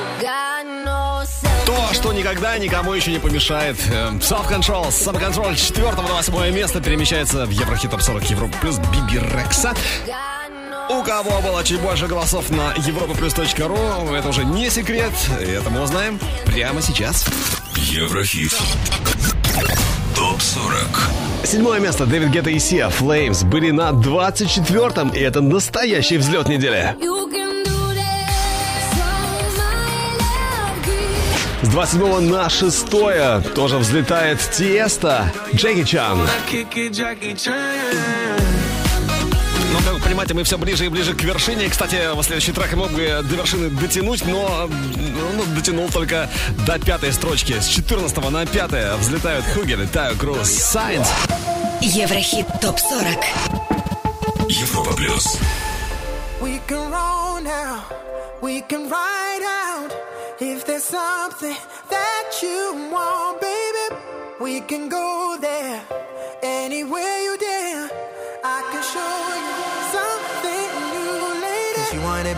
No 0.85 1.23
self 1.23 1.65
То, 1.65 1.93
что 1.93 2.13
никогда 2.13 2.57
никому 2.57 2.93
еще 2.93 3.11
не 3.11 3.19
помешает. 3.19 3.77
Эм, 3.91 4.17
Self-Control, 4.17 4.91
с 4.91 5.61
4 5.61 5.91
на 5.91 6.01
8 6.01 6.55
место 6.55 6.81
перемещается 6.81 7.45
в 7.45 7.51
Еврохит 7.51 7.91
Топ 7.91 8.01
40 8.01 8.23
Европа 8.31 8.57
плюс 8.61 8.77
Биби 8.77 9.19
Рекса. 9.19 9.73
У 10.89 11.03
кого 11.03 11.41
было 11.41 11.63
чуть 11.63 11.79
больше 11.79 12.07
голосов 12.07 12.49
на 12.49 12.73
europaplus.ru, 12.73 14.13
это 14.13 14.27
уже 14.27 14.43
не 14.43 14.69
секрет, 14.69 15.13
это 15.39 15.69
мы 15.69 15.81
узнаем 15.81 16.19
прямо 16.45 16.81
сейчас. 16.81 17.25
Еврохит. 17.91 18.57
Топ 20.15 20.41
40. 20.41 21.09
Седьмое 21.43 21.81
место 21.81 22.05
Дэвид 22.05 22.29
Гетта 22.29 22.49
и 22.49 22.57
Сия 22.57 22.87
Flames 22.87 23.45
были 23.45 23.71
на 23.71 23.89
24-м, 23.89 25.09
и 25.09 25.19
это 25.19 25.41
настоящий 25.41 26.15
взлет 26.15 26.47
недели. 26.47 26.95
С 31.63 31.67
27 31.67 32.29
на 32.29 32.49
6 32.49 32.89
тоже 33.53 33.77
взлетает 33.77 34.39
Тиеста 34.39 35.29
Джеки 35.53 35.83
Чан. 35.83 36.19
Ну, 39.71 39.77
как 39.85 39.93
вы 39.93 39.99
понимаете, 39.99 40.33
мы 40.33 40.43
все 40.43 40.57
ближе 40.57 40.85
и 40.85 40.89
ближе 40.89 41.13
к 41.13 41.23
вершине. 41.23 41.69
Кстати, 41.69 42.13
во 42.13 42.21
следующий 42.23 42.51
трек 42.51 42.71
я 42.71 42.77
мог 42.77 42.91
бы 42.91 43.21
до 43.23 43.35
вершины 43.35 43.69
дотянуть, 43.69 44.25
но 44.25 44.69
ну, 45.35 45.45
дотянул 45.55 45.89
только 45.89 46.29
до 46.65 46.77
пятой 46.77 47.13
строчки. 47.13 47.57
С 47.59 47.67
14 47.67 48.17
на 48.29 48.45
5 48.45 48.99
взлетают 48.99 49.45
Хугель, 49.53 49.87
Тайо 49.87 50.15
Круз, 50.15 50.49
Сайнс. 50.49 51.07
Еврохит 51.79 52.47
ТОП-40. 52.61 53.17
Европа 54.49 54.93
плюс. 54.93 55.37
We 56.41 56.59
can 56.67 56.91
roll 56.91 57.39
now, 57.41 57.83
we 58.41 58.61
can 58.61 58.89
ride 58.89 59.43
out. 59.43 59.91
If 60.39 60.65
there's 60.65 60.83
something 60.83 61.55
that 61.89 62.41
you 62.41 62.89
want, 62.91 63.39
baby, 63.39 63.95
we 64.39 64.59
can 64.61 64.89
go 64.89 65.37
there. 65.39 65.79
Anywhere 66.41 67.21
you 67.23 67.37
dare, 67.37 67.89
I 68.43 68.63
can 68.71 68.81
show 68.81 69.27
you 69.27 69.30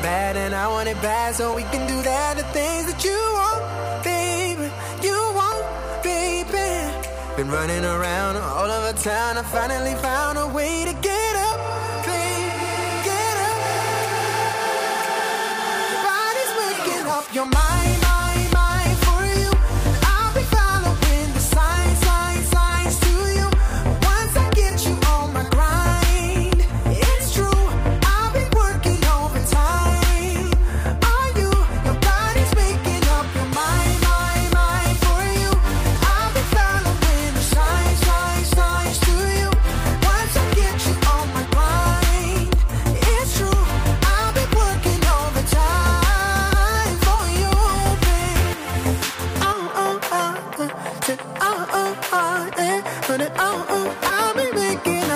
bad 0.03 0.35
and 0.35 0.53
I 0.53 0.67
want 0.67 0.89
it 0.89 1.01
bad, 1.01 1.33
so 1.33 1.55
we 1.55 1.63
can 1.63 1.87
do 1.87 2.01
that. 2.03 2.35
The 2.35 2.43
things 2.57 2.83
that 2.91 2.99
you 3.07 3.19
want, 3.39 4.03
baby, 4.03 4.67
you 5.01 5.17
want, 5.39 5.63
baby. 6.03 6.69
Been 7.37 7.49
running 7.49 7.85
around 7.85 8.35
all 8.35 8.69
over 8.69 8.91
town, 8.99 9.37
I 9.37 9.43
finally 9.43 9.95
found 9.95 10.37
a 10.37 10.47
way 10.47 10.83
to 10.89 10.93
get 11.09 11.33
up, 11.49 11.57
baby, 12.05 12.67
get 13.07 13.35
up. 13.49 13.59
Your 15.91 16.01
body's 16.11 16.51
waking 16.61 17.05
up 17.17 17.25
your 17.33 17.45
mind, 17.45 17.72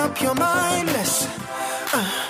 up, 0.08 0.22
you're 0.22 0.34
mindless. 0.34 1.26
Uh. 1.92 2.27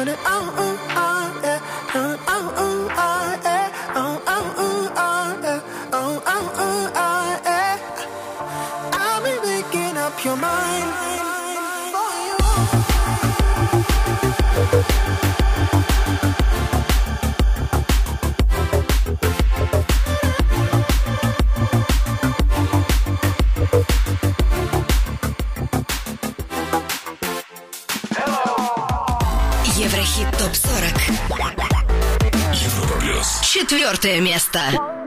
put 0.00 0.08
it 0.08 0.18
on 0.24 0.89
Четвертое 33.90 34.20
место. 34.20 34.99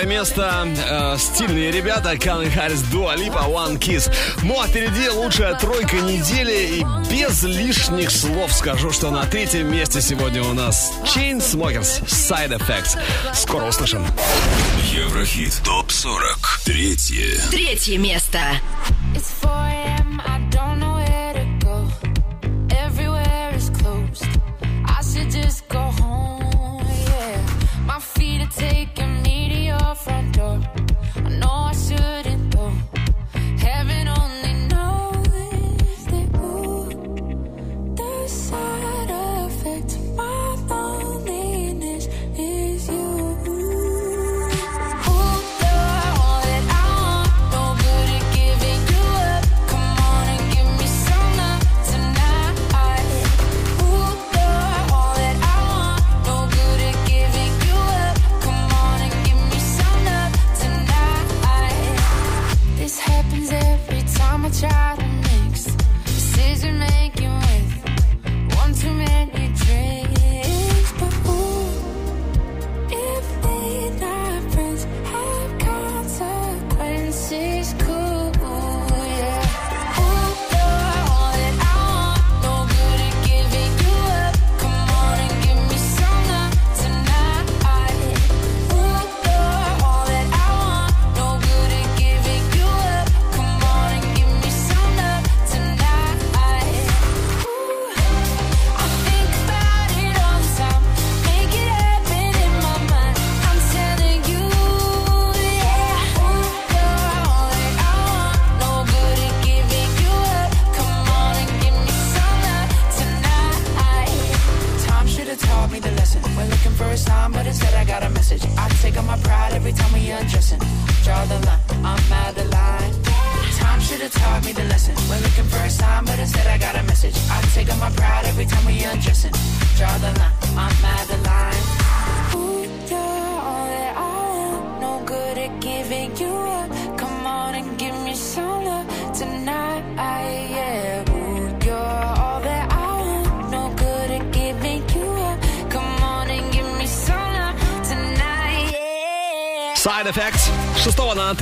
первое 0.00 0.06
место. 0.06 0.68
Э, 0.88 1.16
стильные 1.18 1.70
ребята. 1.70 2.16
Калвин 2.18 2.50
Харрис, 2.50 2.82
Дуа 2.82 3.16
Липа, 3.16 3.44
One 3.46 3.78
Kiss. 3.78 4.12
Ну 4.42 4.60
а 4.60 4.66
впереди 4.66 5.08
лучшая 5.08 5.54
тройка 5.54 5.96
недели. 5.96 6.78
И 6.78 6.84
без 7.10 7.42
лишних 7.42 8.10
слов 8.10 8.52
скажу, 8.52 8.90
что 8.92 9.10
на 9.10 9.24
третьем 9.26 9.70
месте 9.70 10.00
сегодня 10.00 10.42
у 10.42 10.52
нас 10.52 10.92
Chainsmokers 11.04 12.04
Side 12.06 12.58
Effects. 12.58 12.98
Скоро 13.34 13.66
услышим. 13.66 14.06
Еврохит. 14.92 15.60
Топ 15.64 15.90
40. 15.90 16.60
Третье. 16.64 17.40
Третье 17.50 17.98
место. 17.98 18.40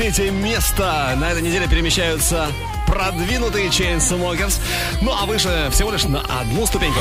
третье 0.08 0.30
место. 0.30 1.14
На 1.18 1.32
этой 1.32 1.42
неделе 1.42 1.68
перемещаются 1.68 2.48
продвинутые 2.86 3.68
Chainsmokers. 3.68 4.58
Ну 5.02 5.12
а 5.12 5.26
выше 5.26 5.68
всего 5.70 5.90
лишь 5.90 6.04
на 6.04 6.20
одну 6.20 6.66
ступеньку. 6.66 6.98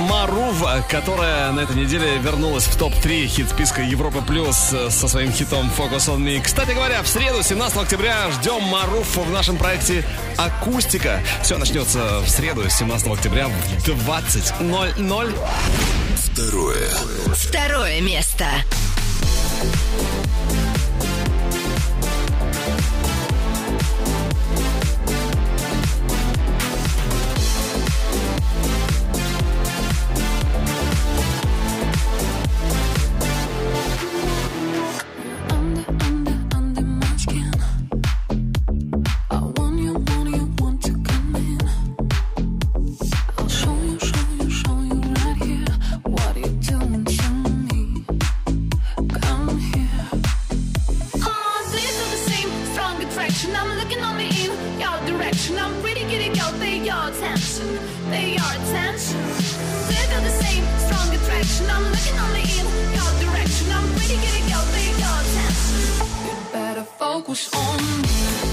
Марув, 0.00 0.62
которая 0.90 1.50
на 1.52 1.60
этой 1.60 1.76
неделе 1.76 2.18
вернулась 2.18 2.64
в 2.64 2.76
топ-3 2.76 3.26
хит-списка 3.26 3.80
Европы 3.80 4.20
Плюс 4.26 4.70
э, 4.74 4.90
со 4.90 5.08
своим 5.08 5.32
хитом 5.32 5.70
Focus 5.78 6.14
on 6.14 6.18
Me. 6.18 6.42
Кстати 6.42 6.72
говоря, 6.72 7.02
в 7.02 7.08
среду, 7.08 7.42
17 7.42 7.78
октября, 7.78 8.30
ждем 8.32 8.62
Марув 8.64 9.16
в 9.16 9.30
нашем 9.30 9.56
проекте 9.56 10.04
«Акустика». 10.36 11.22
Все 11.42 11.56
начнется 11.56 12.20
в 12.20 12.28
среду, 12.28 12.68
17 12.68 13.06
октября 13.06 13.48
в 13.48 13.88
20.00. 13.88 15.34
Второе. 16.16 16.88
Второе 17.34 18.00
место. 18.02 18.21
action, 57.42 57.66
they 58.10 58.36
are 58.36 58.54
attention. 58.54 59.18
We 59.88 59.94
feel 60.06 60.22
the 60.22 60.30
same 60.44 60.64
strong 60.78 61.08
attraction. 61.14 61.66
I'm 61.70 61.84
looking 61.90 62.18
only 62.26 62.42
in 62.58 62.66
your 62.94 63.10
direction. 63.24 63.66
I'm 63.72 63.88
ready 63.98 64.16
to 64.16 64.40
go, 64.50 64.58
they 64.74 64.90
got 65.02 65.24
attention. 65.26 66.06
You 66.26 66.34
better 66.52 66.84
focus 66.84 67.52
on 67.54 67.78
me. 68.02 68.51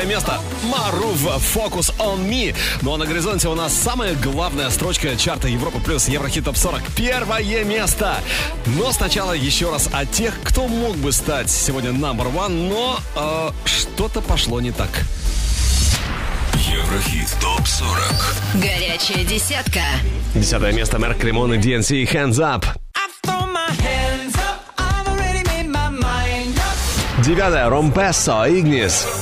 Второе 0.00 0.06
место 0.06 0.40
Марув 0.64 1.26
Focus 1.54 1.94
on 1.98 2.26
Me. 2.26 2.54
Ну 2.82 2.94
а 2.94 2.96
на 2.96 3.06
горизонте 3.06 3.48
у 3.48 3.54
нас 3.54 3.74
самая 3.74 4.14
главная 4.14 4.70
строчка 4.70 5.14
чарта 5.16 5.48
Европа 5.48 5.78
плюс 5.80 6.08
Еврохит 6.08 6.44
Топ 6.44 6.56
40. 6.56 6.80
Первое 6.96 7.64
место. 7.64 8.16
Но 8.66 8.92
сначала 8.92 9.32
еще 9.32 9.70
раз 9.70 9.90
о 9.92 10.06
тех, 10.06 10.34
кто 10.42 10.68
мог 10.68 10.96
бы 10.96 11.12
стать 11.12 11.50
сегодня 11.50 11.90
number 11.90 12.32
one, 12.32 12.68
но 12.68 12.98
э, 13.14 13.50
что-то 13.66 14.22
пошло 14.22 14.60
не 14.60 14.72
так. 14.72 14.88
Еврохит 16.54 17.28
ТОП-40 17.40 18.60
Горячая 18.62 19.24
десятка. 19.24 19.80
Десятое 20.34 20.72
место 20.72 20.98
Мерк 20.98 21.18
Кремон 21.18 21.54
и 21.54 21.58
DNC 21.58 22.10
Hands 22.10 22.38
Up. 22.38 22.64
Девятое 27.22 27.68
Ромпессо 27.68 28.46
Игнис. 28.48 29.19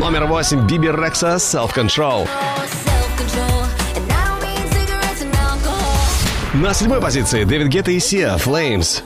Номер 0.00 0.24
восемь 0.24 0.66
Биби 0.66 0.88
Рекса 0.88 1.34
Self 1.34 1.74
Control. 1.74 2.26
На 6.54 6.72
седьмой 6.72 7.02
позиции 7.02 7.44
Дэвид 7.44 7.68
Гетта 7.68 7.90
и 7.90 8.00
Сия 8.00 8.34
Flames. 8.36 9.02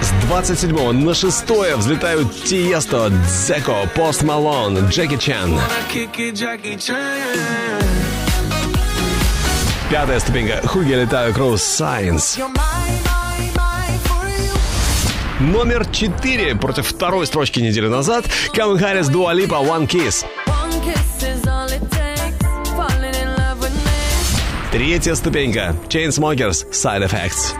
С 0.00 0.26
27 0.26 0.92
на 1.04 1.14
шестое 1.14 1.76
взлетают 1.76 2.42
Тиесто, 2.42 3.10
Дзеко, 3.10 3.88
Пост 3.94 4.24
Малон, 4.24 4.88
Джеки 4.88 5.16
Чан. 5.16 5.60
Пятая 9.88 10.18
ступенька 10.18 10.60
Хуги 10.66 10.92
летаю 10.92 11.32
Кроус 11.32 11.62
Сайенс. 11.62 12.40
Номер 15.44 15.86
четыре 15.90 16.54
против 16.56 16.86
второй 16.86 17.26
строчки 17.26 17.60
недели 17.60 17.86
назад 17.86 18.24
Кевин 18.54 18.78
Харрис 18.78 19.08
Дуалипа 19.08 19.56
One 19.56 19.86
Kiss. 19.86 20.24
Третья 24.72 25.14
ступенька 25.14 25.76
Chainsmokers 25.88 26.70
Side 26.70 27.06
Effects. 27.06 27.52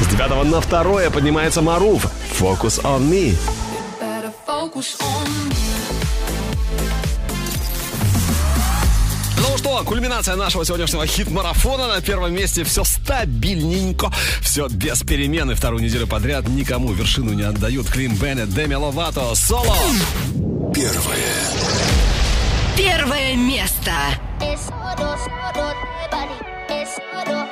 С 0.00 0.06
девятого 0.06 0.42
на 0.44 0.62
второе 0.62 1.10
поднимается 1.10 1.60
Маруф 1.60 2.06
Focus 2.40 2.82
on 2.84 3.02
Me. 3.02 3.36
Ну 9.36 9.58
что, 9.58 9.84
кульминация 9.84 10.36
нашего 10.36 10.64
сегодняшнего 10.64 11.06
хит-марафона. 11.06 11.86
На 11.86 12.00
первом 12.00 12.32
месте 12.34 12.64
все 12.64 12.82
стабильненько, 13.04 14.10
все 14.40 14.68
без 14.68 15.02
перемены. 15.02 15.54
Вторую 15.54 15.82
неделю 15.82 16.06
подряд 16.06 16.48
никому 16.48 16.92
вершину 16.92 17.32
не 17.34 17.42
отдают. 17.42 17.88
Клин 17.88 18.16
Беннет, 18.16 18.52
Деми 18.54 18.74
Ловато, 18.74 19.34
соло. 19.34 19.76
Первое 20.74 21.14
Первое 22.76 23.36
место. 23.36 23.92
Never 27.26 27.43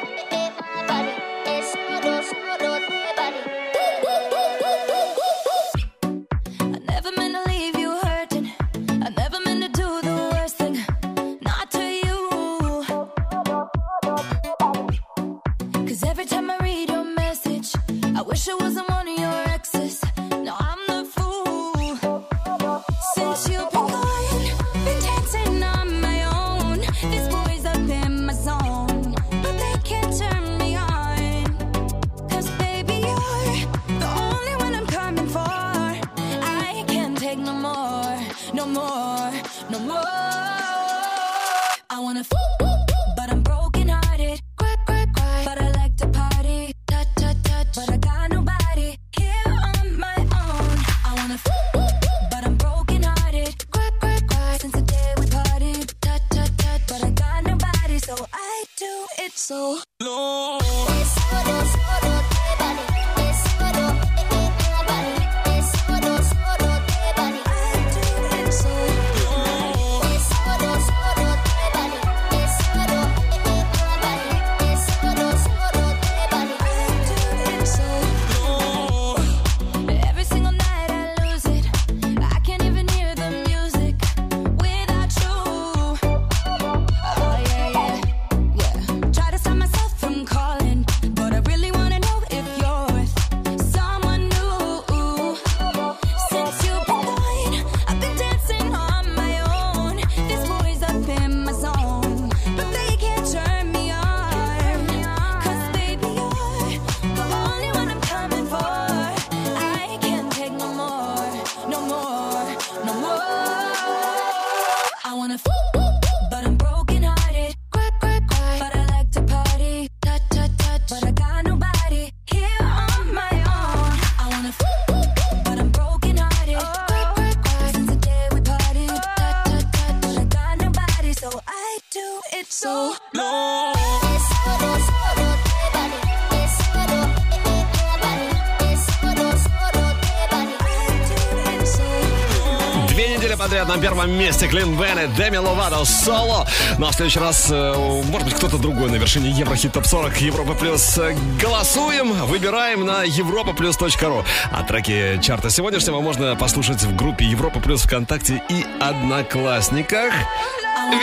первом 143.82 144.12
месте 144.12 144.46
Клин 144.46 144.78
Беннет, 144.78 145.12
Деми 145.16 145.38
Ловато, 145.38 145.84
соло. 145.84 146.46
Ну 146.78 146.86
а 146.86 146.92
в 146.92 146.94
следующий 146.94 147.18
раз, 147.18 147.48
э, 147.50 147.74
может 148.06 148.28
быть, 148.28 148.36
кто-то 148.36 148.56
другой 148.56 148.88
на 148.88 148.94
вершине 148.94 149.30
Еврохит 149.30 149.72
Топ 149.72 149.86
40 149.86 150.20
Европа 150.20 150.54
Плюс. 150.54 150.98
Э, 150.98 151.16
Голосуем, 151.40 152.12
выбираем 152.26 152.86
на 152.86 153.04
europaplus.ru. 153.04 154.24
А 154.52 154.62
треки 154.62 155.18
чарта 155.20 155.50
сегодняшнего 155.50 156.00
можно 156.00 156.36
послушать 156.36 156.80
в 156.84 156.94
группе 156.94 157.24
Европа 157.24 157.59
Плюс 157.59 157.82
ВКонтакте 157.82 158.40
и 158.48 158.64
Одноклассниках. 158.80 160.12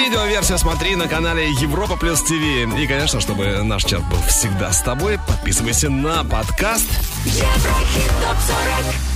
Видеоверсию 0.01 0.57
смотри 0.57 0.95
на 0.95 1.10
канале 1.10 1.49
Европа 1.60 1.97
Плюс 1.97 2.22
ТВ. 2.22 2.31
И, 2.31 2.88
конечно, 2.88 3.19
чтобы 3.19 3.61
наш 3.61 3.84
чат 3.84 4.07
был 4.10 4.22
всегда 4.30 4.72
с 4.72 4.81
тобой, 4.81 5.19
подписывайся 5.27 5.89
на 5.89 6.23
подкаст. 6.23 6.88
Еврохит 7.26 8.11
топ 8.22 8.38
40 8.73 9.09